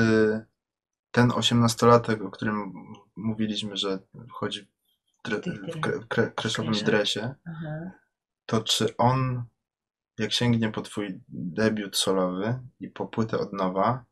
ten 1.14 1.32
osiemnastolatek, 1.32 2.22
o 2.22 2.30
którym 2.30 2.72
mówiliśmy, 3.16 3.76
że 3.76 3.98
chodzi 4.30 4.68
w, 5.24 5.28
dre- 5.28 5.72
w 5.72 5.80
kre- 5.80 6.84
dresie, 6.84 7.34
Aha. 7.46 7.90
to 8.46 8.60
czy 8.62 8.96
on, 8.96 9.44
jak 10.18 10.32
sięgnie 10.32 10.70
po 10.70 10.82
twój 10.82 11.20
debiut 11.28 11.96
solowy 11.96 12.58
i 12.80 12.88
po 12.88 13.06
płytę 13.06 13.38
od 13.38 13.52
nowa, 13.52 14.04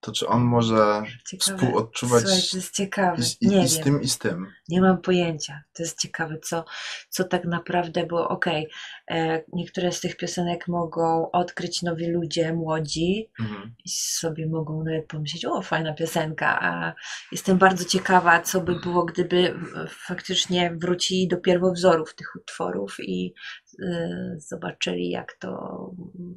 to 0.00 0.12
czy 0.12 0.26
on 0.28 0.42
może 0.42 1.02
Ciekawe. 1.28 1.58
współodczuwać 1.58 2.22
Słuchaj, 2.22 2.42
to 2.50 2.56
jest 2.56 2.74
ciekawe. 2.74 3.22
i, 3.40 3.48
Nie 3.48 3.62
i 3.64 3.68
z 3.68 3.74
wiem. 3.74 3.84
tym, 3.84 4.02
i 4.02 4.08
z 4.08 4.18
tym? 4.18 4.46
Nie 4.68 4.80
mam 4.80 5.00
pojęcia. 5.00 5.62
To 5.72 5.82
jest 5.82 6.00
ciekawe, 6.00 6.38
co, 6.38 6.64
co 7.08 7.24
tak 7.24 7.44
naprawdę, 7.44 8.06
bo 8.06 8.28
okej, 8.28 8.68
e, 9.10 9.42
niektóre 9.52 9.92
z 9.92 10.00
tych 10.00 10.16
piosenek 10.16 10.68
mogą 10.68 11.30
odkryć 11.30 11.82
nowi 11.82 12.06
ludzie, 12.06 12.52
młodzi 12.52 13.30
Mhm. 13.40 13.74
i 13.84 13.88
sobie 13.90 14.46
mogą 14.46 14.84
nawet 14.84 15.06
pomyśleć, 15.06 15.44
o, 15.44 15.62
fajna 15.62 15.94
piosenka, 15.94 16.58
a 16.62 16.94
jestem 17.32 17.58
bardzo 17.58 17.84
ciekawa, 17.84 18.40
co 18.40 18.60
by 18.60 18.80
było, 18.80 19.04
gdyby 19.04 19.54
faktycznie 19.88 20.76
wrócili 20.76 21.28
do 21.28 21.36
pierwowzorów 21.36 22.14
tych 22.14 22.36
utworów 22.36 22.96
i 23.00 23.34
e, 23.82 24.36
zobaczyli, 24.38 25.10
jak 25.10 25.32
to 25.40 25.90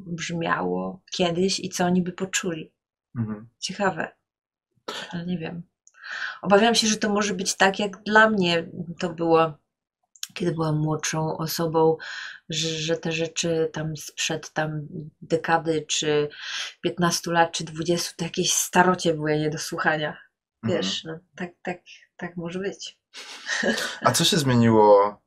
brzmiało 0.08 1.02
kiedyś 1.12 1.60
i 1.60 1.70
co 1.70 1.86
oni 1.86 2.02
by 2.02 2.12
poczuli. 2.12 2.72
Mhm. 3.20 3.50
Ciekawe. 3.60 4.12
Ale 5.12 5.26
nie 5.26 5.38
wiem. 5.38 5.64
Obawiam 6.42 6.76
się, 6.76 6.88
że 6.88 6.98
to 6.98 7.10
może 7.10 7.34
być 7.34 7.56
tak, 7.56 7.80
jak 7.80 8.04
dla 8.04 8.30
mnie 8.30 8.68
to 9.00 9.10
było, 9.10 9.58
kiedy 10.34 10.52
byłam 10.52 10.78
młodszą 10.78 11.38
osobą, 11.38 11.98
że, 12.50 12.70
że 12.70 12.98
te 12.98 13.12
rzeczy 13.12 13.70
tam 13.74 13.98
sprzed 13.98 14.54
tam 14.54 14.88
dekady, 15.22 15.86
czy 15.88 16.30
15 16.82 17.32
lat, 17.32 17.52
czy 17.52 17.64
20, 17.64 18.14
to 18.18 18.24
jakieś 18.24 18.54
starocie 18.54 19.14
były 19.14 19.38
nie 19.38 19.50
do 19.50 19.58
słuchania. 19.58 20.18
Mhm. 20.64 20.82
Wiesz, 20.82 21.04
no, 21.04 21.20
tak, 21.36 21.50
tak, 21.62 21.78
tak 22.18 22.38
może 22.38 22.60
być. 22.60 22.98
A 24.02 24.12
co 24.12 24.24
się 24.24 24.38
zmieniło 24.38 25.22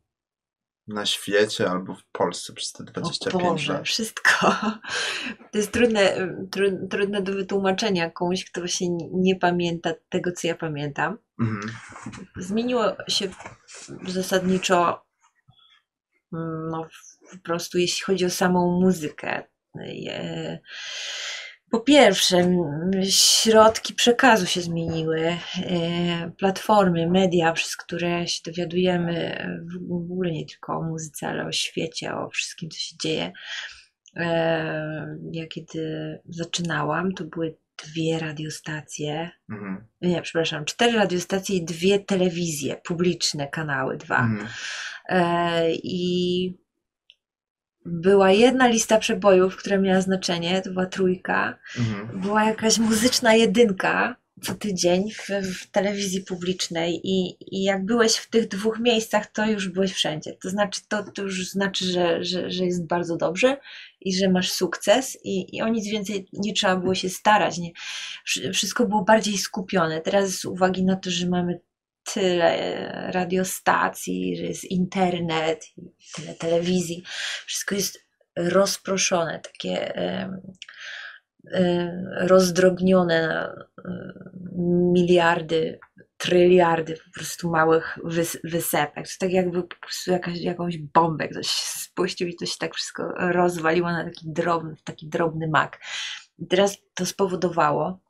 na 0.88 1.06
świecie 1.06 1.70
albo 1.70 1.94
w 1.94 2.04
Polsce 2.12 2.52
przez 2.52 2.72
te 2.72 2.82
O 2.82 2.86
25 2.86 3.42
Boże, 3.44 3.72
lat? 3.72 3.84
wszystko. 3.86 4.54
To 5.52 5.58
jest 5.58 5.72
trudne, 5.72 6.28
tru, 6.50 6.88
trudne 6.90 7.22
do 7.22 7.32
wytłumaczenia 7.32 8.10
komuś, 8.10 8.44
kto 8.44 8.66
się 8.66 8.84
nie- 9.12 9.36
pamięta 9.36 9.90
tego, 10.08 10.32
co 10.32 10.46
ja 10.46 10.54
pamiętam. 10.54 11.18
Mhm. 11.40 11.60
Zmieniło 12.36 12.84
się 13.08 13.28
zasadniczo 14.08 15.04
mm, 16.32 16.68
no, 16.70 16.86
po 17.32 17.38
prostu 17.38 17.78
jeśli 17.78 18.04
chodzi 18.04 18.24
o 18.24 18.30
samą 18.30 18.80
muzykę. 18.80 19.42
E, 20.08 20.58
Po 21.72 21.80
pierwsze, 21.80 22.50
środki 23.10 23.94
przekazu 23.94 24.46
się 24.46 24.60
zmieniły, 24.60 25.20
e, 25.56 26.30
platformy, 26.38 27.10
media, 27.10 27.52
przez 27.52 27.76
które 27.76 28.26
się 28.26 28.40
dowiadujemy 28.46 29.38
e, 29.38 29.60
w 29.88 29.92
ogóle 29.92 30.32
nie 30.32 30.46
tylko 30.46 30.72
o 30.76 30.82
muzyce, 30.82 31.28
ale 31.28 31.46
o 31.46 31.52
świecie, 31.52 32.14
o 32.14 32.28
wszystkim, 32.30 32.70
co 32.70 32.78
się 32.78 32.96
dzieje. 33.02 33.32
E, 34.16 35.16
Ja 35.32 35.46
kiedy 35.46 36.18
zaczynałam, 36.28 37.12
to 37.12 37.24
były 37.24 37.56
dwie 37.86 38.18
radiostacje, 38.18 39.30
Mhm. 39.50 39.86
nie, 40.00 40.22
przepraszam, 40.22 40.64
cztery 40.64 40.92
radiostacje 40.98 41.56
i 41.56 41.64
dwie 41.64 41.98
telewizje, 41.98 42.76
publiczne 42.84 43.48
kanały, 43.48 43.96
dwa. 43.96 44.18
Mhm. 44.20 44.48
E, 45.08 45.72
I 45.74 46.62
była 47.84 48.30
jedna 48.30 48.68
lista 48.68 48.98
przebojów, 48.98 49.56
która 49.56 49.78
miała 49.78 50.00
znaczenie, 50.00 50.62
to 50.62 50.70
była 50.70 50.86
trójka. 50.86 51.58
Mhm. 51.78 52.20
Była 52.20 52.44
jakaś 52.44 52.78
muzyczna 52.78 53.34
jedynka 53.34 54.16
co 54.42 54.54
tydzień 54.54 55.10
w, 55.10 55.28
w 55.28 55.70
telewizji 55.70 56.20
publicznej 56.20 57.00
i, 57.04 57.36
i 57.40 57.62
jak 57.62 57.84
byłeś 57.84 58.16
w 58.16 58.30
tych 58.30 58.48
dwóch 58.48 58.78
miejscach, 58.78 59.26
to 59.26 59.46
już 59.46 59.68
byłeś 59.68 59.92
wszędzie. 59.92 60.32
To 60.42 60.50
znaczy, 60.50 60.80
to, 60.88 61.02
to 61.02 61.22
już 61.22 61.48
znaczy, 61.50 61.84
że, 61.84 62.24
że, 62.24 62.50
że 62.50 62.64
jest 62.64 62.86
bardzo 62.86 63.16
dobrze 63.16 63.56
i 64.00 64.16
że 64.16 64.30
masz 64.30 64.52
sukces 64.52 65.18
i, 65.24 65.56
i 65.56 65.62
o 65.62 65.68
nic 65.68 65.88
więcej 65.88 66.28
nie 66.32 66.52
trzeba 66.52 66.76
było 66.76 66.94
się 66.94 67.08
starać. 67.08 67.58
Nie, 67.58 67.70
Wszy- 68.24 68.52
wszystko 68.52 68.86
było 68.86 69.04
bardziej 69.04 69.38
skupione. 69.38 70.00
Teraz 70.00 70.30
z 70.30 70.44
uwagi 70.44 70.84
na 70.84 70.96
to, 70.96 71.10
że 71.10 71.28
mamy 71.28 71.60
tyle 72.04 73.10
radiostacji, 73.12 74.36
że 74.36 74.42
jest 74.42 74.64
internet, 74.64 75.64
tyle 76.14 76.34
telewizji. 76.34 77.02
Wszystko 77.46 77.74
jest 77.74 78.06
rozproszone, 78.36 79.40
takie 79.40 79.92
rozdrobnione 82.20 83.28
na 83.28 83.54
miliardy, 84.92 85.78
tryliardy 86.16 86.94
po 86.96 87.10
prostu 87.14 87.50
małych 87.50 87.98
wys 88.04 88.38
wysepek. 88.44 89.08
To 89.08 89.14
tak 89.18 89.32
jakby 89.32 89.62
po 89.62 89.76
prostu 89.76 90.10
jakaś, 90.10 90.40
jakąś 90.40 90.78
bombę 90.78 91.28
ktoś 91.28 91.46
spuścił 91.46 92.28
i 92.28 92.36
to 92.36 92.46
się 92.46 92.58
tak 92.58 92.74
wszystko 92.74 93.12
rozwaliło 93.18 93.92
na 93.92 94.04
taki 94.04 94.32
drobny, 94.32 94.74
taki 94.84 95.08
drobny 95.08 95.48
mak. 95.48 95.80
I 96.38 96.46
teraz 96.46 96.78
to 96.94 97.06
spowodowało, 97.06 98.01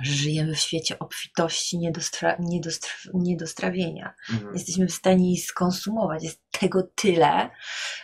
że 0.00 0.12
żyjemy 0.12 0.54
w 0.54 0.60
świecie 0.60 0.98
obfitości, 0.98 1.78
niedostra, 1.78 2.36
niedostra, 2.40 2.90
niedostrawienia. 3.14 4.14
Mhm. 4.30 4.54
Jesteśmy 4.54 4.86
w 4.86 4.92
stanie 4.92 5.26
jej 5.26 5.38
skonsumować. 5.38 6.24
Jest 6.24 6.41
tego 6.60 6.82
tyle, 6.94 7.50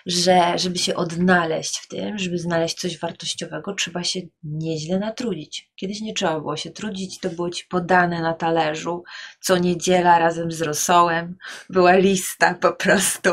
że 0.06 0.58
żeby 0.58 0.78
się 0.78 0.94
odnaleźć 0.94 1.78
w 1.78 1.88
tym, 1.88 2.18
żeby 2.18 2.38
znaleźć 2.38 2.80
coś 2.80 2.98
wartościowego, 2.98 3.74
trzeba 3.74 4.04
się 4.04 4.20
nieźle 4.42 4.98
natrudzić. 4.98 5.70
Kiedyś 5.76 6.00
nie 6.00 6.14
trzeba 6.14 6.40
było 6.40 6.56
się 6.56 6.70
trudzić, 6.70 7.20
to 7.20 7.30
było 7.30 7.50
ci 7.50 7.64
podane 7.70 8.22
na 8.22 8.34
talerzu. 8.34 9.02
Co 9.40 9.58
niedziela 9.58 10.18
razem 10.18 10.52
z 10.52 10.62
rosołem 10.62 11.36
była 11.70 11.92
lista 11.92 12.54
po 12.54 12.72
prostu 12.72 13.30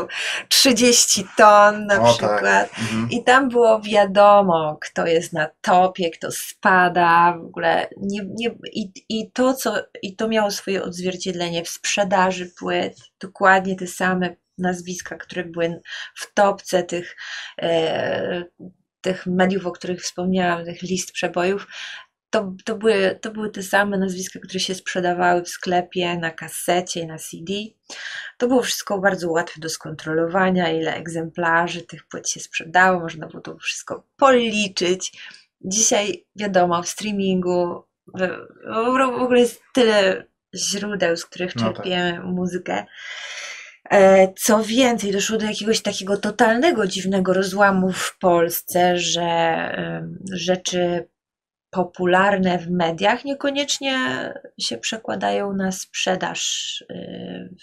30 0.48 1.24
ton 1.36 1.86
na 1.86 2.02
o, 2.02 2.04
tak. 2.04 2.10
przykład. 2.10 2.40
Tak. 2.70 2.78
Mhm. 2.78 3.10
I 3.10 3.24
tam 3.24 3.48
było 3.48 3.80
wiadomo, 3.80 4.78
kto 4.80 5.06
jest 5.06 5.32
na 5.32 5.48
topie, 5.60 6.10
kto 6.10 6.32
spada, 6.32 7.38
w 7.38 7.44
ogóle 7.44 7.88
nie, 7.96 8.20
nie, 8.34 8.50
i, 8.72 8.92
i 9.08 9.30
to, 9.30 9.54
co 9.54 9.76
i 10.02 10.16
to 10.16 10.28
miało 10.28 10.50
swoje 10.50 10.82
odzwierciedlenie 10.82 11.64
w 11.64 11.68
sprzedaży 11.68 12.50
płyt, 12.58 12.98
dokładnie 13.20 13.76
te 13.76 13.86
same 13.86 14.36
nazwiska, 14.58 15.16
które 15.16 15.44
były 15.44 15.80
w 16.14 16.34
topce 16.34 16.82
tych, 16.82 17.16
e, 17.62 18.44
tych 19.00 19.26
mediów, 19.26 19.66
o 19.66 19.72
których 19.72 20.02
wspomniałam, 20.02 20.64
tych 20.64 20.82
list 20.82 21.12
przebojów, 21.12 21.66
to, 22.30 22.52
to, 22.64 22.76
były, 22.76 23.18
to 23.22 23.30
były 23.30 23.50
te 23.50 23.62
same 23.62 23.98
nazwiska, 23.98 24.40
które 24.40 24.60
się 24.60 24.74
sprzedawały 24.74 25.42
w 25.42 25.48
sklepie, 25.48 26.18
na 26.18 26.30
kasecie, 26.30 27.06
na 27.06 27.18
CD. 27.18 27.52
To 28.38 28.48
było 28.48 28.62
wszystko 28.62 28.98
bardzo 28.98 29.30
łatwe 29.30 29.60
do 29.60 29.68
skontrolowania, 29.68 30.72
ile 30.72 30.94
egzemplarzy 30.94 31.82
tych 31.82 32.06
płyt 32.06 32.28
się 32.28 32.40
sprzedało, 32.40 33.00
można 33.00 33.26
było 33.26 33.42
to 33.42 33.56
wszystko 33.56 34.06
policzyć. 34.16 35.12
Dzisiaj 35.60 36.24
wiadomo, 36.36 36.82
w 36.82 36.88
streamingu 36.88 37.84
w 38.94 39.22
ogóle 39.22 39.40
jest 39.40 39.62
tyle 39.72 40.24
źródeł, 40.54 41.16
z 41.16 41.26
których 41.26 41.54
czerpiemy 41.54 42.12
no 42.12 42.22
tak. 42.22 42.26
muzykę. 42.26 42.86
E, 43.90 44.32
co 44.38 44.64
więcej, 44.64 45.12
doszło 45.12 45.38
do 45.38 45.46
jakiegoś 45.46 45.82
takiego 45.82 46.16
totalnego, 46.16 46.86
dziwnego 46.86 47.32
rozłamu 47.32 47.92
w 47.92 48.18
Polsce, 48.18 48.98
że 48.98 49.36
rzeczy 50.32 51.08
popularne 51.70 52.58
w 52.58 52.70
mediach 52.70 53.24
niekoniecznie 53.24 53.98
się 54.60 54.78
przekładają 54.78 55.52
na 55.52 55.72
sprzedaż 55.72 56.84
y, 56.90 57.54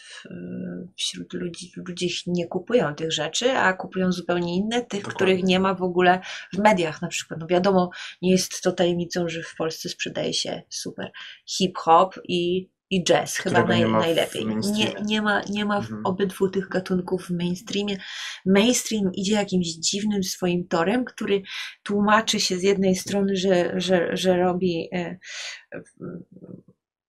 wśród 0.97 1.34
ludzi. 1.34 1.71
Ludzie 1.88 2.07
nie 2.28 2.47
kupują 2.47 2.95
tych 2.95 3.11
rzeczy, 3.11 3.51
a 3.51 3.74
kupują 3.74 4.11
zupełnie 4.11 4.55
inne, 4.55 4.82
tych, 4.82 4.88
Dokładnie. 4.88 5.15
których 5.15 5.43
nie 5.43 5.59
ma 5.59 5.74
w 5.74 5.84
ogóle 5.84 6.19
w 6.53 6.57
mediach 6.57 7.01
na 7.01 7.07
przykład. 7.07 7.39
No 7.39 7.47
wiadomo, 7.47 7.89
nie 8.21 8.32
jest 8.32 8.61
to 8.61 8.71
tajemnicą, 8.71 9.30
że 9.30 9.43
w 9.43 9.55
Polsce 9.57 9.89
sprzedaje 9.89 10.34
się 10.34 10.61
super 10.69 11.11
hip-hop 11.45 12.19
i 12.24 12.69
i 12.94 13.04
jazz, 13.04 13.38
chyba 13.38 13.64
naj, 13.64 13.80
nie 13.80 13.88
najlepiej. 13.88 14.46
Nie, 14.46 14.94
nie, 15.06 15.22
ma, 15.22 15.41
nie 15.50 15.66
ma 15.66 15.82
w 15.82 15.84
mhm. 15.84 16.06
obydwu 16.06 16.50
tych 16.50 16.70
gatunków 16.70 17.26
w 17.26 17.30
mainstreamie. 17.30 17.98
Mainstream 18.46 19.12
idzie 19.14 19.34
jakimś 19.34 19.68
dziwnym 19.68 20.24
swoim 20.24 20.68
torem, 20.68 21.06
który 21.06 21.41
tłumaczy 21.84 22.39
się 22.39 22.58
z 22.58 22.64
jednej 22.64 22.96
strony, 22.96 23.36
że, 23.36 23.74
że, 23.82 24.18
że 24.18 24.38
robi 24.38 24.89
e, 24.94 25.18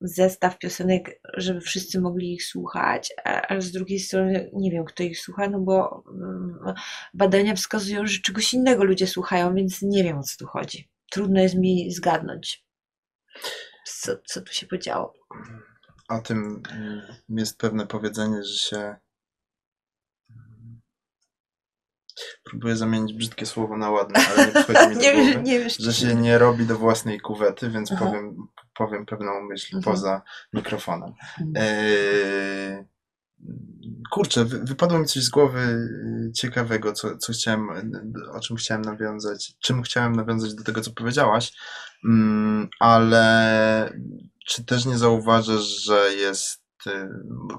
zestaw 0.00 0.58
piosenek, 0.58 1.20
żeby 1.36 1.60
wszyscy 1.60 2.00
mogli 2.00 2.32
ich 2.32 2.44
słuchać, 2.44 3.12
a, 3.24 3.60
z 3.60 3.72
drugiej 3.72 4.00
strony 4.00 4.50
nie 4.52 4.70
wiem, 4.70 4.84
kto 4.84 5.02
ich 5.02 5.20
słucha, 5.20 5.48
no 5.48 5.60
bo 5.60 6.04
mm, 6.14 6.74
badania 7.14 7.54
wskazują, 7.54 8.06
że 8.06 8.18
czegoś 8.18 8.54
innego 8.54 8.84
ludzie 8.84 9.06
słuchają, 9.06 9.54
więc 9.54 9.82
nie 9.82 10.04
wiem 10.04 10.18
o 10.18 10.22
co 10.22 10.36
tu 10.38 10.46
chodzi. 10.46 10.88
Trudno 11.10 11.40
jest 11.40 11.54
mi 11.54 11.90
zgadnąć, 11.90 12.64
co, 13.84 14.12
co 14.26 14.42
tu 14.42 14.52
się 14.52 14.66
podziało 14.66 15.14
o 16.08 16.18
tym 16.18 16.62
mm, 16.70 17.02
jest 17.28 17.58
pewne 17.58 17.86
powiedzenie, 17.86 18.44
że 18.44 18.58
się 18.58 18.96
próbuję 22.44 22.76
zamienić 22.76 23.12
brzydkie 23.12 23.46
słowo 23.46 23.76
na 23.76 23.90
ładne, 23.90 24.20
ale 24.28 24.46
nie 24.46 24.52
przychodzi 24.52 24.88
mi 24.88 24.94
do 24.94 25.00
nie, 25.04 25.14
głowy, 25.14 25.42
nie 25.42 25.58
wiesz, 25.58 25.76
że 25.76 25.94
się 25.94 26.14
nie 26.14 26.38
robi 26.38 26.66
do 26.66 26.78
własnej 26.78 27.20
kuwety, 27.20 27.70
więc 27.70 27.90
powiem, 27.98 28.36
powiem 28.74 29.06
pewną 29.06 29.42
myśl 29.42 29.76
mhm. 29.76 29.94
poza 29.94 30.22
mikrofonem. 30.52 31.12
E, 31.56 32.84
kurczę, 34.10 34.44
wypadło 34.44 34.98
mi 34.98 35.06
coś 35.06 35.22
z 35.22 35.30
głowy 35.30 35.60
y, 36.28 36.32
ciekawego, 36.32 36.92
co, 36.92 37.16
co 37.16 37.32
chciałem, 37.32 37.68
o 38.32 38.40
czym 38.40 38.56
chciałem 38.56 38.82
nawiązać, 38.82 39.56
czym 39.58 39.82
chciałem 39.82 40.12
nawiązać 40.12 40.54
do 40.54 40.64
tego, 40.64 40.80
co 40.80 40.90
powiedziałaś, 40.90 41.52
mm, 42.04 42.68
ale 42.80 43.92
czy 44.44 44.64
też 44.64 44.84
nie 44.86 44.98
zauważasz, 44.98 45.64
że 45.64 46.14
jest 46.14 46.62
y, 46.86 46.90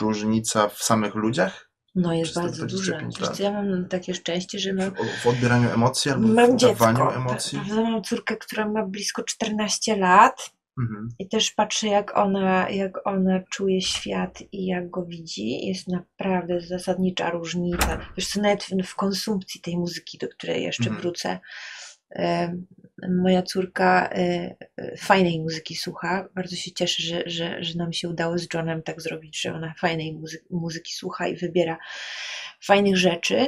różnica 0.02 0.70
w 0.70 0.84
samych 0.84 1.16
ludziach? 1.16 1.70
No 1.96 2.14
jest 2.14 2.36
bardzo 2.36 2.66
duża. 2.66 3.00
ja 3.40 3.52
mam 3.52 3.88
takie 3.88 4.14
szczęście, 4.14 4.60
że 4.60 4.74
mam... 4.74 4.92
W, 4.92 5.24
w 5.24 5.28
odbieraniu 5.28 5.70
emocji 5.70 6.12
albo 6.12 6.28
mam 6.28 6.58
w 6.58 6.62
dawaniu 6.62 6.98
dziecko. 6.98 7.16
emocji? 7.16 7.60
Ja 7.68 7.76
mam 7.76 8.04
córkę, 8.04 8.38
która 8.38 8.68
ma 8.68 8.86
blisko 8.86 9.24
14 9.24 9.98
lat 9.98 10.52
mhm. 10.80 11.10
i 11.20 11.30
też 11.30 11.52
patrzę 11.52 11.88
jak 11.88 12.18
ona, 12.18 12.70
jak 12.70 13.08
ona 13.08 13.40
czuje 13.50 13.82
świat 13.82 14.44
i 14.52 14.66
jak 14.66 14.90
go 14.90 15.06
widzi. 15.06 15.68
Jest 15.68 15.88
naprawdę 15.88 16.62
zasadnicza 16.62 17.30
różnica. 17.30 18.00
Wiesz 18.18 18.28
co, 18.28 18.42
nawet 18.42 18.64
w, 18.64 18.88
w 18.88 18.96
konsumpcji 18.96 19.62
tej 19.62 19.78
muzyki, 19.78 20.18
do 20.18 20.28
której 20.28 20.64
jeszcze 20.64 20.84
mhm. 20.84 21.02
wrócę, 21.02 21.40
moja 23.10 23.42
córka 23.42 24.10
e, 24.10 24.56
e, 24.78 24.98
fajnej 24.98 25.40
muzyki 25.40 25.76
słucha. 25.76 26.30
Bardzo 26.36 26.56
się 26.56 26.72
cieszę, 26.72 27.04
że, 27.04 27.24
że, 27.26 27.64
że 27.64 27.78
nam 27.78 27.94
się 27.94 28.10
udało 28.10 28.38
z 28.38 28.48
Johnem 28.54 28.84
tak 28.84 29.02
zrobić, 29.02 29.42
że 29.42 29.54
ona 29.54 29.74
fajnej 29.80 30.14
muzyki, 30.14 30.46
muzyki 30.50 30.94
słucha 30.94 31.28
i 31.28 31.36
wybiera 31.36 31.78
fajnych 32.64 32.98
rzeczy, 32.98 33.48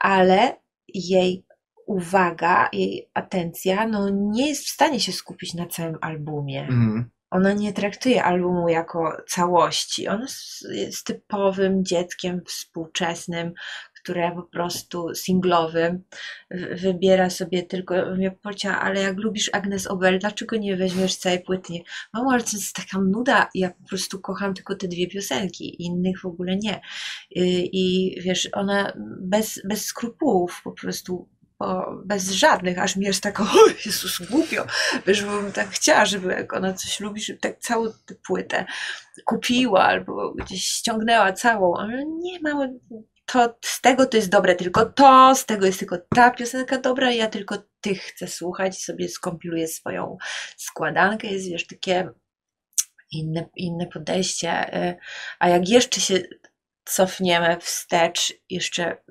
ale 0.00 0.56
jej 0.88 1.44
uwaga, 1.86 2.68
jej 2.72 3.10
atencja 3.14 3.86
no, 3.86 4.08
nie 4.10 4.48
jest 4.48 4.64
w 4.64 4.70
stanie 4.70 5.00
się 5.00 5.12
skupić 5.12 5.54
na 5.54 5.66
całym 5.66 5.98
albumie. 6.00 6.60
Mm. 6.60 7.10
Ona 7.30 7.52
nie 7.52 7.72
traktuje 7.72 8.24
albumu 8.24 8.68
jako 8.68 9.16
całości. 9.28 10.08
Ona 10.08 10.26
jest 10.72 11.06
typowym 11.06 11.84
dzieckiem 11.84 12.42
współczesnym, 12.46 13.52
które 14.02 14.32
po 14.34 14.42
prostu 14.42 15.14
singlowym 15.14 16.02
wybiera 16.70 17.30
sobie 17.30 17.62
tylko, 17.62 17.94
pocia, 18.42 18.80
ale 18.80 19.00
jak 19.00 19.18
lubisz 19.18 19.50
Agnes 19.52 19.86
Obel, 19.86 20.18
dlaczego 20.18 20.56
nie 20.56 20.76
weźmiesz 20.76 21.16
całej 21.16 21.40
płyty? 21.40 21.72
Mamo, 22.12 22.32
ale 22.32 22.42
to 22.42 22.50
jest 22.52 22.76
taka 22.76 22.98
nuda, 22.98 23.48
ja 23.54 23.70
po 23.70 23.88
prostu 23.88 24.20
kocham 24.20 24.54
tylko 24.54 24.74
te 24.74 24.88
dwie 24.88 25.08
piosenki, 25.08 25.82
innych 25.82 26.20
w 26.20 26.26
ogóle 26.26 26.56
nie. 26.56 26.80
I, 27.72 28.16
wiesz, 28.22 28.48
ona 28.52 28.92
bez, 29.20 29.60
bez 29.64 29.84
skrupułów 29.84 30.60
po 30.64 30.72
prostu 30.72 31.28
bo 31.60 32.02
bez 32.04 32.30
żadnych, 32.30 32.78
aż 32.78 32.96
mi 32.96 33.06
jest 33.06 33.22
tak, 33.22 33.40
o 33.40 33.44
Jezus, 33.86 34.22
głupio, 34.30 34.66
wiesz, 35.06 35.24
bym 35.24 35.52
tak 35.52 35.68
chciała, 35.68 36.04
żeby 36.04 36.32
jak 36.32 36.52
ona 36.52 36.72
coś 36.72 37.00
lubi, 37.00 37.20
żeby 37.20 37.38
tak 37.38 37.58
całą 37.58 37.86
tę 38.06 38.14
płytę 38.26 38.66
kupiła 39.24 39.84
albo 39.84 40.34
gdzieś 40.34 40.64
ściągnęła 40.64 41.32
całą, 41.32 41.76
ale 41.76 42.04
nie, 42.06 42.40
mamo, 42.40 42.66
to 43.32 43.58
z 43.64 43.80
tego 43.80 44.06
to 44.06 44.16
jest 44.16 44.28
dobre 44.28 44.54
tylko 44.54 44.86
to, 44.86 45.34
z 45.34 45.46
tego 45.46 45.66
jest 45.66 45.78
tylko 45.78 45.98
ta 46.14 46.30
piosenka 46.30 46.78
dobra, 46.78 47.12
ja 47.12 47.26
tylko 47.26 47.56
tych 47.80 48.02
chcę 48.02 48.28
słuchać 48.28 48.78
i 48.78 48.82
sobie 48.82 49.08
skompiluję 49.08 49.68
swoją 49.68 50.16
składankę. 50.56 51.28
Jest 51.28 51.48
wiesz, 51.50 51.66
takie 51.66 52.10
inne, 53.12 53.48
inne 53.56 53.86
podejście. 53.86 54.76
Y, 54.90 54.96
a 55.38 55.48
jak 55.48 55.68
jeszcze 55.68 56.00
się 56.00 56.22
cofniemy 56.84 57.56
wstecz, 57.60 58.32
jeszcze 58.50 59.02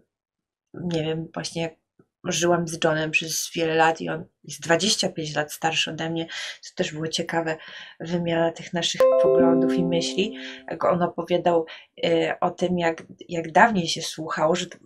nie 0.73 1.03
wiem, 1.03 1.27
właśnie 1.33 1.78
żyłam 2.23 2.67
z 2.67 2.77
Johnem 2.83 3.11
przez 3.11 3.51
wiele 3.55 3.75
lat 3.75 4.01
i 4.01 4.09
on 4.09 4.25
jest 4.43 4.61
25 4.61 5.35
lat 5.35 5.53
starszy 5.53 5.91
ode 5.91 6.09
mnie. 6.09 6.25
To 6.69 6.75
też 6.75 6.93
było 6.93 7.07
ciekawe, 7.07 7.57
wymiana 7.99 8.51
tych 8.51 8.73
naszych 8.73 9.01
poglądów 9.21 9.73
i 9.73 9.85
myśli. 9.85 10.37
Jak 10.71 10.85
on 10.85 11.01
opowiadał 11.01 11.65
y, 12.05 12.31
o 12.41 12.51
tym, 12.51 12.79
jak, 12.79 13.03
jak 13.29 13.51
dawniej 13.51 13.87
się 13.87 14.01
słuchało, 14.01 14.55
że 14.55 14.65
to, 14.65 14.77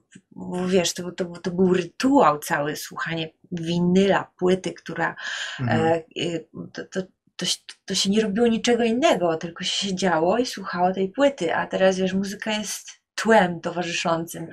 wiesz, 0.68 0.94
to, 0.94 1.12
to, 1.12 1.26
to 1.26 1.52
był 1.52 1.74
rytuał 1.74 2.40
cały, 2.40 2.76
słuchanie 2.76 3.30
winyla, 3.52 4.32
płyty, 4.38 4.74
która 4.74 5.16
mhm. 5.60 5.82
e, 5.82 6.04
y, 6.18 6.48
to, 6.74 6.86
to 6.86 7.02
to, 7.36 7.46
się- 7.46 7.60
to 7.86 7.96
się 7.96 8.10
nie 8.10 8.22
robiło 8.22 8.48
niczego 8.48 8.84
innego, 8.84 9.38
tylko 9.38 9.64
się 9.64 9.88
siedziało 9.88 10.38
i 10.38 10.46
słuchało 10.46 10.94
tej 10.94 11.10
płyty, 11.10 11.56
a 11.56 11.68
teraz 11.68 11.98
wiesz, 11.98 12.14
muzyka 12.14 12.52
jest 12.52 13.03
tłem 13.16 13.62
towarzyszącym 13.62 14.48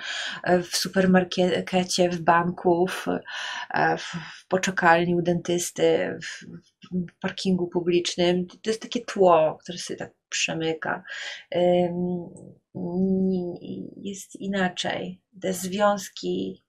e, 0.44 0.62
w 0.62 0.76
supermarkecie, 0.76 2.10
w 2.10 2.20
banku, 2.20 2.86
w, 2.86 3.06
e, 3.70 3.96
w, 3.96 4.02
w 4.02 4.46
poczekalni 4.48 5.14
u 5.14 5.22
dentysty, 5.22 6.18
w, 6.22 6.46
w 6.92 7.18
parkingu 7.20 7.68
publicznym. 7.68 8.46
To 8.46 8.70
jest 8.70 8.82
takie 8.82 9.00
tło, 9.00 9.58
które 9.62 9.78
się 9.78 9.96
tak 9.96 10.12
przemyka. 10.28 11.02
Jest 13.96 14.36
inaczej. 14.36 15.20
Te 15.40 15.52
związki 15.52 16.64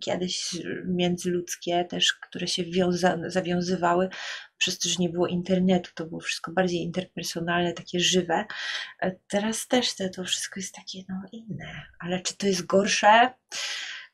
kiedyś 0.00 0.56
międzyludzkie 0.86 1.84
też, 1.84 2.12
które 2.12 2.46
się 2.46 2.64
wiąza, 2.64 3.18
zawiązywały, 3.26 4.08
przez 4.58 4.78
to, 4.78 4.88
że 4.88 4.96
nie 4.98 5.08
było 5.08 5.26
internetu, 5.26 5.90
to 5.94 6.06
było 6.06 6.20
wszystko 6.20 6.52
bardziej 6.52 6.80
interpersonalne, 6.80 7.72
takie 7.72 8.00
żywe. 8.00 8.44
E, 9.02 9.16
Teraz 9.28 9.68
też 9.68 9.94
to, 9.94 10.08
to 10.08 10.24
wszystko 10.24 10.60
jest 10.60 10.74
takie 10.74 10.98
no, 11.08 11.22
inne. 11.32 11.82
Ale 12.00 12.20
czy 12.20 12.36
to 12.36 12.46
jest 12.46 12.66
gorsze? 12.66 13.34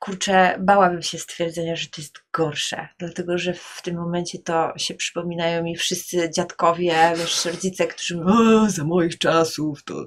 Kurczę, 0.03 0.55
bałabym 0.59 1.01
się 1.01 1.19
stwierdzenia, 1.19 1.75
że 1.75 1.87
to 1.87 2.01
jest 2.01 2.23
gorsze, 2.33 2.87
dlatego 2.97 3.37
że 3.37 3.53
w 3.53 3.81
tym 3.83 3.95
momencie 3.95 4.39
to 4.39 4.73
się 4.77 4.93
przypominają 4.93 5.63
mi 5.63 5.75
wszyscy 5.75 6.29
dziadkowie, 6.29 7.13
wiesz, 7.17 7.45
rodzice, 7.45 7.87
którzy 7.87 8.17
mówią, 8.17 8.69
za 8.69 8.83
moich 8.83 9.17
czasów, 9.17 9.83
to, 9.83 10.05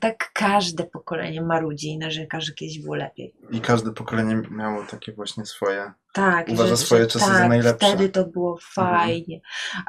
Tak 0.00 0.30
każde 0.32 0.84
pokolenie 0.84 1.42
marudzi 1.42 1.88
i 1.88 1.98
narzeka, 1.98 2.40
że 2.40 2.52
kiedyś 2.52 2.78
było 2.78 2.94
lepiej. 2.94 3.34
I 3.50 3.60
każde 3.60 3.92
pokolenie 3.92 4.42
miało 4.50 4.86
takie 4.90 5.12
właśnie 5.12 5.46
swoje. 5.46 5.92
Tak, 6.12 6.48
Uważa 6.48 6.76
swoje 6.76 7.06
czasy 7.06 7.26
za 7.26 7.32
tak, 7.32 7.48
najlepsze. 7.48 7.86
Wtedy 7.86 8.08
to 8.08 8.24
było 8.24 8.58
fajnie. 8.74 9.40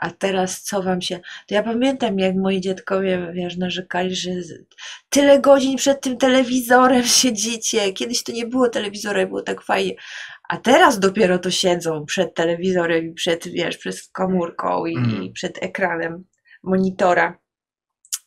A 0.01 0.09
teraz 0.09 0.61
co 0.61 0.84
wam 0.84 1.01
się. 1.01 1.19
To 1.47 1.55
ja 1.55 1.63
pamiętam, 1.63 2.19
jak 2.19 2.36
moi 2.36 2.61
dziadkowie 2.61 3.32
wiesz, 3.34 3.57
narzekali, 3.57 4.15
że 4.15 4.32
tyle 5.09 5.39
godzin 5.39 5.78
przed 5.78 6.01
tym 6.01 6.17
telewizorem 6.17 7.03
siedzicie. 7.21 7.93
Kiedyś 7.93 8.24
to 8.24 8.32
nie 8.32 8.45
było 8.45 8.69
telewizora 8.69 9.21
i 9.21 9.28
było 9.28 9.41
tak 9.41 9.61
fajnie. 9.61 9.93
A 10.49 10.57
teraz 10.57 10.99
dopiero 10.99 11.39
to 11.39 11.51
siedzą 11.51 12.05
przed 12.05 12.36
telewizorem 12.36 13.05
i 13.05 13.13
przed, 13.13 13.47
wiesz, 13.47 13.78
przed 13.78 13.95
komórką 14.11 14.86
i, 14.86 14.97
Mhm. 14.97 15.24
i 15.24 15.32
przed 15.32 15.63
ekranem 15.63 16.24
monitora. 16.63 17.38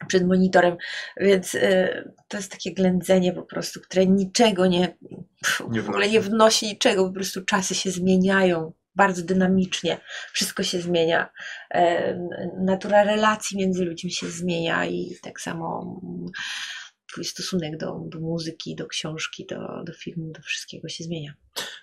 Przed 0.08 0.26
monitorem, 0.26 0.76
więc 1.16 1.54
y, 1.54 2.12
to 2.28 2.36
jest 2.36 2.52
takie 2.52 2.74
ględzenie 2.74 3.32
po 3.32 3.42
prostu, 3.42 3.80
które 3.80 4.06
niczego 4.06 4.66
nie, 4.66 4.96
pff, 5.42 5.62
Nie 5.70 5.82
w 5.82 5.88
ogóle 5.88 6.08
nie 6.08 6.20
wnosi 6.20 6.66
niczego, 6.66 7.06
po 7.06 7.12
prostu 7.12 7.44
czasy 7.44 7.74
się 7.74 7.90
zmieniają 7.90 8.72
bardzo 8.94 9.22
dynamicznie, 9.22 9.98
wszystko 10.32 10.62
się 10.62 10.80
zmienia, 10.80 11.28
n- 11.70 12.28
natura 12.58 13.04
relacji 13.04 13.58
między 13.58 13.84
ludźmi 13.84 14.10
się 14.10 14.30
zmienia 14.30 14.86
i 14.86 15.16
tak 15.22 15.40
samo 15.40 16.00
mm, 16.02 16.26
twój 17.16 17.24
stosunek 17.24 17.76
do, 17.76 18.00
do 18.06 18.20
muzyki, 18.20 18.76
do 18.76 18.86
książki, 18.86 19.46
do, 19.46 19.82
do 19.86 19.92
filmu, 19.92 20.32
do 20.32 20.42
wszystkiego 20.42 20.88
się 20.88 21.04
zmienia. 21.04 21.34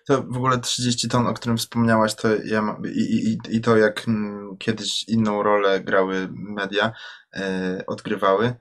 To 0.05 0.23
w 0.23 0.37
ogóle 0.37 0.59
30 0.59 1.09
ton, 1.09 1.27
o 1.27 1.33
którym 1.33 1.57
wspomniałaś, 1.57 2.15
to 2.15 2.27
ja 2.45 2.61
mam, 2.61 2.85
i, 2.85 2.99
i, 2.99 3.37
i- 3.55 3.61
to 3.61 3.77
jak 3.77 4.07
mm, 4.07 4.57
kiedyś 4.57 5.03
inną 5.09 5.43
rolę 5.43 5.81
grały 5.81 6.29
media, 6.31 6.91
e, 7.35 7.83
odgrywały, 7.87 8.53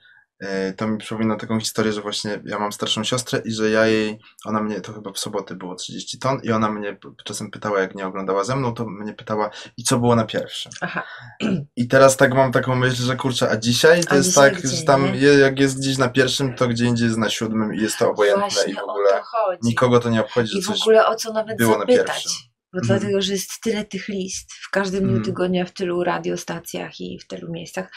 to 0.77 0.89
mi 0.89 0.99
przypomina 0.99 1.37
taką 1.37 1.61
historię, 1.61 1.93
że 1.93 2.01
właśnie 2.03 2.41
ja 2.45 2.59
mam 2.59 2.73
starszą 2.73 3.05
siostrę 3.05 3.43
i 3.45 3.53
że 3.53 3.71
ja 3.71 3.87
jej, 3.87 4.19
ona 4.45 4.63
mnie, 4.63 4.81
to 4.81 4.93
chyba 4.93 5.13
w 5.13 5.19
soboty 5.19 5.55
było 5.55 5.75
30 5.75 6.19
ton 6.19 6.41
i 6.43 6.53
ona 6.53 6.71
mnie 6.71 6.97
czasem 7.25 7.51
pytała, 7.51 7.81
jak 7.81 7.95
nie 7.95 8.07
oglądała 8.07 8.45
ze 8.45 8.57
mną, 8.57 8.75
to 8.75 8.87
mnie 8.87 9.15
pytała, 9.15 9.51
i 9.77 9.85
co 9.85 9.99
było 9.99 10.17
na 10.17 10.25
pierwszym? 10.25 10.73
Aha, 10.81 11.03
I 11.77 11.89
teraz 11.89 12.17
tak 12.17 12.35
mam 12.35 12.53
taką 12.53 12.77
myśl, 12.77 13.03
że 13.03 13.17
kurczę, 13.17 13.51
a 13.51 13.57
dzisiaj 13.57 14.05
to 14.05 14.11
A 14.11 14.17
jest 14.17 14.29
dzisiaj 14.29 14.53
tak, 14.53 14.67
że 14.67 14.83
tam 14.83 15.15
je, 15.15 15.35
jak 15.35 15.61
jest 15.61 15.79
gdzieś 15.79 15.99
na 15.99 16.09
pierwszym, 16.09 16.55
to 16.55 16.69
gdzie 16.69 16.85
indziej 16.85 17.07
jest 17.07 17.19
na 17.19 17.31
siódmym 17.31 17.75
i 17.75 17.81
jest 17.83 17.99
to 17.99 18.11
obojętne 18.11 18.41
właśnie 18.49 18.73
i 18.73 18.77
w 18.77 18.79
ogóle 18.79 19.11
to 19.11 19.57
nikogo 19.63 20.01
to 20.01 20.11
nie 20.11 20.21
obchodzi, 20.21 20.59
I 20.59 20.63
w 20.63 20.71
ogóle 20.71 21.07
o 21.07 21.15
co 21.15 21.33
nawet 21.33 21.59
było 21.59 21.73
na 21.73 21.79
zapytać. 21.81 22.07
pierwszym. 22.07 22.33
Bo 22.73 22.79
Mhm. 22.79 22.99
dlatego, 23.01 23.23
że 23.23 23.33
jest 23.33 23.51
tyle 23.63 23.85
tych 23.85 24.09
list 24.09 24.53
w 24.53 24.71
każdym 24.71 25.01
dniu 25.01 25.09
Mhm. 25.17 25.25
tygodnia, 25.25 25.65
w 25.65 25.71
tylu 25.71 26.05
radiostacjach 26.05 27.01
i 27.01 27.19
w 27.19 27.27
tylu 27.27 27.53
miejscach, 27.53 27.91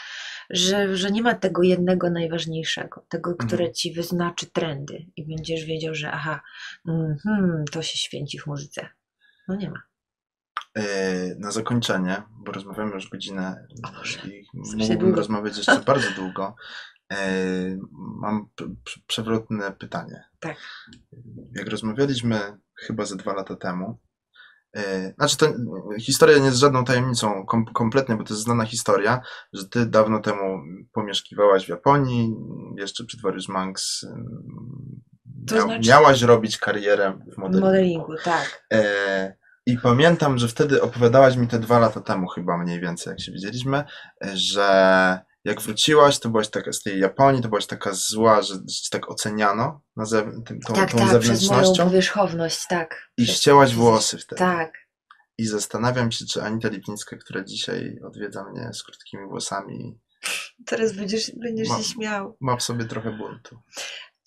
że, 0.50 0.96
że 0.96 1.10
nie 1.10 1.22
ma 1.22 1.34
tego 1.34 1.62
jednego 1.62 2.10
najważniejszego, 2.10 3.06
tego, 3.08 3.34
które 3.34 3.64
Mhm. 3.64 3.74
ci 3.74 3.92
wyznaczy 3.92 4.46
trendy 4.46 5.06
i 5.16 5.26
będziesz 5.26 5.64
wiedział, 5.64 5.94
że 5.94 6.10
aha, 6.12 6.40
mhm, 6.88 7.64
to 7.72 7.82
się 7.82 7.98
święci 7.98 8.38
w 8.38 8.46
muzyce. 8.46 8.88
No 9.48 9.56
nie 9.56 9.70
ma. 9.70 9.82
E, 10.74 10.82
Na 11.38 11.50
zakończenie, 11.50 12.22
bo 12.30 12.52
rozmawiamy 12.52 12.92
już 12.94 13.08
godzinę 13.08 13.66
i 14.24 14.44
mógłbym 14.78 15.14
rozmawiać 15.14 15.56
jeszcze 15.56 15.80
bardzo 15.92 16.10
długo. 16.16 16.56
E, 17.12 17.16
Mam 18.20 18.48
przewrotne 19.06 19.72
pytanie. 19.72 20.24
Tak. 20.40 20.56
Jak 21.52 21.68
rozmawialiśmy 21.68 22.40
chyba 22.74 23.04
ze 23.04 23.16
dwa 23.16 23.32
lata 23.34 23.56
temu, 23.56 23.98
znaczy 25.16 25.36
to 25.36 25.46
historia 26.00 26.38
nie 26.38 26.44
jest 26.44 26.58
żadną 26.58 26.84
tajemnicą 26.84 27.46
kom, 27.46 27.64
kompletnie, 27.64 28.16
bo 28.16 28.24
to 28.24 28.34
jest 28.34 28.44
znana 28.44 28.64
historia, 28.64 29.20
że 29.52 29.68
ty 29.68 29.86
dawno 29.86 30.20
temu 30.20 30.60
pomieszkiwałaś 30.92 31.66
w 31.66 31.68
Japonii, 31.68 32.34
jeszcze 32.78 33.04
przed 33.04 33.20
Warriors 33.22 33.48
Monks 33.48 34.06
To 35.48 35.54
miał, 35.54 35.66
znaczy- 35.66 35.88
miałaś 35.88 36.22
robić 36.22 36.58
karierę 36.58 37.12
w 37.12 37.34
W 37.34 37.38
modelingu. 37.38 37.66
modelingu, 37.66 38.12
tak. 38.24 38.66
E, 38.72 39.36
I 39.66 39.78
pamiętam, 39.78 40.38
że 40.38 40.48
wtedy 40.48 40.82
opowiadałaś 40.82 41.36
mi 41.36 41.48
te 41.48 41.58
dwa 41.58 41.78
lata 41.78 42.00
temu, 42.00 42.26
chyba 42.28 42.58
mniej 42.58 42.80
więcej, 42.80 43.10
jak 43.10 43.20
się 43.20 43.32
widzieliśmy, 43.32 43.78
e, 44.24 44.36
że 44.36 45.18
jak 45.46 45.60
wróciłaś, 45.60 46.18
to 46.18 46.28
byłaś 46.28 46.48
taka 46.48 46.72
z 46.72 46.82
tej 46.82 47.00
Japonii, 47.00 47.42
to 47.42 47.48
byłaś 47.48 47.66
taka 47.66 47.90
zła, 47.92 48.42
że, 48.42 48.54
że 48.54 48.60
cię 48.82 48.90
tak 48.90 49.10
oceniano 49.10 49.80
na 49.96 50.04
zew- 50.04 50.42
tym, 50.46 50.60
tą, 50.60 50.74
tak, 50.74 50.90
tą 50.92 50.98
tak, 50.98 51.06
przez 51.06 51.20
moją 51.20 51.20
zewnętrznością 51.22 51.84
powierzchowność, 51.84 52.66
tak. 52.68 53.08
i 53.16 53.24
Przez- 53.24 53.36
ścięłaś 53.36 53.74
włosy 53.74 54.18
wtedy. 54.18 54.38
Tak. 54.38 54.72
I 55.38 55.46
zastanawiam 55.46 56.12
się, 56.12 56.26
czy 56.26 56.42
Anita 56.42 56.68
Lipnicka, 56.68 57.16
która 57.16 57.44
dzisiaj 57.44 57.98
odwiedza 58.04 58.44
mnie 58.50 58.70
z 58.74 58.82
krótkimi 58.82 59.26
włosami, 59.28 59.98
Teraz 60.66 60.92
będziesz, 60.92 61.32
będziesz 61.36 61.68
Mam. 61.68 61.82
się 61.82 61.88
śmiał. 61.88 62.36
ma 62.40 62.56
w 62.56 62.62
sobie 62.62 62.84
trochę 62.84 63.12
buntu. 63.12 63.58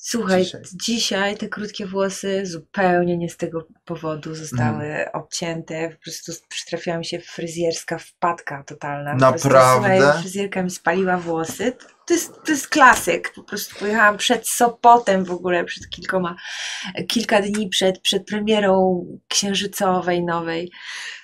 Słuchaj, 0.01 0.43
Dzisiaj. 0.43 0.61
dzisiaj. 0.85 1.37
te 1.37 1.47
krótkie 1.49 1.85
włosy 1.85 2.45
zupełnie 2.45 3.17
nie 3.17 3.29
z 3.29 3.37
tego 3.37 3.67
powodu 3.85 4.35
zostały 4.35 4.83
Mhm. 4.85 5.09
obcięte. 5.13 5.89
Po 5.89 6.03
prostu 6.03 6.31
przytrafiła 6.49 6.97
mi 6.97 7.05
się 7.05 7.19
fryzjerska 7.19 7.97
wpadka 7.97 8.63
totalna. 8.63 9.13
Po 9.13 9.19
prostu, 9.19 9.47
Naprawdę? 9.49 9.97
słuchaj, 10.01 10.21
fryzjerka 10.21 10.63
mi 10.63 10.69
spaliła 10.71 11.17
włosy. 11.17 11.73
To 12.09 12.13
jest, 12.13 12.33
to 12.45 12.51
jest 12.51 12.67
klasyk. 12.67 13.33
Po 13.35 13.43
prostu 13.43 13.79
pojechałam 13.79 14.17
przed 14.17 14.49
Sopotem 14.49 15.25
w 15.25 15.31
ogóle, 15.31 15.63
przed 15.65 15.89
kilkoma, 15.89 16.35
kilka 17.07 17.41
dni 17.41 17.69
przed, 17.69 18.01
przed 18.01 18.25
premierą 18.25 19.05
księżycowej 19.27 20.23
nowej 20.23 20.71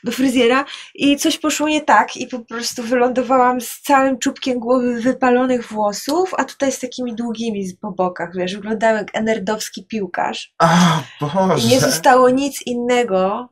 do 0.04 0.12
fryzjera 0.12 0.66
i 0.96 1.18
coś 1.18 1.38
poszło 1.38 1.70
nie 1.70 1.82
tak 1.82 2.18
i 2.18 2.28
po 2.28 2.40
prostu 2.40 2.84
wylądowałam 2.84 3.62
z 3.62 3.82
całym 3.82 4.20
czubkiem 4.20 4.60
głowy 4.60 5.02
wypalonych 5.02 5.68
włosów, 5.68 6.34
a 6.38 6.44
tutaj 6.44 6.72
z 6.72 6.80
takimi 6.80 7.16
długimi 7.16 7.74
po 7.82 7.92
bokach, 7.92 8.30
wiesz, 8.36 8.56
wyglądałem 8.56 8.98
jak 8.98 9.16
enerdowski 9.16 9.86
piłkarz. 9.86 10.54
A, 10.58 11.02
I 11.22 11.26
Boże! 11.26 11.68
nie 11.68 11.80
zostało 11.80 12.30
nic 12.30 12.62
innego, 12.62 13.50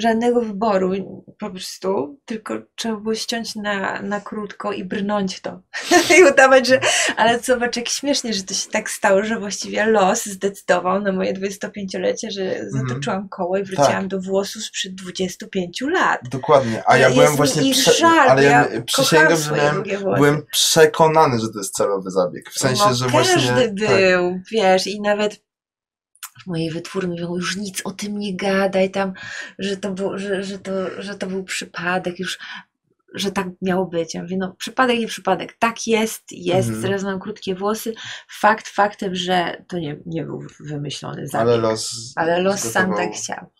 żadnego 0.00 0.40
wyboru 0.40 0.92
po 1.38 1.50
prostu, 1.50 2.18
tylko 2.24 2.54
trzeba 2.74 2.96
było 2.96 3.14
ściąć 3.14 3.54
na, 3.56 4.02
na 4.02 4.20
krótko 4.20 4.72
i 4.72 4.84
brnąć 4.84 5.40
to. 5.40 5.60
I 6.18 6.24
udawać, 6.32 6.66
że... 6.66 6.80
Ale 7.16 7.38
zobacz, 7.38 7.76
jak 7.76 7.88
śmiesznie, 7.88 8.32
że 8.34 8.42
to 8.42 8.54
się 8.54 8.70
tak 8.70 8.90
stało, 8.90 9.24
że 9.24 9.38
właściwie 9.38 9.86
los 9.86 10.26
zdecydował 10.26 11.00
na 11.00 11.12
moje 11.12 11.34
25-lecie, 11.34 12.30
że 12.30 12.42
Mhm. 12.42 12.88
zatoczyłam 12.88 13.28
koło 13.28 13.56
i 13.58 13.64
wróciłam 13.64 13.92
Tak. 13.92 14.06
do 14.06 14.20
włosów 14.20 14.62
sprzed 14.64 14.94
25 14.94 15.80
lat. 15.80 16.20
Dokładnie, 16.30 16.82
a 16.86 16.96
ja 16.96 17.06
Jest 17.08 17.14
byłem 17.20 17.36
właśnie, 17.36 17.72
prze... 17.72 17.92
żal, 17.92 18.28
ale 18.28 18.44
ja 18.44 18.50
ja 18.50 18.82
przysięgam, 18.82 19.36
że 19.36 19.52
miałem, 19.52 19.82
byłem 20.16 20.42
przekonany, 20.52 21.40
że 21.40 21.48
to 21.48 21.58
jest 21.58 21.74
celowy 21.74 22.10
zabieg. 22.10 22.50
W 22.50 22.58
sensie, 22.58 22.82
no, 22.88 22.94
że 22.94 23.06
każdy 23.06 23.40
właśnie... 23.40 23.68
był, 23.68 24.40
wiesz, 24.52 24.86
i 24.86 25.00
nawet 25.00 25.47
w 26.42 26.46
mojej 26.46 26.70
wytwórni 26.70 27.10
mówią, 27.10 27.36
już 27.36 27.56
nic 27.56 27.80
o 27.84 27.90
tym 27.90 28.18
nie 28.18 28.36
gadaj 28.36 28.90
tam, 28.90 29.12
że 29.58 29.76
to 29.76 29.90
był, 29.90 30.18
że, 30.18 30.44
że 30.44 30.58
to, 30.58 30.72
że 31.02 31.14
to 31.14 31.26
był 31.26 31.44
przypadek, 31.44 32.18
już 32.18 32.38
że 33.14 33.32
tak 33.32 33.46
miało 33.62 33.86
być. 33.86 34.14
Ja 34.14 34.22
mówię, 34.22 34.36
no 34.38 34.54
przypadek, 34.58 34.98
nie 34.98 35.06
przypadek. 35.06 35.56
Tak 35.58 35.86
jest, 35.86 36.22
jest, 36.32 36.68
Mhm. 36.68 36.82
teraz 36.82 37.02
mam 37.02 37.20
krótkie 37.20 37.54
włosy. 37.54 37.94
Fakt 38.28 38.68
faktem, 38.68 39.14
że 39.14 39.64
to 39.68 39.78
nie, 39.78 39.96
nie 40.06 40.24
był 40.24 40.42
wymyślony 40.60 41.26
zabieg. 41.26 41.48
ale 41.48 41.56
los... 41.56 42.12
Ale 42.16 42.40
los 42.40 42.60
sam 42.60 42.94
tak 42.96 43.12
chciał. 43.12 43.50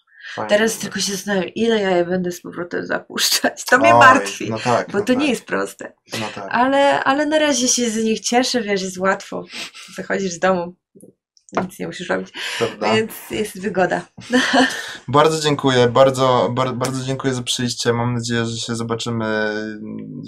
Teraz 0.49 0.79
tylko 0.79 1.01
się 1.01 1.12
zastanawiam, 1.12 1.49
ile 1.55 1.81
ja 1.81 1.91
je 1.97 2.05
będę 2.05 2.31
z 2.33 2.41
powrotem 2.41 2.87
zapuszczać. 2.87 3.64
To 3.64 3.79
mnie 3.79 3.95
Oj, 3.95 3.99
martwi, 3.99 4.51
No 4.51 4.59
tak, 4.59 4.91
bo 4.91 4.99
no 4.99 5.05
to 5.05 5.12
tak, 5.12 5.22
nie 5.22 5.31
jest 5.31 5.45
proste. 5.45 5.93
No 6.20 6.26
tak. 6.35 6.47
Ale, 6.51 7.05
ale 7.05 7.26
na 7.26 7.39
razie 7.39 7.68
się 7.68 7.91
z 7.91 8.05
nich 8.05 8.20
cieszę, 8.20 8.62
wiesz, 8.62 8.83
jest 8.83 8.99
łatwo. 8.99 9.45
Wychodzisz 9.97 10.33
z 10.33 10.39
domu, 10.39 10.74
nic 11.57 11.78
nie 11.78 11.86
musisz 11.86 12.09
robić, 12.09 12.32
prawda? 12.59 12.94
więc 12.94 13.12
jest 13.30 13.61
wygoda. 13.61 14.03
Bardzo 15.09 15.40
dziękuję, 15.40 15.88
bardzo, 15.88 16.49
bar, 16.55 16.74
bardzo 16.74 17.05
dziękuję 17.05 17.34
za 17.34 17.42
przyjście. 17.42 17.92
Mam 17.92 18.14
nadzieję, 18.14 18.46
że 18.46 18.57
się 18.57 18.76
zobaczymy 18.76 19.26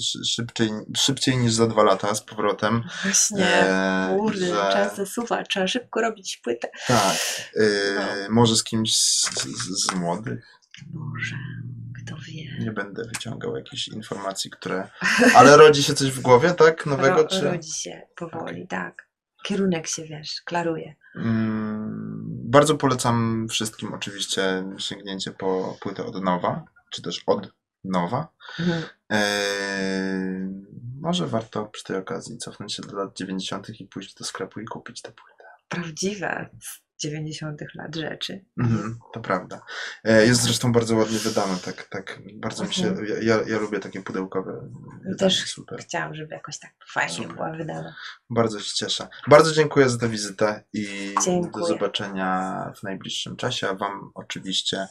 szy- 0.04 0.24
szybciej, 0.24 0.70
szybciej 0.96 1.36
niż 1.36 1.52
za 1.52 1.66
dwa 1.66 1.82
lata 1.82 2.14
z 2.14 2.22
powrotem. 2.22 2.82
Właśnie, 3.02 3.46
Eee, 3.46 4.18
kurde, 4.18 4.46
że- 4.46 4.70
czas 4.72 4.96
zasuwa, 4.96 5.42
trzeba 5.44 5.66
szybko 5.66 6.00
robić 6.00 6.36
płytę. 6.44 6.68
Tak. 6.86 7.16
Yy, 7.56 7.64
No. 7.96 8.34
Może 8.34 8.56
z 8.56 8.64
kimś 8.64 8.96
z, 8.96 9.30
z, 9.44 9.86
z 9.86 9.94
młodych. 9.94 10.60
Może, 10.94 11.36
kto 12.04 12.16
wie. 12.28 12.58
Nie 12.64 12.70
będę 12.72 13.04
wyciągał 13.04 13.56
jakichś 13.56 13.88
informacji, 13.88 14.50
które. 14.50 14.88
Ale 15.34 15.56
rodzi 15.56 15.82
się 15.82 15.94
coś 15.94 16.10
w 16.10 16.20
głowie, 16.20 16.50
tak? 16.54 16.86
Nowego? 16.86 17.16
Ro, 17.22 17.28
Czy... 17.28 17.40
Rodzi 17.40 17.72
się 17.72 18.02
powoli, 18.16 18.66
tak. 18.68 19.08
Kierunek 19.44 19.86
się, 19.86 20.04
wiesz, 20.04 20.42
klaruje. 20.44 20.94
Mm, 21.16 22.20
bardzo 22.50 22.76
polecam 22.76 23.46
wszystkim 23.48 23.94
oczywiście 23.94 24.64
sięgnięcie 24.78 25.30
po 25.30 25.76
płytę 25.80 26.04
od 26.04 26.24
nowa, 26.24 26.64
czy 26.90 27.02
też 27.02 27.22
od 27.26 27.52
nowa. 27.84 28.28
Mhm. 28.58 28.82
Eee, 29.08 30.48
może 31.00 31.26
warto 31.26 31.66
przy 31.66 31.84
tej 31.84 31.96
okazji 31.96 32.38
cofnąć 32.38 32.74
się 32.74 32.82
do 32.82 32.96
lat 32.96 33.16
90. 33.16 33.80
i 33.80 33.86
pójść 33.86 34.14
do 34.14 34.24
sklepu 34.24 34.60
i 34.60 34.64
kupić 34.64 35.02
tę 35.02 35.12
płytę. 35.12 35.44
Prawdziwe 35.68 36.50
90 37.00 37.60
lat 37.74 37.96
rzeczy. 37.96 38.44
Mhm, 38.60 38.98
to 39.12 39.20
prawda. 39.20 39.60
E, 40.04 40.26
Jest 40.26 40.42
zresztą 40.42 40.72
bardzo 40.72 40.96
ładnie 40.96 41.18
wydane, 41.18 41.56
tak, 41.64 41.88
tak 41.88 42.18
bardzo 42.34 42.64
mi 42.64 42.74
się, 42.74 42.86
Mhm. 42.88 43.06
ja, 43.22 43.34
ja, 43.46 43.58
lubię 43.58 43.78
takie 43.78 44.02
pudełkowe 44.02 44.52
wydanie, 44.98 45.16
Też 45.18 45.50
super. 45.50 45.78
Chciałam, 45.80 46.14
żeby 46.14 46.34
jakoś 46.34 46.58
tak 46.58 46.70
fajnie 46.92 47.14
Super. 47.14 47.34
była 47.34 47.52
wydana. 47.52 47.94
Bardzo 48.30 48.60
się 48.60 48.74
cieszę. 48.74 49.08
Bardzo 49.28 49.52
dziękuję 49.52 49.88
za 49.88 49.98
tę 49.98 50.08
wizytę 50.08 50.64
i 50.72 51.12
do 51.16 51.22
Dziękuję. 51.22 51.66
zobaczenia 51.66 52.72
w 52.76 52.82
najbliższym 52.82 53.36
czasie, 53.36 53.68
a 53.68 53.74
Wam 53.74 54.10
oczywiście 54.14 54.86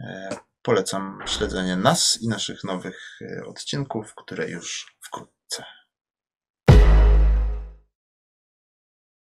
e, 0.00 0.28
polecam 0.62 1.18
śledzenie 1.26 1.76
nas 1.76 2.18
i 2.22 2.28
naszych 2.28 2.64
nowych 2.64 3.18
e, 3.22 3.44
odcinków, 3.46 4.14
które 4.14 4.50
już 4.50 4.93